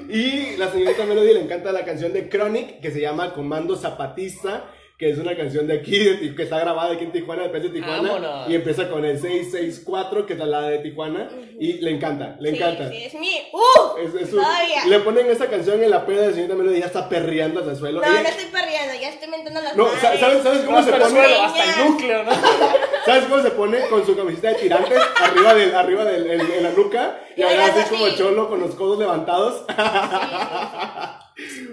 Y 0.08 0.56
la 0.56 0.70
señorita 0.72 1.04
Melody 1.04 1.34
le 1.34 1.40
encanta 1.42 1.70
la 1.70 1.84
canción 1.84 2.12
de 2.12 2.28
Chronic 2.28 2.80
que 2.80 2.90
se 2.90 3.00
llama 3.00 3.34
Comando 3.34 3.76
Zapatista, 3.76 4.64
que 4.98 5.10
es 5.10 5.18
una 5.18 5.36
canción 5.36 5.68
de 5.68 5.74
aquí, 5.78 5.96
de 5.96 6.34
que 6.34 6.42
está 6.42 6.58
grabada 6.58 6.92
aquí 6.94 7.04
en 7.04 7.12
Tijuana, 7.12 7.46
de 7.46 7.60
de 7.60 7.68
Tijuana. 7.68 8.02
Vámonos. 8.14 8.50
Y 8.50 8.56
empieza 8.56 8.88
con 8.90 9.04
el 9.04 9.16
664, 9.20 10.26
que 10.26 10.32
es 10.32 10.38
la 10.40 10.62
de 10.62 10.78
Tijuana. 10.80 11.28
Y 11.60 11.74
le 11.74 11.92
encanta, 11.92 12.36
le 12.40 12.50
Sí, 12.50 12.56
encanta. 12.56 12.90
Sí, 12.90 13.04
es 13.04 13.14
mi. 13.14 13.30
¡Uh! 13.52 13.98
Es- 14.00 14.14
es 14.22 14.32
un- 14.32 14.40
Todavía. 14.42 14.84
le 14.86 14.98
ponen 15.00 15.30
esa 15.30 15.46
canción 15.46 15.80
en 15.84 15.90
la 15.90 16.04
peda 16.04 16.22
de 16.22 16.26
la 16.28 16.32
señorita 16.32 16.56
Melody 16.56 16.76
y 16.78 16.80
ya 16.80 16.86
está 16.86 17.08
perreando 17.08 17.60
hasta 17.60 17.72
el 17.72 17.78
suelo. 17.78 18.00
No, 18.00 18.06
Ella- 18.08 18.22
no 18.22 18.28
estoy 18.28 18.44
perreando, 18.46 18.94
ya 19.00 19.08
estoy 19.10 19.28
mentando 19.28 19.60
las 19.60 19.76
No, 19.76 19.84
madres. 19.84 20.00
¿sabes, 20.00 20.42
¿sabes 20.42 20.62
cómo 20.64 20.78
No, 20.78 20.84
se 20.84 20.90
pone? 20.90 21.04
suelo, 21.10 21.42
hasta 21.42 21.64
el 21.82 21.88
núcleo, 21.90 22.22
¿no? 22.24 22.30
¿Sabes 23.06 23.24
cómo 23.26 23.42
se 23.42 23.50
pone 23.52 23.78
con 23.88 24.04
su 24.04 24.16
camiseta 24.16 24.48
de 24.48 24.54
tirantes 24.56 24.98
arriba 25.22 25.54
del, 25.54 25.74
arriba 25.76 26.04
del, 26.06 26.28
en, 26.28 26.40
en 26.40 26.62
la 26.64 26.70
nuca? 26.70 27.20
Y 27.36 27.40
Y 27.40 27.44
ahora 27.44 27.66
así 27.66 27.88
como 27.88 28.08
cholo 28.16 28.48
con 28.48 28.58
los 28.58 28.74
codos 28.74 28.98
levantados. 28.98 29.62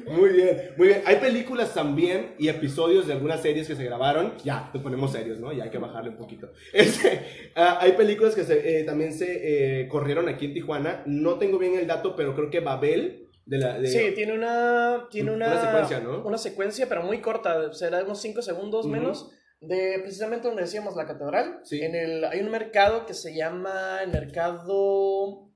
Muy 0.07 0.29
bien, 0.29 0.71
muy 0.77 0.87
bien. 0.89 1.01
Hay 1.05 1.17
películas 1.17 1.73
también 1.73 2.35
y 2.37 2.47
episodios 2.49 3.07
de 3.07 3.13
algunas 3.13 3.41
series 3.41 3.67
que 3.67 3.75
se 3.75 3.83
grabaron. 3.83 4.33
Ya, 4.43 4.69
nos 4.73 4.83
ponemos 4.83 5.11
serios, 5.11 5.39
¿no? 5.39 5.51
Ya 5.51 5.65
hay 5.65 5.69
que 5.69 5.77
bajarle 5.77 6.11
un 6.11 6.17
poquito. 6.17 6.51
Este, 6.73 7.51
ah, 7.55 7.79
hay 7.81 7.93
películas 7.93 8.35
que 8.35 8.43
se, 8.43 8.79
eh, 8.79 8.83
también 8.83 9.13
se 9.13 9.81
eh, 9.81 9.87
corrieron 9.87 10.29
aquí 10.29 10.45
en 10.45 10.53
Tijuana. 10.53 11.03
No 11.05 11.37
tengo 11.37 11.57
bien 11.57 11.75
el 11.75 11.87
dato, 11.87 12.15
pero 12.15 12.35
creo 12.35 12.49
que 12.49 12.59
Babel. 12.59 13.29
De 13.45 13.57
la, 13.59 13.79
de- 13.79 13.87
Sí, 13.87 14.11
tiene 14.15 14.33
una. 14.33 15.07
Tiene 15.11 15.31
una, 15.31 15.47
Una 15.47 15.61
secuencia, 15.61 15.99
¿no? 15.99 16.23
Una 16.25 16.37
secuencia, 16.37 16.89
pero 16.89 17.03
muy 17.03 17.21
corta. 17.21 17.71
Será 17.73 18.03
unos 18.03 18.19
5 18.21 18.41
segundos 18.41 18.87
menos. 18.87 19.31
De 19.61 19.99
precisamente 20.01 20.47
donde 20.47 20.63
decíamos 20.63 20.95
la 20.95 21.05
catedral. 21.05 21.59
Sí. 21.63 21.81
En 21.81 21.95
el, 21.95 22.23
hay 22.25 22.39
un 22.41 22.51
mercado 22.51 23.05
que 23.05 23.13
se 23.13 23.35
llama 23.35 23.99
el 24.03 24.11
mercado. 24.11 25.49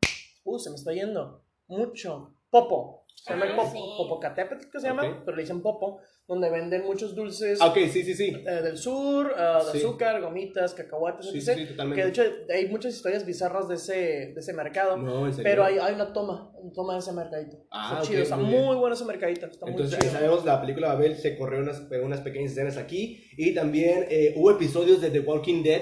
Uh, 0.44 0.60
se 0.60 0.70
me 0.70 0.76
está 0.76 0.94
yendo. 0.94 1.44
Mucho. 1.68 2.36
Popo. 2.50 2.99
Se 3.24 3.34
llama 3.34 3.46
el 3.46 3.52
Ah, 3.52 3.56
Popo. 3.58 3.72
sí. 3.72 3.78
Popocatépetl, 3.98 4.70
que 4.72 4.80
se 4.80 4.88
llama, 4.88 5.22
pero 5.26 5.36
le 5.38 5.44
dicen 5.44 5.62
Popo. 5.62 6.00
Donde 6.28 6.50
venden 6.52 6.86
muchos 6.86 7.16
dulces 7.16 7.60
Ah, 7.60 7.68
ok, 7.70 7.78
sí, 7.92 8.04
sí, 8.04 8.14
sí. 8.14 8.28
eh, 8.48 8.62
del 8.62 8.78
sur, 8.78 9.34
eh, 9.36 9.42
de 9.66 9.72
Sí. 9.72 9.78
azúcar, 9.80 10.22
gomitas, 10.22 10.76
cacahuates, 10.76 11.26
Sí, 11.32 11.40
etc. 11.40 11.44
sí, 11.56 11.62
sí, 11.62 11.66
totalmente. 11.72 11.96
Que 12.02 12.04
de 12.06 12.10
hecho 12.12 12.24
hay 12.54 12.68
muchas 12.70 12.94
historias 12.96 13.26
bizarras 13.26 13.68
de 13.68 13.76
ese, 13.76 13.94
de 14.34 14.36
ese 14.38 14.54
mercado. 14.54 14.96
No, 14.96 15.26
en 15.26 15.34
serio. 15.34 15.44
Pero 15.50 15.64
hay, 15.66 15.80
hay 15.80 15.96
una 15.96 16.14
toma, 16.14 16.52
una 16.62 16.72
toma 16.72 16.94
de 16.94 17.00
ese 17.00 17.14
mercadito. 17.14 17.58
Ah, 17.72 17.88
está 17.94 18.02
ok, 18.04 18.08
chido, 18.08 18.22
está 18.24 18.38
muy 18.38 18.46
muy, 18.54 18.76
bueno 18.78 18.94
ese 18.94 19.06
mercadito. 19.06 19.48
Está 19.48 19.66
Entonces, 19.68 19.98
muy 19.98 20.02
chido. 20.08 20.14
sabemos, 20.20 20.46
la 20.46 20.62
película 20.62 20.90
Babel 20.94 21.16
se 21.18 21.36
corrió 21.36 21.60
unas, 21.62 21.82
unas 22.04 22.22
pequeñas 22.22 22.52
escenas 22.52 22.78
aquí. 22.78 23.24
Y 23.36 23.56
también 23.56 24.06
eh, 24.10 24.34
hubo 24.38 24.52
episodios 24.52 25.02
de 25.02 25.10
The 25.10 25.22
Walking 25.22 25.64
Dead 25.64 25.82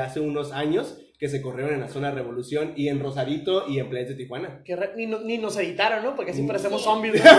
hace 0.00 0.20
unos 0.20 0.52
años 0.52 0.96
que 1.18 1.28
se 1.28 1.42
corrieron 1.42 1.74
en 1.74 1.80
la 1.80 1.88
zona 1.88 2.10
Revolución 2.12 2.74
y 2.76 2.88
en 2.88 3.00
Rosarito 3.00 3.64
y 3.68 3.80
en 3.80 3.88
Playas 3.90 4.10
de 4.10 4.14
Tijuana. 4.14 4.62
Que 4.64 4.76
re- 4.76 4.92
ni, 4.96 5.06
ni 5.06 5.38
nos 5.38 5.56
editaron, 5.56 6.04
¿no? 6.04 6.14
Porque 6.14 6.30
así 6.30 6.42
parecemos 6.44 6.82
zombies. 6.82 7.20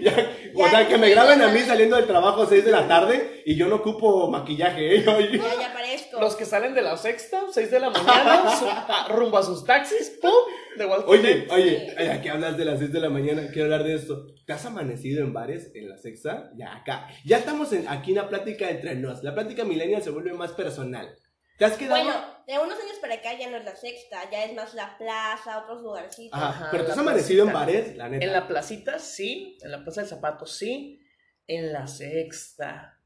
Ya, 0.00 0.12
o 0.54 0.64
Ya, 0.64 0.70
sea, 0.70 0.88
que 0.88 0.98
me 0.98 1.10
graben 1.10 1.40
a 1.42 1.48
ya. 1.48 1.52
mí 1.52 1.60
saliendo 1.60 1.96
del 1.96 2.06
trabajo 2.06 2.42
a 2.42 2.46
6 2.46 2.64
de 2.64 2.70
la 2.70 2.86
tarde 2.88 3.42
y 3.44 3.54
yo 3.56 3.66
no 3.68 3.76
ocupo 3.76 4.30
maquillaje. 4.30 4.96
¿eh? 4.96 5.02
Yo- 5.04 5.20
Ya, 5.20 5.60
ya 5.60 5.70
aparezco. 5.70 6.20
Los 6.20 6.36
que 6.36 6.44
salen 6.44 6.74
de 6.74 6.82
la 6.82 6.96
sexta, 6.96 7.42
6 7.50 7.70
de 7.70 7.80
la 7.80 7.90
mañana, 7.90 8.50
su- 8.58 8.66
a- 8.68 9.08
rumbo 9.08 9.38
a 9.38 9.42
sus 9.42 9.64
taxis, 9.64 10.18
¡pum! 10.20 10.30
De 10.76 10.86
Walking 10.86 11.08
Oye, 11.10 11.46
oye, 11.50 11.94
ay, 11.98 12.08
aquí 12.08 12.28
hablas 12.28 12.56
de 12.56 12.64
las 12.64 12.78
6 12.78 12.92
de 12.92 13.00
la 13.00 13.10
mañana, 13.10 13.42
quiero 13.52 13.64
hablar 13.64 13.84
de 13.84 13.94
esto. 13.94 14.26
¿Te 14.46 14.52
has 14.52 14.64
amanecido 14.66 15.22
en 15.22 15.32
bares 15.32 15.70
en 15.74 15.88
la 15.88 15.96
sexta? 15.98 16.50
Ya 16.56 16.74
acá. 16.76 17.08
Ya 17.24 17.38
estamos 17.38 17.72
en, 17.72 17.88
aquí 17.88 18.10
en 18.10 18.16
la 18.16 18.28
plática 18.28 18.68
entre 18.70 18.94
nos. 18.96 19.22
La 19.22 19.34
plática 19.34 19.64
millennial 19.64 20.02
se 20.02 20.10
vuelve 20.10 20.32
más 20.34 20.52
personal. 20.52 21.14
¿Te 21.58 21.64
has 21.64 21.76
quedado? 21.76 22.02
Bueno, 22.02 22.20
de 22.46 22.58
unos 22.58 22.78
años 22.78 22.98
para 23.00 23.14
acá 23.14 23.38
ya 23.38 23.48
no 23.48 23.56
es 23.56 23.64
la 23.64 23.76
sexta, 23.76 24.28
ya 24.30 24.44
es 24.44 24.54
más 24.54 24.74
la 24.74 24.98
plaza, 24.98 25.58
otros 25.62 25.82
lugarcitos. 25.82 26.38
Ajá, 26.40 26.68
pero 26.70 26.82
te 26.82 26.88
la 26.88 26.94
has 26.94 27.00
amanecido 27.00 27.46
en 27.46 27.52
bares, 27.52 27.96
la 27.96 28.08
neta. 28.08 28.24
En 28.24 28.32
la 28.32 28.48
placita, 28.48 28.98
sí. 28.98 29.56
En 29.62 29.70
la 29.70 29.82
plaza 29.82 30.00
del 30.00 30.10
zapato, 30.10 30.46
sí. 30.46 31.00
En 31.46 31.72
la 31.72 31.86
sexta. 31.86 32.98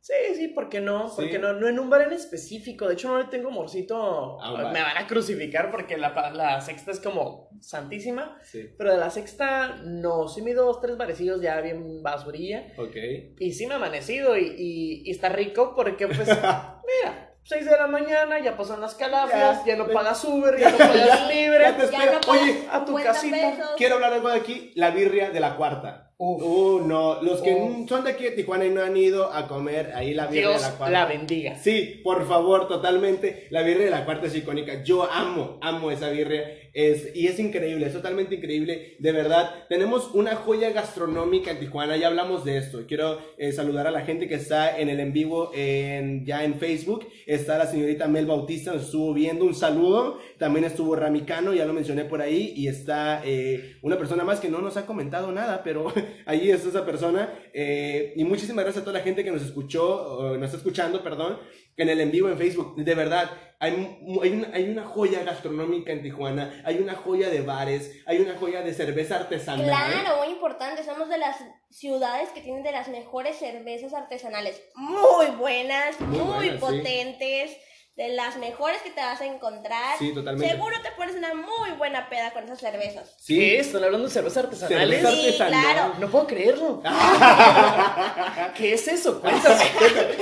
Sí, 0.00 0.14
sí, 0.36 0.48
¿por 0.48 0.70
qué 0.70 0.80
no? 0.80 1.08
Sí. 1.08 1.16
Porque 1.16 1.38
no, 1.38 1.52
no 1.52 1.68
en 1.68 1.78
un 1.78 1.90
bar 1.90 2.02
en 2.02 2.12
específico. 2.12 2.88
De 2.88 2.94
hecho, 2.94 3.08
no 3.08 3.18
le 3.18 3.24
tengo 3.26 3.50
bar. 3.50 4.72
Me 4.72 4.80
van 4.80 4.96
a 4.96 5.06
crucificar 5.06 5.70
porque 5.70 5.98
la, 5.98 6.32
la 6.32 6.60
sexta 6.62 6.92
es 6.92 7.00
como 7.00 7.50
santísima. 7.60 8.38
Sí. 8.42 8.70
Pero 8.78 8.92
de 8.92 8.98
la 8.98 9.10
sexta, 9.10 9.76
no. 9.84 10.26
Sí, 10.28 10.40
me 10.40 10.54
dos, 10.54 10.80
tres 10.80 10.96
barecillos 10.96 11.42
ya 11.42 11.60
bien 11.60 12.02
basurilla. 12.02 12.72
Ok. 12.78 12.96
Y 13.38 13.52
sí 13.52 13.66
me 13.66 13.74
ha 13.74 13.76
amanecido 13.76 14.36
y, 14.38 14.46
y, 14.46 15.02
y 15.04 15.10
está 15.10 15.28
rico 15.28 15.74
porque, 15.74 16.06
pues, 16.06 16.20
mira. 16.28 17.27
6 17.48 17.64
de 17.64 17.76
la 17.78 17.86
mañana, 17.86 18.38
ya 18.40 18.54
pasan 18.58 18.80
las 18.82 18.94
calafias, 18.94 19.64
Ya. 19.64 19.72
ya, 19.72 19.76
no 19.76 19.88
pagas 19.88 20.22
Uber, 20.24 20.58
ya 20.58 20.70
no 20.70 20.76
pagas 20.76 21.28
libre. 21.28 21.60
Ya 21.62 21.76
te 21.78 21.78
Ya 21.78 21.84
espero. 21.98 22.12
no 22.12 22.20
pagas 22.20 22.42
Oye, 22.42 22.68
a 22.70 22.78
tu 22.84 22.86
50 22.98 23.12
casita. 23.12 23.36
pesos. 23.36 23.70
quiero 23.78 23.94
hablar 23.94 24.12
algo 24.12 24.28
de 24.28 24.36
aquí, 24.36 24.72
la 24.74 24.90
birria 24.90 25.30
de 25.30 25.40
la 25.40 25.56
cuarta. 25.56 26.07
Uf. 26.20 26.42
Uh, 26.42 26.80
no, 26.84 27.22
los 27.22 27.40
que 27.42 27.54
Uf. 27.54 27.88
son 27.88 28.02
de 28.02 28.10
aquí 28.10 28.24
de 28.24 28.32
Tijuana 28.32 28.66
y 28.66 28.70
no 28.70 28.82
han 28.82 28.96
ido 28.96 29.32
a 29.32 29.46
comer 29.46 29.92
ahí 29.94 30.14
la 30.14 30.26
birria 30.26 30.48
Dios 30.48 30.62
de 30.62 30.68
la 30.68 30.74
cuarta. 30.76 30.92
la 30.92 31.06
bendiga. 31.06 31.56
Sí, 31.56 32.00
por 32.02 32.26
favor, 32.26 32.66
totalmente. 32.66 33.46
La 33.50 33.62
birria 33.62 33.84
de 33.84 33.90
la 33.92 34.04
cuarta 34.04 34.26
es 34.26 34.34
icónica. 34.34 34.82
Yo 34.82 35.04
amo, 35.08 35.58
amo 35.60 35.92
esa 35.92 36.10
birria. 36.10 36.42
Es, 36.74 37.14
y 37.14 37.28
es 37.28 37.38
increíble, 37.38 37.86
es 37.86 37.92
totalmente 37.92 38.34
increíble. 38.34 38.96
De 38.98 39.12
verdad, 39.12 39.66
tenemos 39.68 40.10
una 40.12 40.34
joya 40.34 40.70
gastronómica 40.70 41.52
en 41.52 41.60
Tijuana. 41.60 41.96
Ya 41.96 42.08
hablamos 42.08 42.44
de 42.44 42.58
esto. 42.58 42.84
Quiero 42.88 43.18
eh, 43.36 43.52
saludar 43.52 43.86
a 43.86 43.92
la 43.92 44.00
gente 44.02 44.26
que 44.26 44.34
está 44.34 44.76
en 44.76 44.88
el 44.88 44.98
en 44.98 45.12
vivo 45.12 45.52
en, 45.54 46.26
ya 46.26 46.42
en 46.44 46.58
Facebook. 46.58 47.06
Está 47.26 47.58
la 47.58 47.66
señorita 47.66 48.08
Mel 48.08 48.26
Bautista, 48.26 48.72
nos 48.72 48.86
estuvo 48.86 49.14
viendo. 49.14 49.44
Un 49.44 49.54
saludo. 49.54 50.18
También 50.38 50.64
estuvo 50.64 50.94
Ramicano, 50.94 51.52
ya 51.52 51.64
lo 51.64 51.72
mencioné 51.72 52.04
por 52.04 52.22
ahí. 52.22 52.52
Y 52.56 52.68
está 52.68 53.22
eh, 53.24 53.78
una 53.82 53.98
persona 53.98 54.24
más 54.24 54.40
que 54.40 54.48
no 54.48 54.60
nos 54.60 54.76
ha 54.76 54.86
comentado 54.86 55.32
nada, 55.32 55.62
pero 55.62 55.92
ahí 56.26 56.50
está 56.50 56.68
esa 56.68 56.86
persona. 56.86 57.32
Eh, 57.52 58.12
y 58.16 58.24
muchísimas 58.24 58.64
gracias 58.64 58.82
a 58.82 58.84
toda 58.84 58.98
la 58.98 59.04
gente 59.04 59.24
que 59.24 59.30
nos 59.30 59.42
escuchó, 59.42 60.36
nos 60.36 60.46
está 60.46 60.56
escuchando, 60.58 61.02
perdón, 61.02 61.38
en 61.76 61.88
el 61.88 62.00
en 62.00 62.10
vivo 62.10 62.28
en 62.28 62.38
Facebook. 62.38 62.76
De 62.76 62.94
verdad, 62.94 63.30
hay, 63.60 63.98
hay, 64.22 64.30
una, 64.30 64.50
hay 64.52 64.68
una 64.68 64.84
joya 64.84 65.24
gastronómica 65.24 65.92
en 65.92 66.02
Tijuana, 66.02 66.62
hay 66.64 66.78
una 66.78 66.94
joya 66.94 67.28
de 67.28 67.40
bares, 67.40 68.02
hay 68.06 68.18
una 68.18 68.36
joya 68.36 68.62
de 68.62 68.72
cerveza 68.72 69.16
artesanal. 69.16 69.66
Claro, 69.66 70.18
muy 70.18 70.28
importante. 70.28 70.84
Somos 70.84 71.08
de 71.08 71.18
las 71.18 71.36
ciudades 71.70 72.28
que 72.30 72.40
tienen 72.40 72.62
de 72.62 72.72
las 72.72 72.88
mejores 72.88 73.36
cervezas 73.36 73.94
artesanales. 73.94 74.62
Muy 74.74 75.26
buenas, 75.36 76.00
Muy 76.00 76.18
muy, 76.18 76.50
buenas, 76.50 77.16
sí. 77.50 77.56
De 77.98 78.08
las 78.10 78.36
mejores 78.36 78.80
que 78.82 78.90
te 78.90 79.00
vas 79.00 79.20
a 79.20 79.26
encontrar. 79.26 79.98
Sí, 79.98 80.14
totalmente. 80.14 80.54
Seguro 80.54 80.76
te 80.82 80.92
pones 80.92 81.16
una 81.16 81.34
muy 81.34 81.70
buena 81.76 82.08
peda 82.08 82.30
con 82.30 82.44
esas 82.44 82.60
cervezas. 82.60 83.14
Sí. 83.18 83.56
¿Están 83.56 83.82
hablando 83.82 84.06
de 84.06 84.12
cervezas 84.14 84.44
artesanales? 84.44 85.00
Cerveza 85.02 85.10
Sí, 85.10 85.26
artesanal. 85.26 85.60
claro. 85.74 85.94
No 85.98 86.08
puedo 86.08 86.26
creerlo. 86.28 86.80
¿Qué 88.56 88.74
es 88.74 88.88
eso? 88.88 89.20
Cuéntame. 89.20 89.64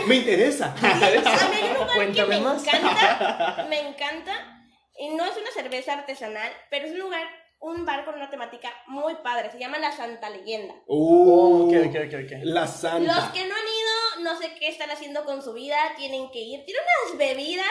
Me 0.06 0.14
interesa. 0.16 0.74
A 0.82 1.48
mí 1.48 1.56
hay 1.56 1.64
un 1.68 1.74
lugar 1.74 1.88
que 1.88 1.94
Cuéntame 1.96 2.36
me 2.38 2.40
más. 2.40 2.66
encanta, 2.66 3.66
me 3.68 3.80
encanta, 3.88 4.32
y 4.98 5.10
no 5.10 5.24
es 5.24 5.36
una 5.36 5.50
cerveza 5.52 5.92
artesanal, 5.92 6.50
pero 6.70 6.86
es 6.86 6.92
un 6.92 6.98
lugar, 7.00 7.26
un 7.60 7.84
bar 7.84 8.04
con 8.04 8.14
una 8.14 8.30
temática 8.30 8.70
muy 8.86 9.14
padre, 9.16 9.50
se 9.50 9.58
llama 9.58 9.78
La 9.78 9.92
Santa 9.92 10.30
Leyenda. 10.30 10.74
Uh, 10.86 11.06
Oh, 11.28 11.68
ok, 11.68 11.74
ok, 11.88 11.96
ok, 12.06 12.14
ok. 12.24 12.32
La 12.44 12.62
Los 12.62 12.70
santa. 12.70 13.30
que 13.34 13.40
no 13.46 13.54
han 13.54 13.66
ido, 13.75 13.75
no 14.26 14.38
sé 14.38 14.52
qué 14.58 14.68
están 14.68 14.90
haciendo 14.90 15.24
con 15.24 15.42
su 15.42 15.52
vida, 15.52 15.76
tienen 15.96 16.30
que 16.30 16.40
ir. 16.40 16.64
Tiene 16.64 16.80
unas 17.08 17.18
bebidas 17.18 17.66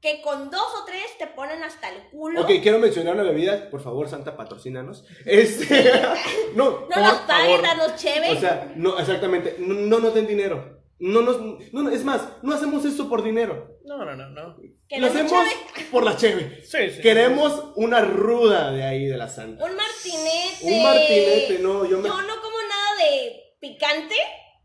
que 0.00 0.20
con 0.20 0.50
dos 0.50 0.66
o 0.80 0.84
tres 0.84 1.04
te 1.18 1.28
ponen 1.28 1.62
hasta 1.62 1.88
el 1.90 2.08
culo. 2.10 2.40
Ok, 2.40 2.50
quiero 2.62 2.78
mencionar 2.80 3.14
una 3.14 3.22
bebida. 3.22 3.70
Por 3.70 3.80
favor, 3.82 4.08
Santa, 4.08 4.36
patrocínanos. 4.36 5.04
Este. 5.24 5.92
no, 6.56 6.70
No 6.70 6.86
por 6.88 6.98
nos 6.98 7.14
paguen, 7.20 7.62
danos 7.62 7.94
chévere. 7.96 8.32
O 8.32 8.40
sea, 8.40 8.72
no, 8.74 8.98
exactamente. 8.98 9.56
No, 9.60 9.74
no 9.74 10.00
nos 10.00 10.14
den 10.14 10.26
dinero. 10.26 10.80
No 10.98 11.20
nos. 11.20 11.40
No, 11.72 11.82
no, 11.82 11.90
es 11.90 12.04
más, 12.04 12.28
no 12.42 12.54
hacemos 12.54 12.84
esto 12.84 13.08
por 13.08 13.22
dinero. 13.22 13.78
No, 13.84 14.04
no, 14.04 14.16
no, 14.16 14.28
no. 14.30 14.56
que 14.88 14.98
Lo 14.98 15.06
nos 15.06 15.14
hacemos 15.14 15.32
chévere. 15.32 15.90
por 15.90 16.04
la 16.04 16.16
cheve. 16.16 16.62
Sí, 16.64 16.90
sí. 16.90 17.00
Queremos 17.02 17.72
una 17.76 18.00
ruda 18.00 18.72
de 18.72 18.84
ahí 18.84 19.06
de 19.06 19.16
la 19.16 19.28
santa. 19.28 19.64
Un 19.64 19.76
martinete. 19.76 20.58
Un 20.62 20.82
martinete, 20.82 21.58
no, 21.60 21.84
yo 21.84 21.98
me. 21.98 22.08
Yo 22.08 22.22
no 22.22 22.40
como 22.40 22.56
nada 22.62 23.10
de 23.10 23.56
picante. 23.60 24.16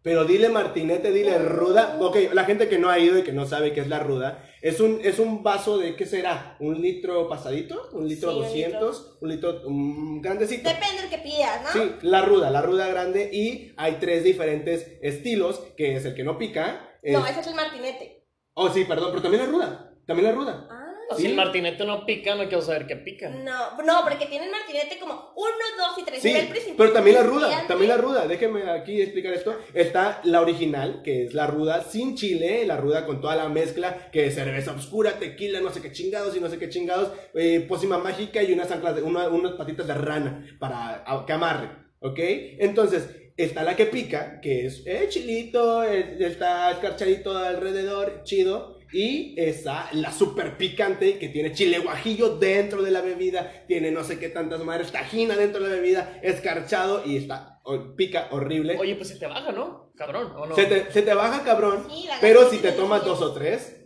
Pero 0.07 0.23
dile 0.23 0.47
martinete, 0.47 1.11
dile 1.11 1.37
ruda. 1.37 1.97
Ok, 1.99 2.15
la 2.31 2.45
gente 2.45 2.69
que 2.69 2.79
no 2.79 2.87
ha 2.89 2.97
ido 2.97 3.17
y 3.19 3.23
que 3.23 3.33
no 3.33 3.45
sabe 3.45 3.73
qué 3.73 3.81
es 3.81 3.89
la 3.89 3.99
ruda, 3.99 4.41
es 4.61 4.79
un, 4.79 5.01
es 5.03 5.19
un 5.19 5.43
vaso 5.43 5.77
de, 5.77 5.97
¿qué 5.97 6.05
será? 6.05 6.55
¿Un 6.61 6.81
litro 6.81 7.27
pasadito? 7.27 7.89
¿Un 7.91 8.07
litro 8.07 8.31
Sí, 8.31 8.37
un 8.37 8.43
200? 8.45 9.17
¿Un 9.19 9.29
litro 9.29 9.61
mm, 9.67 10.21
grandecito? 10.21 10.69
Depende 10.69 11.01
del 11.01 11.09
que 11.09 11.17
pidas, 11.17 11.61
¿no? 11.61 11.69
Sí, 11.73 11.91
la 12.03 12.21
ruda, 12.21 12.49
la 12.51 12.61
ruda 12.61 12.87
grande. 12.87 13.29
Y 13.33 13.73
hay 13.75 13.97
tres 13.99 14.23
diferentes 14.23 14.97
estilos, 15.01 15.59
que 15.75 15.97
es 15.97 16.05
el 16.05 16.15
que 16.15 16.23
no 16.23 16.37
pica. 16.37 16.89
es- 17.03 17.11
No, 17.19 17.25
ese 17.25 17.41
es 17.41 17.47
el 17.47 17.55
martinete. 17.55 18.23
Oh, 18.53 18.69
sí, 18.69 18.85
perdón, 18.85 19.09
pero 19.09 19.21
también 19.23 19.43
la 19.43 19.49
ruda. 19.51 19.93
También 20.05 20.29
la 20.29 20.35
ruda. 20.35 20.67
Ah. 20.71 20.86
Si 21.15 21.21
Sí. 21.21 21.27
el 21.27 21.35
martinete 21.35 21.85
no 21.85 22.05
pica, 22.05 22.35
no 22.35 22.43
quiero 22.49 22.61
saber 22.61 22.85
qué 22.85 22.95
pica. 22.97 23.29
No, 23.29 23.81
no, 23.83 24.01
porque 24.03 24.25
tienen 24.25 24.51
martinete 24.51 24.99
como 24.99 25.31
uno, 25.35 25.51
dos 25.77 25.97
y 25.97 26.03
tres. 26.03 26.21
Sí, 26.21 26.33
principal, 26.49 26.75
pero 26.77 26.91
también 26.91 27.15
la 27.15 27.23
ruda, 27.23 27.65
también 27.67 27.89
la 27.89 27.97
ruda. 27.97 28.27
Déjenme 28.27 28.69
aquí 28.69 29.01
explicar 29.01 29.33
esto. 29.33 29.57
Está 29.73 30.19
la 30.25 30.41
original, 30.41 31.01
que 31.03 31.23
es 31.23 31.33
la 31.33 31.47
ruda 31.47 31.83
sin 31.83 32.15
chile, 32.15 32.65
la 32.65 32.77
ruda 32.77 33.05
con 33.05 33.21
toda 33.21 33.35
la 33.37 33.47
mezcla, 33.47 34.09
que 34.11 34.25
es 34.27 34.35
cerveza 34.35 34.73
oscura, 34.73 35.13
tequila, 35.19 35.61
no 35.61 35.71
sé 35.71 35.81
qué 35.81 35.91
chingados 35.91 36.35
y 36.35 36.39
no 36.41 36.49
sé 36.49 36.57
qué 36.59 36.69
chingados, 36.69 37.11
eh, 37.35 37.65
pócima 37.67 37.97
mágica 37.97 38.43
y 38.43 38.51
unas 38.51 38.69
anclas, 38.71 38.95
de, 38.95 39.01
una- 39.03 39.29
unas 39.29 39.53
patitas 39.53 39.87
de 39.87 39.93
rana 39.93 40.45
para 40.59 41.03
a- 41.05 41.25
que 41.25 41.33
amarre, 41.33 41.69
¿ok? 42.01 42.19
Entonces, 42.59 43.07
está 43.37 43.63
la 43.63 43.75
que 43.75 43.85
pica, 43.85 44.41
que 44.41 44.65
es 44.65 44.83
eh, 44.85 45.05
chilito, 45.09 45.83
eh, 45.83 46.17
está 46.19 46.71
escarchadito 46.71 47.37
alrededor, 47.37 48.23
chido. 48.23 48.76
Y 48.93 49.35
está 49.37 49.89
la 49.93 50.11
super 50.11 50.57
picante 50.57 51.17
que 51.19 51.29
tiene 51.29 51.51
chile 51.51 51.79
guajillo 51.79 52.37
dentro 52.37 52.81
de 52.83 52.91
la 52.91 53.01
bebida, 53.01 53.65
tiene 53.67 53.91
no 53.91 54.03
sé 54.03 54.17
qué 54.19 54.29
tantas 54.29 54.63
madres, 54.63 54.91
tajina 54.91 55.35
dentro 55.35 55.61
de 55.63 55.69
la 55.69 55.75
bebida, 55.75 56.19
escarchado 56.23 57.03
y 57.05 57.17
está, 57.17 57.59
o- 57.63 57.95
pica 57.95 58.27
horrible. 58.31 58.77
Oye, 58.79 58.95
pues 58.95 59.09
se 59.09 59.15
te 59.15 59.27
baja, 59.27 59.51
¿no? 59.51 59.91
Cabrón, 59.97 60.31
¿o 60.37 60.45
no? 60.45 60.55
se, 60.55 60.65
te, 60.65 60.91
se 60.91 61.01
te 61.01 61.13
baja 61.13 61.43
cabrón, 61.43 61.85
Sí, 61.89 62.07
pero 62.21 62.49
si 62.49 62.59
te 62.59 62.71
tomas 62.71 63.03
dos 63.03 63.21
o 63.21 63.33
tres, 63.33 63.76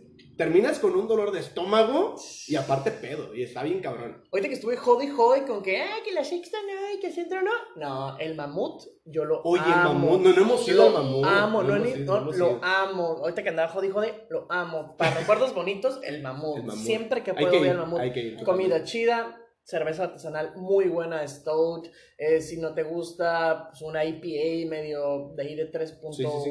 terminas 0.42 0.80
con 0.80 0.96
un 0.96 1.06
dolor 1.06 1.30
de 1.30 1.38
estómago 1.38 2.16
y 2.48 2.56
aparte 2.56 2.90
pedo, 2.90 3.32
y 3.32 3.44
está 3.44 3.62
bien 3.62 3.80
cabrón. 3.80 4.24
Ahorita 4.32 4.48
que 4.48 4.54
estuve 4.54 4.76
jode 4.76 5.04
y 5.04 5.08
jode 5.08 5.44
con 5.44 5.62
que, 5.62 5.80
ah, 5.80 5.98
que 6.04 6.12
la 6.12 6.24
sexta 6.24 6.58
no, 6.62 6.96
y 6.96 6.98
que 6.98 7.06
el 7.08 7.12
centro 7.12 7.42
no. 7.42 7.52
No, 7.76 8.18
el 8.18 8.34
mamut, 8.34 8.82
yo 9.04 9.24
lo 9.24 9.40
Oye, 9.44 9.62
el 9.64 9.72
amo. 9.72 9.94
mamut, 9.94 10.20
no, 10.20 10.32
no 10.32 10.42
hemos 10.42 10.68
ido 10.68 10.86
al 10.86 10.92
Lo 10.92 10.98
mamut. 10.98 11.24
amo, 11.24 11.62
no, 11.62 11.86
ido, 11.86 11.96
no, 12.04 12.22
hemos 12.22 12.36
lo 12.36 12.50
ido. 12.50 12.58
amo. 12.60 13.04
Ahorita 13.20 13.44
que 13.44 13.48
andaba 13.50 13.68
jode 13.68 13.86
y 13.86 13.90
jode, 13.90 14.26
lo 14.30 14.46
amo. 14.50 14.96
Para 14.96 15.14
recuerdos 15.20 15.54
bonitos, 15.54 16.00
el 16.02 16.22
mamut. 16.22 16.56
El 16.56 16.64
mamut. 16.64 16.82
Siempre 16.84 17.22
que 17.22 17.34
puedo 17.34 17.50
que 17.52 17.58
voy 17.58 17.66
ir, 17.68 17.72
al 17.72 17.78
mamut. 17.78 18.00
hay 18.00 18.12
que 18.12 18.20
ir, 18.20 18.42
Comida 18.42 18.82
chida, 18.82 19.40
cerveza 19.62 20.04
artesanal 20.04 20.56
muy 20.56 20.88
buena, 20.88 21.26
stout. 21.28 21.86
Eh, 22.18 22.40
si 22.40 22.56
no 22.56 22.74
te 22.74 22.82
gusta, 22.82 23.68
pues 23.70 23.80
una 23.82 24.04
IPA 24.04 24.68
medio 24.68 25.34
de 25.36 25.42
ahí 25.44 25.54
de 25.54 25.70
3.1. 25.70 26.12
Sí, 26.12 26.24
sí, 26.24 26.50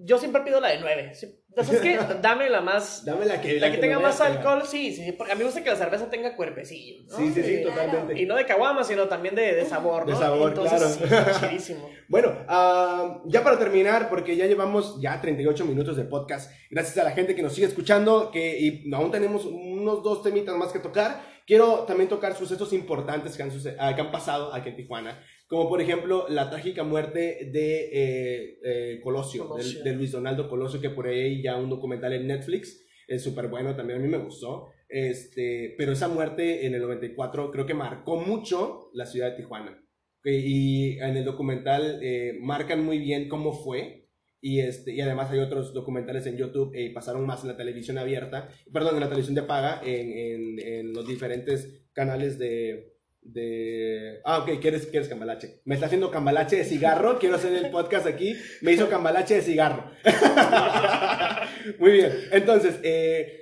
Yo 0.00 0.18
siempre 0.18 0.42
pido 0.42 0.60
la 0.60 0.68
de 0.68 0.80
9. 0.80 1.12
Entonces, 1.60 1.80
que 1.80 1.98
dame 2.22 2.48
la 2.48 2.60
más 2.60 3.04
Dame 3.06 3.26
la 3.26 3.40
que, 3.40 3.58
la 3.58 3.70
que 3.70 3.76
no 3.76 3.80
tenga 3.80 3.98
más 3.98 4.20
alcohol, 4.20 4.62
sí, 4.66 4.94
sí, 4.94 5.12
porque 5.12 5.32
a 5.32 5.34
mí 5.34 5.40
me 5.40 5.44
gusta 5.46 5.62
que 5.62 5.70
la 5.70 5.76
cerveza 5.76 6.08
tenga 6.08 6.36
cuerpecillo, 6.36 7.02
¿no? 7.08 7.16
Sí, 7.16 7.32
sí, 7.32 7.42
sí, 7.42 7.54
Y- 7.60 7.62
totalmente. 7.64 8.20
Y 8.20 8.26
no 8.26 8.36
de 8.36 8.46
caguama, 8.46 8.84
sino 8.84 9.08
también 9.08 9.34
de, 9.34 9.54
de 9.54 9.64
sabor, 9.64 10.06
De 10.06 10.12
¿no? 10.12 10.18
sabor, 10.18 10.48
Entonces, 10.50 10.96
claro. 11.08 11.34
sí, 11.34 11.40
chidísimo. 11.46 11.90
Bueno, 12.08 12.32
ah, 12.48 13.20
ya 13.26 13.44
para 13.44 13.58
terminar, 13.58 14.08
porque 14.08 14.34
ya 14.34 14.46
llevamos 14.46 14.98
ya 14.98 15.20
38 15.20 15.66
minutos 15.66 15.94
de 15.94 16.04
podcast, 16.04 16.50
gracias 16.70 16.96
a 16.96 17.04
la 17.04 17.10
gente 17.10 17.34
que 17.34 17.42
nos 17.42 17.52
sigue 17.52 17.66
escuchando, 17.66 18.30
que 18.30 18.58
y 18.58 18.90
aún 18.94 19.10
tenemos 19.10 19.44
unos 19.44 20.02
dos 20.02 20.22
temitas 20.22 20.56
más 20.56 20.72
que 20.72 20.78
tocar, 20.78 21.20
quiero 21.46 21.80
también 21.80 22.08
tocar 22.08 22.34
sucesos 22.34 22.72
importantes 22.72 23.36
que 23.36 23.42
han, 23.42 23.50
ah, 23.78 23.94
que 23.94 24.00
han 24.00 24.10
pasado 24.10 24.54
aquí 24.54 24.70
en 24.70 24.76
Tijuana, 24.76 25.22
como 25.48 25.68
por 25.68 25.80
ejemplo 25.80 26.26
la 26.28 26.50
trágica 26.50 26.84
muerte 26.84 27.48
de 27.50 27.88
eh, 27.92 28.58
eh, 28.62 29.00
Colosio, 29.02 29.48
Colosio. 29.48 29.78
del- 29.78 29.84
de 29.84 29.96
Luis 29.96 30.12
Donaldo 30.12 30.48
Colosio, 30.48 30.80
que 30.80 30.90
por 30.90 31.06
ahí 31.08 31.42
ya 31.42 31.56
un 31.56 31.70
documental 31.70 32.12
en 32.12 32.26
Netflix, 32.26 32.84
es 33.08 33.22
súper 33.22 33.48
bueno, 33.48 33.74
también 33.74 33.98
a 33.98 34.02
mí 34.02 34.08
me 34.08 34.18
gustó, 34.18 34.68
este, 34.88 35.74
pero 35.78 35.92
esa 35.92 36.08
muerte 36.08 36.66
en 36.66 36.74
el 36.74 36.82
94 36.82 37.50
creo 37.50 37.66
que 37.66 37.74
marcó 37.74 38.16
mucho 38.16 38.90
la 38.92 39.06
ciudad 39.06 39.30
de 39.30 39.36
Tijuana. 39.36 39.82
Y 40.24 40.98
en 40.98 41.16
el 41.16 41.24
documental 41.24 42.00
eh, 42.02 42.36
marcan 42.40 42.84
muy 42.84 42.98
bien 42.98 43.28
cómo 43.30 43.52
fue. 43.54 44.08
Y, 44.42 44.60
este, 44.60 44.92
y 44.92 45.00
además 45.00 45.30
hay 45.30 45.38
otros 45.40 45.72
documentales 45.72 46.26
en 46.26 46.36
YouTube 46.36 46.72
y 46.74 46.90
pasaron 46.90 47.24
más 47.26 47.42
en 47.42 47.48
la 47.48 47.56
televisión 47.56 47.96
abierta, 47.98 48.48
perdón, 48.72 48.94
en 48.94 49.00
la 49.00 49.08
televisión 49.08 49.34
de 49.34 49.42
paga, 49.42 49.80
en, 49.84 50.12
en, 50.12 50.58
en 50.60 50.92
los 50.92 51.08
diferentes 51.08 51.86
canales 51.92 52.38
de, 52.38 52.92
de... 53.22 54.20
Ah, 54.24 54.38
ok, 54.38 54.60
¿quieres, 54.60 54.86
quieres 54.86 55.08
cambalache? 55.08 55.60
Me 55.64 55.74
está 55.74 55.86
haciendo 55.86 56.10
cambalache 56.10 56.56
de 56.56 56.64
cigarro, 56.64 57.18
quiero 57.18 57.36
hacer 57.36 57.52
el 57.52 57.70
podcast 57.70 58.06
aquí, 58.06 58.34
me 58.62 58.72
hizo 58.72 58.88
cambalache 58.88 59.34
de 59.34 59.42
cigarro. 59.42 59.90
Muy 61.78 61.92
bien, 61.92 62.12
entonces, 62.32 62.80
eh, 62.82 63.34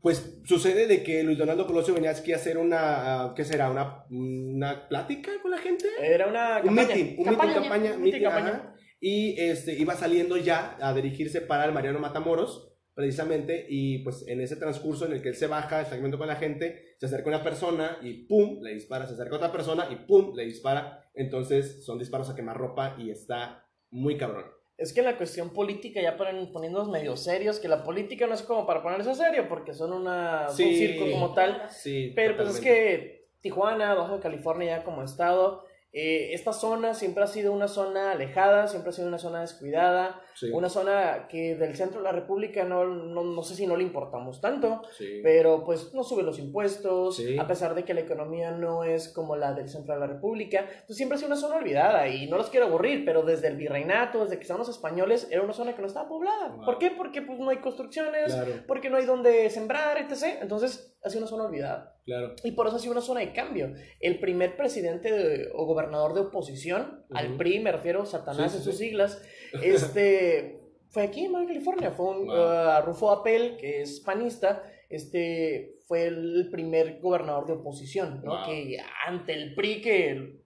pues 0.00 0.38
sucede 0.44 0.86
de 0.86 1.02
que 1.02 1.22
Luis 1.24 1.38
Donaldo 1.38 1.66
Colosio 1.66 1.94
venía 1.94 2.10
aquí 2.10 2.32
a 2.32 2.36
hacer 2.36 2.58
una, 2.58 3.32
¿qué 3.34 3.44
será? 3.44 3.70
Una, 3.70 4.04
una 4.10 4.88
plática 4.88 5.32
con 5.42 5.50
la 5.50 5.58
gente. 5.58 5.86
Era 6.00 6.28
una 6.28 6.58
Un 6.58 6.66
campaña. 6.76 6.88
meeting, 6.94 7.14
un 7.18 7.24
campaña, 7.24 7.52
meeting, 7.54 7.62
campaña, 7.62 7.94
un 7.94 8.02
meeting, 8.02 8.22
campaña. 8.22 8.48
ajá. 8.50 8.74
y 9.00 9.40
este, 9.40 9.72
iba 9.74 9.94
saliendo 9.96 10.36
ya 10.36 10.76
a 10.80 10.94
dirigirse 10.94 11.40
para 11.40 11.64
el 11.64 11.72
Mariano 11.72 11.98
Matamoros, 11.98 12.72
precisamente, 12.96 13.66
y 13.68 13.98
pues 13.98 14.26
en 14.26 14.40
ese 14.40 14.56
transcurso 14.56 15.04
en 15.04 15.12
el 15.12 15.20
que 15.20 15.28
él 15.28 15.36
se 15.36 15.46
baja, 15.46 15.82
está 15.82 15.96
viendo 15.96 16.16
con 16.16 16.26
la 16.28 16.36
gente, 16.36 16.94
se 16.98 17.04
acerca 17.04 17.28
una 17.28 17.42
persona 17.42 17.98
y 18.00 18.24
pum, 18.26 18.62
le 18.62 18.72
dispara, 18.72 19.06
se 19.06 19.12
acerca 19.12 19.36
otra 19.36 19.52
persona 19.52 19.86
y 19.90 19.96
pum, 19.96 20.34
le 20.34 20.46
dispara, 20.46 21.04
entonces 21.12 21.84
son 21.84 21.98
disparos 21.98 22.30
a 22.30 22.34
quemarropa 22.34 22.96
y 22.98 23.10
está 23.10 23.68
muy 23.90 24.16
cabrón. 24.16 24.46
Es 24.78 24.94
que 24.94 25.02
la 25.02 25.18
cuestión 25.18 25.50
política, 25.50 26.00
ya 26.00 26.16
ponen, 26.16 26.50
poniéndonos 26.52 26.88
medio 26.88 27.18
serios, 27.18 27.60
que 27.60 27.68
la 27.68 27.84
política 27.84 28.26
no 28.26 28.32
es 28.32 28.40
como 28.42 28.66
para 28.66 28.82
ponerse 28.82 29.14
serio, 29.14 29.46
porque 29.46 29.74
son 29.74 29.92
una, 29.92 30.48
Sí. 30.48 30.64
un 30.64 30.74
circo 30.74 31.10
como 31.10 31.34
tal. 31.34 31.64
Sí, 31.68 32.12
Pero 32.16 32.36
pues 32.36 32.48
es 32.48 32.60
que 32.60 33.28
Tijuana, 33.42 33.92
Baja 33.94 34.20
California 34.20 34.78
ya 34.78 34.84
como 34.84 35.02
estado, 35.02 35.65
eh, 35.98 36.34
esta 36.34 36.52
zona 36.52 36.92
siempre 36.92 37.24
ha 37.24 37.26
sido 37.26 37.52
una 37.54 37.68
zona 37.68 38.12
alejada, 38.12 38.66
siempre 38.68 38.90
ha 38.90 38.92
sido 38.92 39.08
una 39.08 39.16
zona 39.18 39.40
descuidada, 39.40 40.20
Sí, 40.34 40.50
una 40.52 40.68
zona 40.68 41.28
que 41.30 41.54
del 41.56 41.74
centro 41.74 42.00
de 42.00 42.04
la 42.04 42.12
República 42.12 42.62
no, 42.64 42.84
no, 42.84 43.24
no 43.24 43.42
sé 43.42 43.54
si 43.54 43.66
no 43.66 43.74
le 43.74 43.84
importamos 43.84 44.42
tanto, 44.42 44.82
sí. 44.98 45.20
pero 45.22 45.64
pues 45.64 45.94
no 45.94 46.04
sube 46.04 46.22
los 46.22 46.38
impuestos, 46.38 47.16
Sí. 47.16 47.38
a 47.38 47.46
pesar 47.46 47.74
de 47.74 47.84
que 47.86 47.94
la 47.94 48.00
economía 48.02 48.50
no 48.50 48.84
es 48.84 49.08
como 49.08 49.34
la 49.36 49.54
del 49.54 49.70
centro 49.70 49.94
de 49.94 50.00
la 50.00 50.06
República, 50.06 50.66
pues 50.86 50.98
siempre 50.98 51.16
ha 51.16 51.18
sido 51.18 51.28
una 51.28 51.40
zona 51.40 51.56
olvidada 51.56 52.06
y 52.08 52.28
no 52.28 52.36
los 52.36 52.50
quiero 52.50 52.66
aburrir, 52.66 53.06
pero 53.06 53.22
desde 53.22 53.48
el 53.48 53.56
virreinato, 53.56 54.24
desde 54.24 54.36
que 54.36 54.42
estaban 54.42 54.58
los 54.58 54.68
españoles, 54.68 55.26
era 55.30 55.40
una 55.40 55.54
zona 55.54 55.74
que 55.74 55.80
no 55.80 55.88
estaba 55.88 56.06
poblada. 56.06 56.48
Wow. 56.48 56.64
¿Por 56.66 56.78
qué? 56.78 56.90
Porque 56.90 57.22
pues 57.22 57.38
no 57.38 57.48
hay 57.48 57.58
construcciones, 57.62 58.34
Claro, 58.34 58.52
porque 58.68 58.90
no 58.90 58.98
hay 58.98 59.06
donde 59.06 59.48
sembrar, 59.48 59.96
etc. 59.96 60.36
Entonces 60.42 60.95
ha 61.06 61.10
sido 61.10 61.22
una 61.22 61.30
zona 61.30 61.44
olvidada. 61.44 61.94
claro. 62.04 62.34
Y 62.44 62.52
por 62.52 62.66
eso 62.66 62.76
ha 62.76 62.78
sido 62.78 62.92
una 62.92 63.00
zona 63.00 63.20
de 63.20 63.32
cambio. 63.32 63.72
El 64.00 64.18
primer 64.20 64.56
presidente 64.56 65.10
de- 65.12 65.48
o 65.54 65.64
gobernador 65.66 66.14
de 66.14 66.20
oposición, 66.20 67.04
al. 67.10 67.36
PRI, 67.36 67.60
me 67.60 67.72
refiero, 67.72 68.04
Satanás 68.06 68.52
Sí, 68.52 68.58
en 68.58 68.64
sus 68.64 68.76
sí. 68.76 68.84
siglas, 68.86 69.22
este, 69.62 70.60
fue 70.90 71.02
aquí 71.04 71.24
en 71.24 71.32
Baja 71.32 71.46
California. 71.46 71.90
Fue 71.92 72.06
un, 72.06 72.26
Wow. 72.26 72.36
uh, 72.36 72.82
Rufo 72.84 73.10
Apel, 73.10 73.56
que 73.56 73.82
es 73.82 74.00
panista, 74.00 74.62
este, 74.88 75.78
fue 75.86 76.06
el 76.06 76.48
primer 76.50 77.00
gobernador 77.00 77.46
de 77.46 77.52
oposición, 77.54 78.22
¿no? 78.24 78.36
Wow. 78.36 78.46
Que 78.46 78.78
ante 79.06 79.32
el 79.32 79.54
PRI, 79.54 79.80
que 79.82 80.40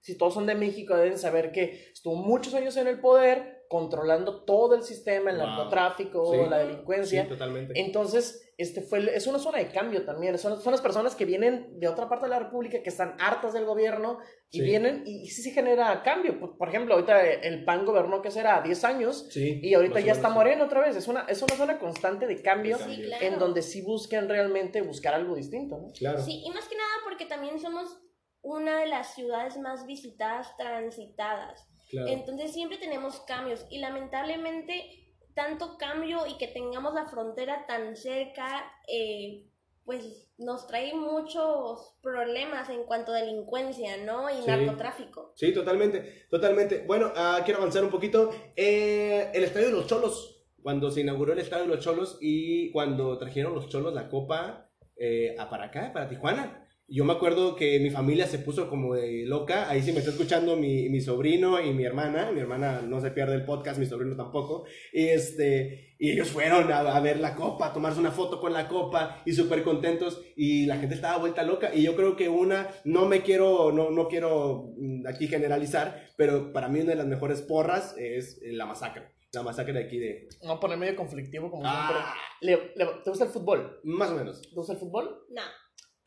si 0.00 0.16
todos 0.16 0.34
son 0.34 0.46
de 0.46 0.54
México 0.54 0.96
deben 0.96 1.18
saber 1.18 1.50
que 1.52 1.88
estuvo 1.92 2.14
muchos 2.16 2.54
años 2.54 2.76
en 2.76 2.86
el 2.86 3.00
poder, 3.00 3.55
controlando 3.68 4.44
todo 4.44 4.74
el 4.74 4.82
sistema, 4.82 5.30
el 5.30 5.38
Wow. 5.38 5.46
narcotráfico, 5.46 6.32
Sí. 6.32 6.38
la 6.48 6.60
Sí, 6.62 6.66
delincuencia. 6.68 7.28
totalmente. 7.28 7.72
Entonces, 7.80 8.52
este 8.58 8.80
fue, 8.80 8.98
el- 9.00 9.08
es 9.10 9.26
una 9.26 9.38
zona 9.38 9.58
de 9.58 9.68
cambio 9.70 10.04
también. 10.04 10.38
Son, 10.38 10.60
son 10.60 10.72
las 10.72 10.80
personas 10.80 11.14
que 11.14 11.24
vienen 11.24 11.78
de 11.78 11.88
otra 11.88 12.08
parte 12.08 12.26
de 12.26 12.30
la 12.30 12.38
República, 12.38 12.82
que 12.82 12.88
están 12.88 13.16
hartas 13.20 13.52
del 13.52 13.64
gobierno 13.66 14.18
y 14.50 14.58
Sí. 14.60 14.64
vienen 14.64 15.02
y, 15.04 15.22
y 15.22 15.26
sí 15.28 15.42
se 15.42 15.50
genera 15.50 16.02
cambio. 16.02 16.38
Por, 16.40 16.56
por 16.56 16.68
ejemplo, 16.68 16.94
ahorita 16.94 17.22
el 17.24 17.64
PAN 17.64 17.84
gobernó, 17.84 18.22
que 18.22 18.30
será? 18.30 18.62
10 18.62 18.82
años 18.84 19.26
Sí, 19.30 19.60
y 19.62 19.74
ahorita 19.74 20.00
ya 20.00 20.12
está 20.12 20.28
sí. 20.28 20.34
moreno 20.34 20.64
otra 20.64 20.80
vez. 20.80 20.96
Es 20.96 21.08
una, 21.08 21.22
es 21.28 21.42
una 21.42 21.54
zona 21.56 21.78
constante 21.78 22.26
de 22.26 22.40
cambio 22.40 22.78
De 22.78 22.84
Sí, 22.84 22.90
cambio. 22.90 23.06
claro. 23.08 23.26
en 23.26 23.38
donde 23.38 23.62
sí 23.62 23.82
buscan 23.82 24.28
realmente 24.28 24.80
buscar 24.82 25.14
algo 25.14 25.34
distinto, 25.34 25.76
¿no? 25.78 25.88
Claro. 25.92 26.20
Sí, 26.20 26.42
y 26.44 26.50
más 26.50 26.66
que 26.68 26.76
nada 26.76 26.88
porque 27.04 27.26
también 27.26 27.58
somos 27.58 27.98
una 28.42 28.80
de 28.80 28.86
las 28.86 29.12
ciudades 29.14 29.58
más 29.58 29.86
visitadas, 29.86 30.56
transitadas. 30.56 31.66
Claro. 31.90 32.08
Entonces 32.08 32.52
siempre 32.52 32.78
tenemos 32.78 33.20
cambios 33.20 33.66
y 33.70 33.78
lamentablemente 33.78 35.14
tanto 35.34 35.76
cambio 35.78 36.26
y 36.26 36.38
que 36.38 36.48
tengamos 36.48 36.94
la 36.94 37.06
frontera 37.06 37.66
tan 37.66 37.94
cerca, 37.96 38.72
eh, 38.88 39.44
pues 39.84 40.28
nos 40.38 40.66
trae 40.66 40.94
muchos 40.94 41.94
problemas 42.02 42.68
en 42.70 42.84
cuanto 42.84 43.12
a 43.12 43.16
delincuencia, 43.20 43.98
¿no? 43.98 44.28
Y 44.30 44.42
Sí. 44.42 44.46
narcotráfico. 44.46 45.32
Sí, 45.36 45.52
totalmente, 45.52 46.26
totalmente. 46.30 46.84
Bueno, 46.86 47.12
ah, 47.14 47.40
quiero 47.44 47.60
avanzar 47.60 47.84
un 47.84 47.90
poquito. 47.90 48.30
Eh, 48.56 49.30
el 49.32 49.44
Estadio 49.44 49.66
de 49.66 49.72
los 49.72 49.86
Cholos, 49.86 50.44
cuando 50.62 50.90
se 50.90 51.02
inauguró 51.02 51.32
el 51.34 51.38
Estadio 51.38 51.64
de 51.64 51.76
los 51.76 51.84
Cholos 51.84 52.18
y 52.20 52.72
cuando 52.72 53.16
trajeron 53.18 53.54
los 53.54 53.68
Cholos 53.68 53.94
la 53.94 54.08
copa 54.08 54.68
eh, 54.96 55.36
a 55.38 55.48
para 55.48 55.66
acá, 55.66 55.92
para 55.92 56.08
Tijuana. 56.08 56.65
Yo 56.88 57.04
me 57.04 57.14
acuerdo 57.14 57.56
que 57.56 57.80
mi 57.80 57.90
familia 57.90 58.26
se 58.28 58.38
puso 58.38 58.68
como 58.70 58.94
de 58.94 59.24
loca. 59.26 59.68
Ahí 59.68 59.82
sí 59.82 59.90
me 59.92 59.98
está 59.98 60.12
escuchando 60.12 60.54
mi, 60.56 60.88
mi 60.88 61.00
sobrino 61.00 61.60
y 61.60 61.72
mi 61.72 61.84
hermana. 61.84 62.30
Mi 62.30 62.38
hermana 62.40 62.80
no 62.82 63.00
se 63.00 63.10
pierde 63.10 63.34
el 63.34 63.44
podcast, 63.44 63.80
mi 63.80 63.86
sobrino 63.86 64.14
tampoco. 64.14 64.66
Y, 64.92 65.08
este, 65.08 65.96
y 65.98 66.12
ellos 66.12 66.28
fueron 66.30 66.70
a, 66.70 66.78
a 66.96 67.00
ver 67.00 67.18
la 67.18 67.34
copa, 67.34 67.66
a 67.66 67.72
tomarse 67.72 67.98
una 67.98 68.12
foto 68.12 68.40
con 68.40 68.52
la 68.52 68.68
copa 68.68 69.20
y 69.26 69.32
súper 69.32 69.64
contentos. 69.64 70.22
Y 70.36 70.66
la 70.66 70.76
gente 70.76 70.94
estaba 70.94 71.18
vuelta 71.18 71.42
loca. 71.42 71.74
Y 71.74 71.82
yo 71.82 71.96
creo 71.96 72.14
que 72.14 72.28
una, 72.28 72.68
no 72.84 73.06
me 73.06 73.22
quiero, 73.22 73.72
no, 73.72 73.90
no 73.90 74.06
quiero 74.06 74.72
mm, 74.78 75.08
aquí 75.08 75.26
generalizar, 75.26 76.06
pero 76.16 76.52
para 76.52 76.68
mí 76.68 76.80
una 76.80 76.90
de 76.90 76.96
las 76.96 77.06
mejores 77.06 77.42
porras 77.42 77.96
es 77.98 78.38
la 78.42 78.64
masacre. 78.64 79.08
La 79.32 79.42
masacre 79.42 79.72
de 79.72 79.80
aquí 79.84 79.98
de... 79.98 80.28
No 80.44 80.60
poner 80.60 80.78
medio 80.78 80.94
conflictivo 80.94 81.50
como 81.50 81.64
Ah. 81.66 82.14
siempre. 82.40 82.72
Le- 82.76 82.84
le- 82.84 83.02
¿Te 83.02 83.10
gusta 83.10 83.24
el 83.24 83.30
fútbol? 83.30 83.80
Más 83.82 84.10
o 84.10 84.14
menos. 84.14 84.40
¿Te 84.40 84.54
gusta 84.54 84.72
el 84.74 84.78
fútbol? 84.78 85.24
No. 85.30 85.42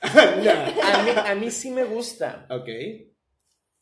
Nah. 0.43 0.99
A 0.99 1.03
mí, 1.03 1.11
a 1.31 1.35
mí 1.35 1.51
sí 1.51 1.71
me 1.71 1.83
gusta. 1.83 2.45
ok. 2.49 2.69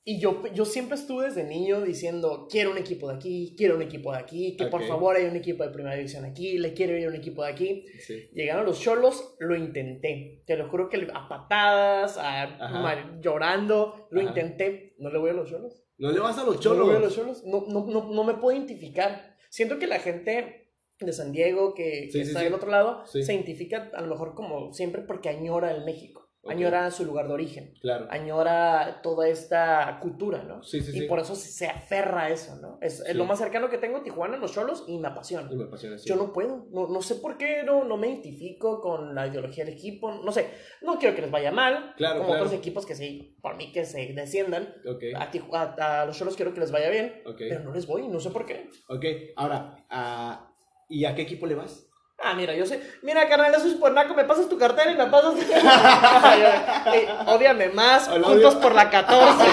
Y 0.10 0.22
yo, 0.22 0.42
yo 0.54 0.64
siempre 0.64 0.96
estuve 0.96 1.26
desde 1.26 1.44
niño 1.44 1.82
diciendo, 1.82 2.48
quiero 2.50 2.72
un 2.72 2.78
equipo 2.78 3.10
de 3.10 3.16
aquí, 3.18 3.56
quiero 3.58 3.76
un 3.76 3.82
equipo 3.82 4.14
de 4.14 4.20
aquí, 4.20 4.56
que 4.56 4.68
por 4.68 4.82
favor 4.88 5.18
haya 5.18 5.30
un 5.30 5.36
equipo 5.36 5.66
de 5.66 5.70
primera 5.70 5.98
división 5.98 6.24
aquí, 6.24 6.58
le 6.60 6.74
quiero 6.74 6.98
ir 6.98 7.08
a 7.08 7.10
un 7.10 7.16
equipo 7.16 7.44
de 7.44 7.52
aquí. 7.52 7.86
Sí. 8.00 8.30
Llegaron 8.34 8.66
los 8.66 8.80
cholos, 8.80 9.36
lo 9.40 9.54
intenté. 9.58 10.44
Te 10.48 10.56
lo 10.56 10.70
juro 10.70 10.88
que 10.88 11.06
a 11.14 11.28
patadas, 11.28 12.18
a 12.18 13.20
llorando, 13.20 14.08
lo 14.10 14.22
Ajá. 14.22 14.30
intenté. 14.30 14.96
¿No 14.98 15.10
le 15.10 15.20
voy 15.20 15.32
a 15.32 15.34
los 15.34 15.50
cholos? 15.50 15.84
No 15.98 16.10
le 16.12 16.20
vas 16.22 16.38
a 16.38 16.46
los 16.46 16.64
¿No 16.64 16.74
le 16.74 16.80
voy 16.80 16.90
a 16.92 16.94
cholos. 16.94 17.02
los 17.02 17.16
cholos? 17.16 17.44
No, 17.44 17.66
no, 17.68 17.86
no, 17.86 18.10
no 18.10 18.24
me 18.24 18.36
puedo 18.36 18.56
identificar. 18.58 19.36
Siento 19.50 19.78
que 19.78 19.88
la 19.88 20.00
gente 20.00 20.67
de 21.06 21.14
San 21.14 21.32
Diego, 21.32 21.74
que, 21.74 22.10
Sí, 22.12 22.20
que 22.20 22.26
sí, 22.26 22.32
está 22.32 22.42
del 22.42 22.54
otro 22.54 22.72
lado, 22.72 23.06
se 23.06 23.20
identifica 23.20 23.92
a 23.94 24.02
lo 24.02 24.08
mejor 24.08 24.34
como 24.34 24.74
siempre 24.74 25.02
porque 25.04 25.30
añora 25.30 25.72
el 25.72 25.86
México, 25.86 26.24
Ok. 26.42 26.52
añora 26.54 26.90
su 26.92 27.04
lugar 27.06 27.28
de 27.28 27.34
origen 27.34 27.74
Claro. 27.82 28.08
añora 28.10 29.02
toda 29.04 29.28
esta 29.28 30.00
cultura, 30.02 30.44
¿no? 30.44 30.64
Sí, 30.64 30.80
sí, 30.82 30.92
y 30.96 31.00
sí. 31.02 31.06
por 31.06 31.20
eso 31.20 31.36
se, 31.36 31.50
se 31.52 31.68
aferra 31.68 32.24
a 32.24 32.30
eso, 32.30 32.56
¿no? 32.62 32.78
Es, 32.82 33.04
lo 33.14 33.26
más 33.26 33.38
cercano 33.40 33.70
que 33.70 33.78
tengo 33.78 33.98
a 33.98 34.04
Tijuana, 34.04 34.38
los 34.38 34.54
cholos, 34.54 34.86
y 34.88 34.98
me 34.98 35.10
apasiona. 35.10 35.52
Y 35.52 35.56
me 35.56 35.66
apasiona, 35.66 35.98
sí. 35.98 36.08
Yo 36.08 36.16
no 36.16 36.32
puedo, 36.34 36.68
no, 36.72 36.88
no 36.88 37.02
sé 37.02 37.16
por 37.16 37.38
qué, 37.38 37.64
no, 37.64 37.84
no 37.84 37.98
me 37.98 38.08
identifico 38.08 38.80
con 38.82 39.14
la 39.14 39.28
ideología 39.28 39.66
del 39.66 39.74
equipo, 39.74 40.12
no 40.12 40.32
sé, 40.32 40.48
no 40.82 40.98
quiero 40.98 41.16
que 41.16 41.22
les 41.24 41.32
vaya 41.32 41.52
mal, 41.52 41.94
Claro, 41.98 42.20
como 42.20 42.30
claro. 42.30 42.46
otros 42.46 42.58
equipos 42.58 42.86
que 42.86 42.96
sí, 42.96 43.38
por 43.42 43.56
mí 43.58 43.72
que 43.74 43.84
se 43.86 44.14
desciendan, 44.14 44.74
a, 45.18 45.32
Tiju- 45.32 45.54
a, 45.54 46.02
a 46.02 46.06
los 46.06 46.18
cholos 46.18 46.36
quiero 46.38 46.54
que 46.54 46.62
les 46.62 46.72
vaya 46.72 46.90
bien, 46.90 47.22
ok. 47.26 47.38
pero 47.50 47.60
no 47.64 47.74
les 47.74 47.86
voy, 47.86 48.08
no 48.08 48.20
sé 48.20 48.30
por 48.32 48.46
qué. 48.46 48.70
Ok, 48.88 49.04
ahora, 49.36 49.86
ah, 49.90 50.54
¿y 50.90 51.06
a 51.06 51.16
qué 51.16 51.24
equipo 51.24 51.46
le 51.46 51.56
vas? 51.56 51.84
Ah, 52.20 52.34
mira, 52.34 52.56
yo 52.56 52.66
sé. 52.66 52.82
Mira, 53.04 53.30
carnal, 53.30 53.54
eso 53.54 53.68
es 53.68 53.76
por 53.76 53.92
naco. 53.92 54.16
Me 54.16 54.24
pasas 54.24 54.50
tu 54.50 54.58
cartera 54.58 54.92
y 54.92 54.96
me 54.96 55.06
pasas. 55.06 55.36
Ey, 56.94 57.08
ódiame 57.28 57.70
más. 57.70 58.08
Hola, 58.08 58.28
juntos 58.28 58.56
por 58.56 58.74
la 58.74 58.90
14. 58.90 59.46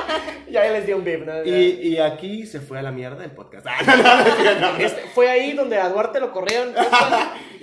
ya 0.50 0.62
les 0.70 0.86
di 0.86 0.92
un 0.92 1.02
beep, 1.02 1.26
¿no? 1.26 1.44
Y, 1.44 1.50
y 1.50 1.98
aquí 1.98 2.46
se 2.46 2.60
fue 2.60 2.78
a 2.78 2.82
la 2.82 2.92
mierda 2.92 3.24
el 3.24 3.32
podcast. 3.32 3.66
Ah, 3.68 3.78
no, 3.84 3.96
no, 3.96 4.02
no, 4.02 4.60
no, 4.60 4.72
no. 4.72 4.76
Este, 4.78 5.02
fue 5.14 5.28
ahí 5.30 5.52
donde 5.52 5.78
a 5.78 5.88
Duarte 5.88 6.20
lo 6.20 6.30
corrieron. 6.30 6.74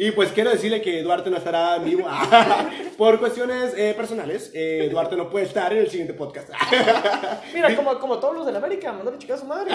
Y 0.02 0.12
pues 0.12 0.32
quiero 0.32 0.50
decirle 0.50 0.82
que 0.82 1.04
Duarte 1.04 1.30
no 1.30 1.36
estará 1.36 1.76
en 1.76 1.84
vivo 1.84 2.08
por 2.98 3.20
cuestiones 3.20 3.74
eh, 3.76 3.94
personales. 3.98 4.50
eh, 4.54 4.88
Duarte 4.90 5.18
no 5.18 5.30
puede 5.30 5.46
estar 5.46 5.74
en 5.74 5.80
el 5.80 5.90
siguiente 5.90 6.14
podcast. 6.14 6.50
Mira, 7.54 7.76
como, 7.76 8.00
como 8.00 8.18
todos 8.18 8.34
los 8.34 8.46
de 8.46 8.54
la 8.54 8.60
América, 8.60 8.94
mandó 8.94 9.12
a 9.12 9.18
chica 9.18 9.34
a 9.34 9.38
su 9.38 9.46
madre. 9.46 9.74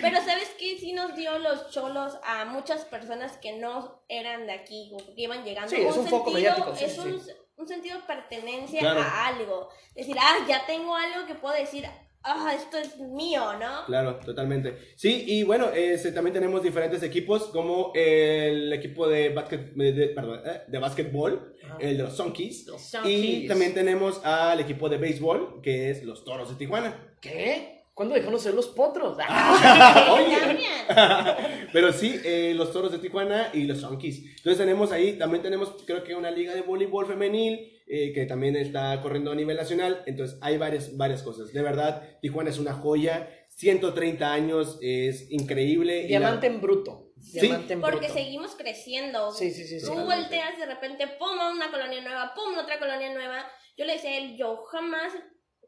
Pero 0.00 0.18
¿sabes 0.24 0.52
qué? 0.58 0.76
Sí 0.78 0.92
nos 0.92 1.16
dio 1.16 1.36
los 1.40 1.70
cholos 1.70 2.16
a 2.24 2.44
muchas 2.44 2.84
personas 2.84 3.36
que 3.38 3.56
no 3.58 4.02
eran 4.08 4.46
de 4.46 4.52
aquí, 4.52 4.92
o 4.94 4.98
que 4.98 5.22
iban 5.22 5.42
llegando. 5.44 5.68
Sí, 5.68 5.82
es 5.82 5.96
un 5.96 6.06
foco 6.06 6.30
mediático, 6.30 6.74
sí, 6.76 6.84
es 6.84 6.92
sí, 6.92 7.00
un, 7.00 7.20
un 7.56 7.66
sentido 7.68 7.98
de 7.98 8.04
pertenencia 8.04 8.80
Claro. 8.80 9.00
a 9.00 9.26
algo. 9.26 9.68
Decir, 9.96 10.16
ah, 10.20 10.36
ya 10.46 10.64
tengo 10.66 10.94
algo 10.94 11.26
que 11.26 11.34
puedo 11.34 11.54
decir, 11.54 11.84
ah, 12.22 12.52
esto 12.54 12.78
es 12.78 12.98
mío, 12.98 13.42
¿no? 13.58 13.84
Claro, 13.86 14.16
totalmente. 14.16 14.76
Sí, 14.96 15.24
y 15.26 15.42
bueno, 15.42 15.68
este, 15.74 16.12
también 16.12 16.34
tenemos 16.34 16.62
diferentes 16.62 17.02
equipos, 17.02 17.44
como 17.44 17.92
el 17.94 18.72
equipo 18.72 19.08
de, 19.08 19.30
basquet, 19.30 19.72
de, 19.74 20.06
perdón, 20.08 20.40
eh, 20.44 20.62
de 20.66 20.78
básquetbol, 20.78 21.56
el 21.78 21.96
de 21.96 22.02
los 22.02 22.16
Sunkies. 22.16 22.66
Los 22.66 22.96
Y 23.04 23.46
también 23.46 23.74
tenemos 23.74 24.24
al 24.24 24.60
equipo 24.60 24.88
de 24.88 24.98
béisbol, 24.98 25.60
que 25.62 25.90
es 25.90 26.04
los 26.04 26.24
Toros 26.24 26.48
de 26.50 26.56
Tijuana. 26.56 27.14
¿Qué? 27.20 27.80
¿Cuándo 28.00 28.14
dejaron 28.14 28.36
de 28.36 28.40
ser 28.40 28.54
los 28.54 28.68
potros? 28.68 29.18
Oye. 30.10 30.38
Cambian. 30.38 31.68
Pero 31.72 31.92
sí, 31.92 32.18
eh, 32.24 32.54
los 32.56 32.72
Toros 32.72 32.92
de 32.92 32.98
Tijuana 32.98 33.50
y 33.52 33.64
los 33.64 33.80
Sunkies. 33.80 34.20
Entonces 34.36 34.56
tenemos 34.56 34.90
ahí, 34.92 35.18
también 35.18 35.42
tenemos 35.42 35.74
creo 35.86 36.02
que 36.02 36.14
una 36.14 36.30
liga 36.30 36.54
de 36.54 36.62
voleibol 36.62 37.06
femenil 37.06 37.79
eh, 37.90 38.12
que 38.12 38.24
también 38.26 38.54
está 38.56 39.00
corriendo 39.02 39.32
a 39.32 39.34
nivel 39.34 39.56
nacional. 39.56 40.02
Entonces 40.06 40.38
hay 40.40 40.56
varias, 40.58 40.96
varias 40.96 41.22
cosas. 41.22 41.52
De 41.52 41.62
verdad, 41.62 42.18
Tijuana 42.22 42.50
es 42.50 42.58
una 42.58 42.72
joya. 42.72 43.28
130 43.48 44.32
años 44.32 44.78
es 44.80 45.30
increíble. 45.30 45.98
y 45.98 46.02
la- 46.02 46.08
Diamante 46.20 46.46
en 46.46 46.60
bruto. 46.60 47.08
En 47.34 47.80
Porque 47.80 47.98
bruto. 48.06 48.14
seguimos 48.14 48.54
creciendo. 48.56 49.30
Sí, 49.32 49.50
sí, 49.50 49.64
sí. 49.66 49.80
sí. 49.80 49.86
Tú 49.86 49.94
volteas 49.94 50.58
de 50.58 50.66
repente, 50.66 51.06
pum, 51.18 51.38
a 51.38 51.50
una 51.52 51.70
colonia 51.70 52.00
nueva, 52.00 52.32
pum, 52.34 52.56
otra 52.56 52.78
colonia 52.78 53.12
nueva. 53.12 53.44
Yo 53.76 53.84
le 53.84 53.92
decía 53.94 54.10
a 54.10 54.16
él, 54.18 54.36
yo 54.38 54.56
jamás 54.70 55.12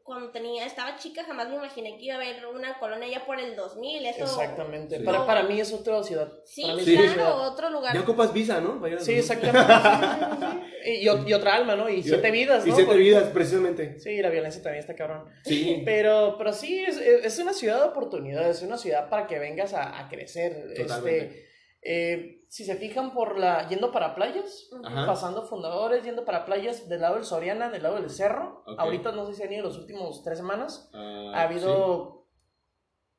cuando 0.03 0.31
tenía, 0.31 0.65
estaba 0.65 0.97
chica, 0.97 1.23
jamás 1.23 1.47
me 1.49 1.55
imaginé 1.55 1.97
que 1.97 2.03
iba 2.05 2.15
a 2.15 2.17
haber 2.17 2.45
una 2.47 2.77
colonia 2.77 3.07
ya 3.07 3.25
por 3.25 3.39
el 3.39 3.55
2000. 3.55 4.05
Eso, 4.05 4.23
Exactamente. 4.25 4.97
Sí. 4.97 5.03
Para, 5.03 5.25
para 5.25 5.43
mí 5.43 5.59
es 5.61 5.71
otra 5.71 6.03
ciudad. 6.03 6.29
Sí, 6.45 6.61
Para 6.63 6.73
mí 6.75 6.79
es 6.81 6.85
Sí. 6.87 6.95
claro, 6.97 7.13
ciudad. 7.13 7.47
otro 7.47 7.69
lugar. 7.69 7.93
Ya 7.95 8.01
ocupas 8.01 8.33
visa, 8.33 8.59
¿no? 8.59 8.81
Sí, 8.99 9.13
exactamente. 9.13 9.73
sí, 9.73 9.79
sí, 9.83 10.37
sí. 10.39 10.59
Y, 10.85 10.91
y 10.95 11.05
ot- 11.07 11.25
y 11.25 11.31
otra 11.33 11.55
alma, 11.55 11.77
¿no? 11.77 11.87
Y 11.87 12.03
siete 12.03 12.29
vidas, 12.29 12.65
Y 12.65 12.69
¿no? 12.71 12.75
siete 12.75 12.87
Porque- 12.89 13.03
vidas, 13.03 13.23
precisamente. 13.29 13.97
Sí, 14.01 14.21
la 14.21 14.29
violencia 14.29 14.61
también 14.61 14.81
está 14.81 14.93
cabrón. 14.95 15.23
Sí. 15.45 15.81
Pero, 15.85 16.35
pero 16.37 16.51
sí, 16.51 16.83
es, 16.83 16.97
es 16.97 17.39
una 17.39 17.53
ciudad 17.53 17.77
de 17.81 17.87
oportunidades, 17.87 18.57
es 18.57 18.63
una 18.63 18.77
ciudad 18.77 19.07
para 19.09 19.25
que 19.25 19.39
vengas 19.39 19.73
a, 19.73 19.97
a 19.97 20.09
crecer. 20.09 20.73
Totalmente. 20.75 21.17
Este, 21.25 21.52
eh, 21.85 22.45
si 22.49 22.63
se 22.65 22.75
fijan 22.75 23.13
por 23.13 23.37
la, 23.39 23.67
yendo 23.67 23.91
para 23.91 24.15
playas, 24.15 24.69
Ajá. 24.83 25.05
pasando 25.05 25.43
fundadores, 25.43 26.03
yendo 26.03 26.23
para 26.23 26.45
playas 26.45 26.87
del 26.87 27.01
lado 27.01 27.15
del 27.15 27.23
Soriana, 27.25 27.69
del 27.69 27.83
lado 27.83 27.95
del 27.95 28.09
Cerro. 28.09 28.63
Ahorita 28.77 29.11
no 29.11 29.25
sé 29.25 29.33
si 29.33 29.43
han 29.43 29.51
ido 29.53 29.63
los 29.63 29.77
últimos 29.77 30.23
tres 30.23 30.37
semanas. 30.37 30.89
Ah, 30.93 31.31
Ha 31.35 31.41
habido, 31.43 32.27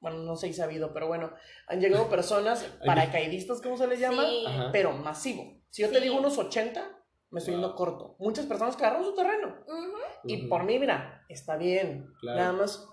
bueno, 0.01 0.19
no 0.19 0.37
sé 0.37 0.53
si 0.53 0.61
ha 0.61 0.65
habido, 0.65 0.93
pero 0.93 1.09
bueno, 1.09 1.33
han 1.67 1.81
llegado 1.81 2.09
personas 2.09 2.62
paracaidistas, 2.87 3.61
¿cómo 3.61 3.77
se 3.77 3.87
les 3.87 3.99
llama? 4.01 4.25
Sí. 4.25 4.45
Pero 4.73 4.93
masivo. 4.93 5.61
Si 5.71 5.83
yo 5.83 5.91
te 5.91 6.01
digo 6.01 6.17
unos 6.17 6.39
80, 6.39 7.01
me 7.31 7.39
estoy 7.41 7.55
yendo 7.55 7.69
Wow. 7.71 7.77
corto. 7.77 8.17
Muchas 8.21 8.47
personas 8.47 8.77
que 8.77 8.85
agarraron 8.85 9.07
su 9.09 9.15
terreno. 9.17 9.57
Ujú. 9.67 9.97
Y 10.25 10.41
Ujú. 10.41 10.49
por 10.49 10.62
mí, 10.65 10.79
mira, 10.79 11.25
está 11.29 11.57
bien. 11.57 12.07
Claro. 12.21 12.39
Nada 12.39 12.53
más, 12.53 12.87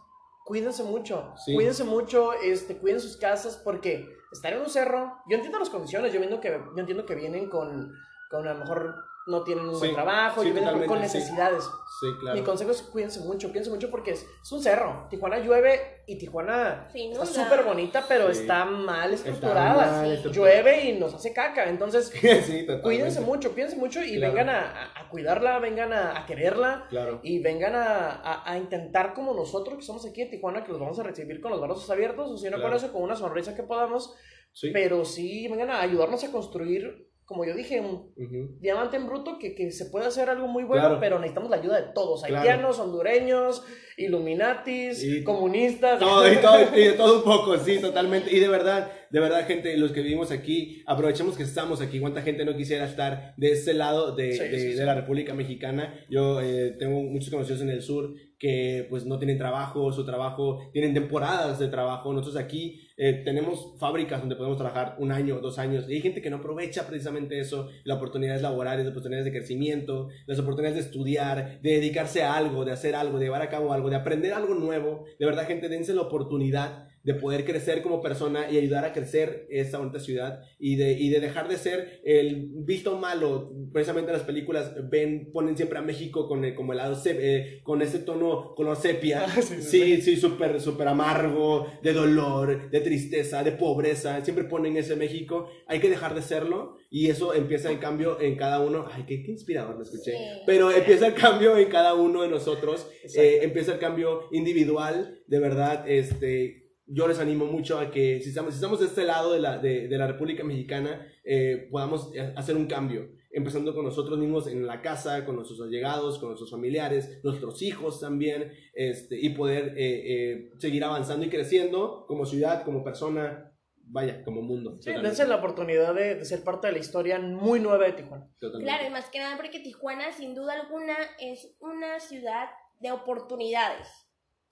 cuídense 0.46 0.84
mucho. 0.84 1.36
Cuídense 1.46 1.84
mucho, 1.84 2.34
este, 2.34 2.78
cuiden 2.78 3.00
sus 3.00 3.16
casas 3.18 3.62
porque 3.64 4.08
estar 4.32 4.54
en 4.54 4.62
un 4.62 4.70
cerro, 4.70 5.18
yo 5.28 5.36
entiendo 5.36 5.60
las 5.60 5.70
condiciones, 5.70 6.14
yo 6.14 6.20
entiendo 6.22 6.42
que, 6.42 6.50
yo 6.50 6.80
entiendo 6.80 7.06
que 7.06 7.16
vienen 7.16 7.50
con, 7.50 7.94
con 8.30 8.48
a 8.48 8.54
lo 8.54 8.60
mejor 8.60 9.11
no 9.28 9.44
tienen 9.44 9.70
un 9.70 9.78
buen 9.78 9.94
trabajo, 9.94 10.42
sí, 10.42 10.50
y 10.50 10.52
vienen 10.52 10.86
con- 10.88 11.00
necesidades. 11.00 11.64
Sí, 12.00 12.08
claro. 12.20 12.40
Mi 12.40 12.44
consejo 12.44 12.72
es 12.72 12.82
cuídense 12.82 13.20
mucho, 13.20 13.50
cuídense 13.50 13.70
mucho 13.70 13.92
porque 13.92 14.12
es, 14.12 14.26
es 14.42 14.52
un 14.52 14.64
cerro. 14.64 15.06
Tijuana 15.12 15.38
llueve 15.40 16.02
y 16.08 16.18
Tijuana 16.18 16.88
está 16.94 17.26
súper 17.28 17.64
bonita, 17.64 18.04
pero 18.08 18.34
Sí. 18.34 18.42
está 18.42 18.66
mal 18.66 19.14
Está 19.14 19.30
estructurada. 19.30 19.92
mal 19.92 20.06
Sí. 20.08 20.14
estructurada. 20.14 20.54
Llueve 20.56 20.86
y 20.90 21.00
nos 21.00 21.14
hace 21.14 21.34
caca. 21.34 21.70
Entonces, 21.70 22.12
cuídense 22.84 23.22
mucho, 23.22 23.52
cuídense 23.54 23.76
mucho 23.76 24.04
y 24.04 24.18
Claro. 24.18 24.34
vengan 24.34 24.50
a, 24.50 24.60
a- 24.72 25.02
a 25.02 25.10
cuidarla, 25.10 25.60
vengan 25.60 25.94
a, 25.94 26.18
a 26.20 26.26
quererla 26.26 26.88
Claro. 26.90 27.20
y 27.24 27.40
vengan 27.40 27.76
a, 27.76 28.10
a- 28.10 28.52
a 28.52 28.58
intentar 28.58 29.14
como 29.14 29.34
nosotros 29.34 29.78
que 29.78 29.84
somos 29.84 30.06
aquí 30.06 30.22
en 30.22 30.32
Tijuana, 30.32 30.64
que 30.64 30.72
los 30.72 30.82
vamos 30.82 30.98
a 31.00 31.04
recibir 31.04 31.42
con 31.42 31.52
los 31.52 31.62
brazos 31.62 31.90
abiertos, 31.92 32.30
o 32.32 32.38
si 32.38 32.46
no 32.46 32.58
Claro. 32.58 32.64
con 32.64 32.74
eso, 32.78 32.92
con 32.92 33.04
una 33.04 33.16
sonrisa 33.16 33.56
que 33.56 33.64
podamos, 33.64 34.16
Sí. 34.54 34.72
pero 34.74 35.06
sí 35.06 35.48
vengan 35.48 35.70
a 35.70 35.82
ayudarnos 35.82 36.24
a 36.24 36.32
construir, 36.32 37.11
como 37.32 37.46
yo 37.46 37.56
dije, 37.56 37.80
un 37.80 38.12
Ujú. 38.18 38.58
diamante 38.60 38.98
en 38.98 39.08
bruto 39.08 39.40
que, 39.40 39.56
que 39.56 39.72
se 39.72 39.86
puede 39.86 40.06
hacer 40.06 40.30
algo 40.30 40.48
muy 40.48 40.64
bueno, 40.66 40.84
Claro. 40.84 41.00
pero 41.00 41.18
necesitamos 41.18 41.50
la 41.50 41.56
ayuda 41.58 41.80
de 41.82 41.94
todos, 41.94 42.22
Claro. 42.24 42.38
haitianos, 42.42 42.78
hondureños, 42.80 43.64
illuminatis, 43.98 45.04
Y- 45.04 45.24
comunistas. 45.24 46.00
Todo, 46.00 46.32
y 46.32 46.38
todo, 46.38 46.60
y 46.76 46.82
de 46.84 46.94
todo 46.94 47.18
un 47.20 47.24
poco, 47.24 47.58
sí, 47.58 47.80
totalmente. 47.82 48.36
Y 48.36 48.40
de 48.40 48.48
verdad, 48.48 48.92
de 49.10 49.20
verdad, 49.20 49.46
gente, 49.48 49.76
los 49.78 49.92
que 49.92 50.02
vivimos 50.02 50.32
aquí, 50.32 50.84
aprovechemos 50.86 51.38
que 51.38 51.44
estamos 51.44 51.82
aquí. 51.82 52.00
¿Cuánta 52.00 52.22
gente 52.22 52.46
no 52.46 52.56
quisiera 52.56 52.86
estar 52.86 53.34
de 53.38 53.52
ese 53.52 53.74
lado 53.74 54.16
de, 54.16 54.32
Sí, 54.34 54.40
de- 54.44 54.60
sí, 54.60 54.66
de 54.68 54.74
sí. 54.78 54.84
la 54.84 54.96
República 54.96 55.34
Mexicana? 55.34 55.94
Yo 56.10 56.42
eh, 56.42 56.76
tengo 56.80 57.02
muchos 57.02 57.30
conocidos 57.30 57.62
en 57.62 57.70
el 57.70 57.82
sur 57.82 58.14
que 58.40 58.88
pues 58.90 59.06
no 59.06 59.20
tienen 59.20 59.38
trabajo, 59.38 59.92
su 59.92 60.04
trabajo, 60.06 60.60
tienen 60.74 60.94
temporadas 60.94 61.60
de 61.60 61.68
trabajo. 61.68 62.12
Nosotros 62.12 62.38
aquí 62.44 62.80
eh, 63.04 63.24
tenemos 63.26 63.74
fábricas 63.80 64.20
donde 64.20 64.36
podemos 64.36 64.60
trabajar 64.60 64.96
un 65.00 65.12
año, 65.12 65.40
dos 65.40 65.58
años. 65.58 65.86
Y 65.90 65.94
hay 65.94 66.02
gente 66.02 66.22
que 66.22 66.30
no 66.30 66.36
aprovecha 66.36 66.86
precisamente 66.86 67.40
eso, 67.40 67.68
las 67.84 67.98
oportunidades 67.98 68.44
laborales, 68.44 68.86
las 68.86 68.92
oportunidades 68.92 69.26
de 69.26 69.32
crecimiento, 69.32 70.10
las 70.28 70.38
oportunidades 70.38 70.76
de 70.76 70.88
estudiar, 70.88 71.60
de 71.62 71.72
dedicarse 71.72 72.22
a 72.22 72.36
algo, 72.36 72.64
de 72.64 72.74
hacer 72.74 72.94
algo, 72.94 73.18
de 73.18 73.26
llevar 73.26 73.42
a 73.42 73.50
cabo 73.50 73.74
algo, 73.74 73.90
de 73.90 73.96
aprender 73.96 74.34
algo 74.34 74.54
nuevo. 74.54 75.06
De 75.18 75.26
verdad, 75.26 75.48
gente, 75.48 75.68
dense 75.68 75.96
la 75.96 76.02
oportunidad 76.02 76.91
de 77.04 77.14
poder 77.16 77.46
crecer 77.46 77.82
como 77.82 78.02
persona 78.02 78.50
y 78.52 78.58
ayudar 78.58 78.86
a 78.86 78.94
crecer 78.94 79.48
esta 79.50 79.78
bonita 79.80 80.00
ciudad 80.00 80.42
y 80.60 80.76
de, 80.76 80.92
y 80.94 81.10
de 81.10 81.20
dejar 81.20 81.48
de 81.48 81.58
ser 81.58 82.00
el 82.04 82.48
visto 82.54 82.98
malo. 82.98 83.52
Precisamente 83.74 84.12
las 84.12 84.22
películas 84.24 84.72
ven, 84.90 85.32
ponen 85.32 85.58
siempre 85.58 85.80
a 85.80 85.82
México 85.82 86.28
con 86.28 86.46
el, 86.46 86.54
como 86.54 86.74
el 86.74 86.78
lado, 86.78 86.96
sep- 86.96 87.18
eh, 87.20 87.60
con 87.64 87.82
ese 87.82 88.00
tono 88.00 88.54
color 88.56 88.76
sepia. 88.78 89.26
Ah, 89.32 89.42
sí, 89.42 89.56
sí, 89.62 89.62
sí, 89.96 90.02
sí, 90.02 90.16
súper, 90.18 90.60
súper 90.62 90.88
amargo, 90.88 91.68
de 91.82 91.94
dolor, 91.94 92.70
de 92.70 92.80
tristeza, 92.82 93.44
de 93.44 93.52
pobreza. 93.54 94.24
Siempre 94.24 94.44
ponen 94.46 94.78
ese 94.78 94.96
México. 94.96 95.48
Hay 95.68 95.80
que 95.80 95.90
dejar 95.90 96.14
de 96.16 96.22
serlo 96.22 96.78
y 96.90 97.08
eso 97.08 97.34
empieza 97.34 97.72
en 97.72 97.78
cambio 97.78 98.20
en 98.22 98.36
cada 98.36 98.60
uno. 98.62 98.86
Ay, 98.92 99.04
qué, 99.08 99.24
qué 99.24 99.32
inspirador 99.32 99.76
lo 99.76 99.84
escuché. 99.84 100.12
Sí. 100.12 100.18
Pero 100.46 100.72
empieza 100.72 101.08
el 101.08 101.14
cambio 101.14 101.58
en 101.58 101.70
cada 101.70 101.94
uno 101.94 102.22
de 102.24 102.30
nosotros. 102.30 102.88
Eh, 103.16 103.40
empieza 103.44 103.74
el 103.74 103.80
cambio 103.80 104.28
individual. 104.32 105.20
De 105.28 105.40
verdad, 105.40 105.88
este, 105.90 106.61
yo 106.94 107.08
les 107.08 107.20
animo 107.20 107.46
mucho 107.46 107.80
a 107.80 107.90
que 107.90 108.20
si 108.22 108.30
estamos, 108.30 108.54
si 108.54 108.58
estamos 108.58 108.80
de 108.80 108.88
este 108.88 109.06
lado 109.06 109.34
de 109.34 109.40
la, 109.40 109.58
de, 109.58 109.88
de 109.88 109.98
la 109.98 110.08
República 110.08 110.44
Mexicana, 110.44 111.08
eh, 111.24 111.68
podamos 111.72 112.12
eh, 112.14 112.34
hacer 112.36 112.56
un 112.56 112.68
cambio. 112.68 113.10
Empezando 113.34 113.74
con 113.74 113.86
nosotros 113.86 114.20
mismos 114.20 114.48
en 114.48 114.68
la 114.68 114.82
casa, 114.82 115.24
con 115.24 115.38
nuestros 115.38 115.62
allegados, 115.62 116.20
con 116.20 116.30
nuestros 116.30 116.52
familiares, 116.52 117.22
nuestros 117.24 117.62
hijos 117.62 118.02
también, 118.02 118.52
este, 118.74 119.18
y 119.18 119.30
poder 119.30 119.74
eh, 119.78 119.78
eh, 119.78 120.52
seguir 120.58 120.84
avanzando 120.84 121.26
y 121.26 121.30
creciendo 121.30 122.04
como 122.08 122.26
ciudad, 122.26 122.66
como 122.66 122.84
persona, 122.84 123.54
vaya, 123.86 124.22
como 124.26 124.42
mundo. 124.42 124.78
Sí, 124.82 124.92
dense 124.92 125.26
la 125.26 125.38
oportunidad 125.38 125.96
de, 125.96 126.16
de 126.16 126.26
ser 126.26 126.44
parte 126.44 126.68
de 126.68 126.74
la 126.74 126.80
historia 126.80 127.20
muy 127.20 127.62
nueva 127.62 127.86
de 127.86 127.94
Tijuana. 127.94 128.28
Totalmente. 128.38 128.70
Claro, 128.70 128.90
y 128.90 128.92
más 128.92 129.10
que 129.10 129.20
nada 129.20 129.38
porque 129.38 129.62
Tijuana, 129.62 130.12
sin 130.12 130.36
duda 130.36 130.60
alguna, 130.60 130.98
es 131.18 131.56
una 131.62 132.02
ciudad 132.02 132.50
de 132.82 132.92
oportunidades. 132.92 133.88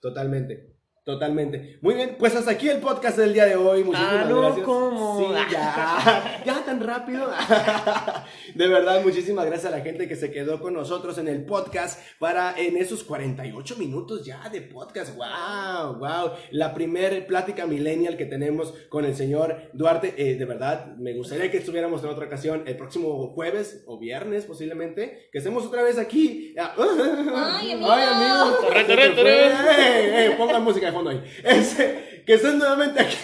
Totalmente. 0.00 0.79
Totalmente. 1.02 1.78
Muy 1.80 1.94
bien, 1.94 2.16
pues 2.18 2.36
hasta 2.36 2.50
aquí 2.50 2.68
el 2.68 2.78
podcast 2.78 3.16
del 3.16 3.32
día 3.32 3.46
de 3.46 3.56
hoy. 3.56 3.82
Muchísimas 3.82 4.12
Ah, 4.12 4.26
no, 4.28 4.42
gracias. 4.42 4.66
¿cómo? 4.66 5.18
Sí, 5.18 5.24
ya. 5.50 6.40
Ya 6.44 6.62
tan 6.64 6.78
rápido. 6.80 7.30
De 8.54 8.68
verdad, 8.68 9.02
muchísimas 9.02 9.46
gracias 9.46 9.72
a 9.72 9.76
la 9.76 9.82
gente 9.82 10.06
que 10.06 10.14
se 10.16 10.30
quedó 10.30 10.60
con 10.60 10.74
nosotros 10.74 11.16
en 11.18 11.26
el 11.28 11.44
podcast 11.46 11.98
para 12.18 12.54
en 12.58 12.76
esos 12.76 13.02
48 13.04 13.76
minutos 13.76 14.24
ya 14.24 14.46
de 14.50 14.60
podcast. 14.60 15.16
Wow, 15.16 15.94
wow. 15.98 16.32
La 16.50 16.74
primer 16.74 17.26
plática 17.26 17.64
millennial 17.66 18.16
que 18.18 18.26
tenemos 18.26 18.74
con 18.90 19.04
el 19.06 19.16
señor 19.16 19.70
Duarte. 19.72 20.14
Eh, 20.18 20.34
de 20.36 20.44
verdad, 20.44 20.94
me 20.98 21.14
gustaría 21.14 21.50
que 21.50 21.56
estuviéramos 21.58 22.02
en 22.04 22.10
otra 22.10 22.26
ocasión 22.26 22.62
el 22.66 22.76
próximo 22.76 23.32
jueves 23.34 23.82
o 23.86 23.98
viernes 23.98 24.44
posiblemente. 24.44 25.28
Que 25.32 25.38
estemos 25.38 25.64
otra 25.64 25.82
vez 25.82 25.96
aquí. 25.98 26.54
Ay, 26.58 27.72
amigo. 27.72 27.90
Ay, 27.90 28.04
amigo. 28.04 28.58
Pongan 30.36 30.62
música 30.62 30.89
de 30.90 30.94
fondo 30.96 31.10
ahí. 31.10 31.22
Este, 31.44 32.22
que 32.26 32.34
estén 32.34 32.58
nuevamente 32.58 33.00
aquí. 33.00 33.16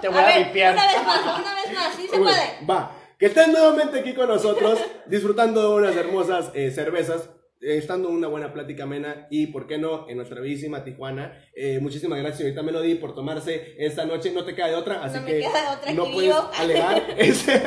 Te 0.00 0.08
voy 0.08 0.18
A 0.18 0.22
a, 0.22 0.26
ver, 0.26 0.46
vipiar. 0.46 0.74
una 0.74 0.86
vez 0.86 1.04
más, 1.04 1.20
una 1.40 1.54
vez 1.54 1.74
más, 1.74 1.94
sí 1.94 2.02
se 2.08 2.18
Bueno, 2.18 2.24
puede. 2.24 2.66
Va. 2.66 2.96
Que 3.18 3.26
estén 3.26 3.52
nuevamente 3.52 3.98
aquí 4.00 4.14
con 4.14 4.28
nosotros, 4.28 4.78
disfrutando 5.06 5.60
de 5.60 5.74
unas 5.82 5.96
hermosas 5.96 6.50
eh, 6.54 6.70
cervezas, 6.70 7.28
eh, 7.60 7.76
estando 7.76 8.08
una 8.08 8.28
buena 8.28 8.54
plática 8.54 8.84
amena 8.84 9.26
y, 9.30 9.48
¿por 9.48 9.66
qué 9.66 9.76
no?, 9.76 10.08
en 10.08 10.16
nuestra 10.16 10.40
bellísima 10.40 10.84
Tijuana. 10.84 11.44
Eh, 11.54 11.78
muchísimas 11.82 12.18
gracias, 12.18 12.38
señorita 12.38 12.62
Melody, 12.62 12.94
por 12.94 13.14
tomarse 13.14 13.74
esta 13.78 14.06
noche. 14.06 14.30
No 14.32 14.44
te 14.46 14.54
queda 14.54 14.68
de 14.68 14.74
otra, 14.76 15.04
así 15.04 15.16
No 15.16 15.22
me 15.22 15.32
que 15.32 15.38
queda 15.40 15.60
de 15.60 15.76
otra, 15.76 15.92
no 15.92 16.02
aquí 16.04 16.12
puedes 16.14 16.34
alegar. 16.58 17.02
Este, 17.18 17.62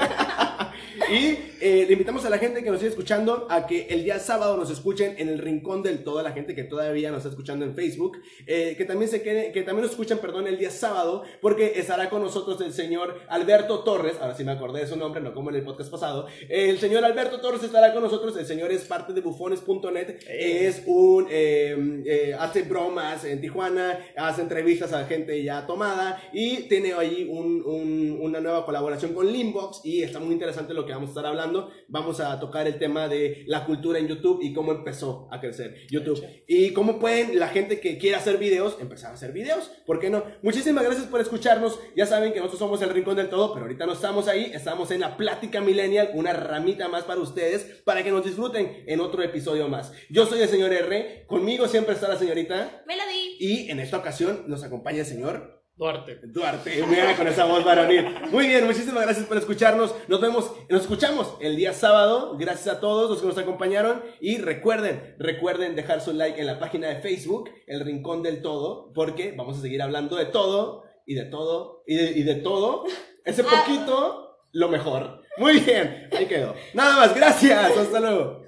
y 1.12 1.38
eh, 1.62 1.86
le 1.88 1.94
invitamos 1.94 2.26
a 2.26 2.30
la 2.30 2.38
gente 2.38 2.64
que 2.64 2.70
nos 2.70 2.80
sigue 2.80 2.90
escuchando 2.90 3.48
a 3.50 3.66
que 3.68 3.88
el 3.90 4.04
día 4.04 4.20
sábado 4.20 4.58
nos 4.58 4.70
escuchen 4.70 5.16
en 5.18 5.30
el 5.30 5.40
rincón 5.40 5.82
del 5.84 6.04
todo, 6.04 6.22
la 6.22 6.32
gente 6.32 6.54
que 6.56 6.64
todavía 6.64 7.10
nos 7.10 7.20
está 7.20 7.30
escuchando 7.30 7.66
en 7.66 7.76
Facebook, 7.76 8.18
eh, 8.48 8.76
que 8.78 8.86
también 8.86 9.10
se 9.10 9.22
quede, 9.22 9.52
que 9.52 9.62
también 9.64 9.84
nos 9.84 9.92
escuchen, 9.92 10.18
perdón, 10.20 10.48
el 10.48 10.58
día 10.58 10.72
sábado, 10.72 11.24
porque 11.42 11.74
estará 11.80 12.10
con 12.10 12.22
nosotros 12.22 12.60
el 12.62 12.74
señor 12.74 13.20
Alberto 13.30 13.80
Torres, 13.84 14.16
ahora 14.22 14.36
sí 14.36 14.44
me 14.44 14.52
acordé 14.52 14.82
de 14.82 14.88
su 14.88 14.96
nombre, 14.98 15.22
no 15.22 15.34
como 15.34 15.50
en 15.50 15.58
el 15.58 15.64
podcast 15.64 15.90
pasado, 15.92 16.28
el 16.50 16.78
señor 16.80 17.04
Alberto 17.06 17.40
Torres 17.42 17.64
estará 17.64 17.94
con 17.94 18.04
nosotros, 18.04 18.36
el 18.38 18.46
señor 18.46 18.72
es 18.72 18.82
parte 18.86 19.14
de 19.14 19.22
bufones.net, 19.22 20.20
es 20.28 20.84
un, 20.86 21.28
eh, 21.30 22.04
eh, 22.06 22.36
hace 22.38 22.64
bromas 22.64 23.24
en 23.26 23.42
Tijuana, 23.42 24.00
hace 24.16 24.42
entrevistas 24.42 24.94
a 24.94 25.06
gente 25.06 25.42
ya 25.44 25.66
tomada 25.66 26.22
y 26.34 26.64
tiene 26.68 26.94
un- 26.94 27.64
un- 27.66 28.18
una 28.22 28.40
nueva 28.40 28.66
colaboración 28.66 29.14
con 29.14 29.32
Limbox 29.32 29.82
y 29.84 30.04
está 30.04 30.20
muy 30.20 30.34
interesante 30.34 30.74
lo 30.74 30.83
que 30.86 30.94
vamos 30.94 31.10
a 31.10 31.12
estar 31.12 31.26
hablando. 31.26 31.72
Vamos 31.88 32.20
a 32.20 32.40
tocar 32.40 32.68
el 32.68 32.78
tema 32.78 33.08
de 33.08 33.44
la 33.48 33.66
cultura 33.66 34.00
en 34.00 34.08
YouTube 34.08 34.40
y 34.42 34.54
cómo 34.54 34.72
empezó 34.72 35.28
a 35.32 35.40
crecer 35.40 35.76
YouTube. 35.90 36.24
Y 36.48 36.72
cómo 36.74 37.00
pueden 37.00 37.40
la 37.40 37.48
gente 37.48 37.80
que 37.80 37.98
quiera 37.98 38.18
hacer 38.18 38.38
videos 38.38 38.78
empezar 38.80 39.12
a 39.12 39.14
hacer 39.16 39.32
videos. 39.32 39.72
¿Por 39.86 40.00
qué 40.00 40.10
no? 40.10 40.24
Muchísimas 40.42 40.84
gracias 40.84 41.08
por 41.08 41.22
escucharnos. 41.22 41.80
Ya 41.96 42.06
saben 42.06 42.34
que 42.34 42.40
nosotros 42.40 42.60
somos 42.60 42.82
el 42.82 42.90
Rincón 42.90 43.16
del 43.16 43.30
Todo, 43.30 43.54
pero 43.54 43.66
ahorita 43.66 43.86
no 43.86 43.94
estamos 43.94 44.28
ahí. 44.28 44.52
Estamos 44.54 44.92
en 44.92 45.02
la 45.02 45.18
Plática 45.18 45.62
Millennial, 45.62 46.12
una 46.14 46.34
ramita 46.34 46.88
más 46.88 47.04
para 47.04 47.22
ustedes, 47.22 47.82
para 47.86 48.04
que 48.04 48.12
nos 48.12 48.24
disfruten 48.24 48.84
en 48.88 49.00
otro 49.00 49.24
episodio 49.24 49.68
más. 49.68 49.92
Yo 50.10 50.26
soy 50.26 50.42
el 50.42 50.50
señor 50.50 50.74
R. 50.74 51.26
Conmigo 51.28 51.68
siempre 51.68 51.96
está 51.96 52.08
la 52.08 52.18
señorita. 52.18 52.84
Melody. 52.86 53.38
Y 53.40 53.72
en 53.72 53.80
esta 53.80 53.98
ocasión 53.98 54.44
nos 54.48 54.64
acompaña 54.64 55.00
el 55.00 55.06
señor 55.06 55.63
Duarte. 55.76 56.20
Duarte, 56.24 56.84
mira 56.88 57.16
con 57.18 57.28
esa 57.28 57.46
voz 57.46 57.64
varonil. 57.64 58.06
Muy 58.32 58.48
bien, 58.48 58.64
muchísimas 58.66 59.04
gracias 59.04 59.26
por 59.26 59.38
escucharnos. 59.38 59.96
Nos 60.08 60.22
vemos, 60.22 60.52
nos 60.70 60.82
escuchamos 60.82 61.36
el 61.42 61.56
día 61.56 61.74
sábado. 61.74 62.38
Gracias 62.38 62.76
a 62.76 62.80
todos 62.80 63.10
los 63.10 63.20
que 63.20 63.28
nos 63.28 63.38
acompañaron. 63.40 64.04
Y 64.22 64.38
recuerden, 64.38 65.16
recuerden 65.18 65.76
dejar 65.76 66.02
su 66.02 66.14
like 66.14 66.40
en 66.40 66.46
la 66.46 66.60
página 66.60 66.90
de 66.90 67.02
Facebook, 67.02 67.50
El 67.66 67.84
Rincón 67.84 68.22
del 68.22 68.44
Todo, 68.44 68.94
porque 68.94 69.34
vamos 69.36 69.58
a 69.58 69.62
seguir 69.62 69.82
hablando 69.82 70.16
de 70.16 70.26
todo 70.26 70.84
y 71.08 71.16
de 71.16 71.26
todo 71.26 71.84
y 71.88 71.96
de, 71.96 72.12
y 72.12 72.24
de 72.24 72.36
todo. 72.36 72.84
Ese 73.26 73.44
poquito, 73.44 74.46
lo 74.52 74.70
mejor. 74.70 75.24
Muy 75.38 75.60
bien, 75.60 76.08
ahí 76.16 76.28
quedó. 76.28 76.54
Nada 76.76 76.98
más, 76.98 77.16
gracias. 77.16 77.76
Hasta 77.76 78.00
luego. 78.00 78.44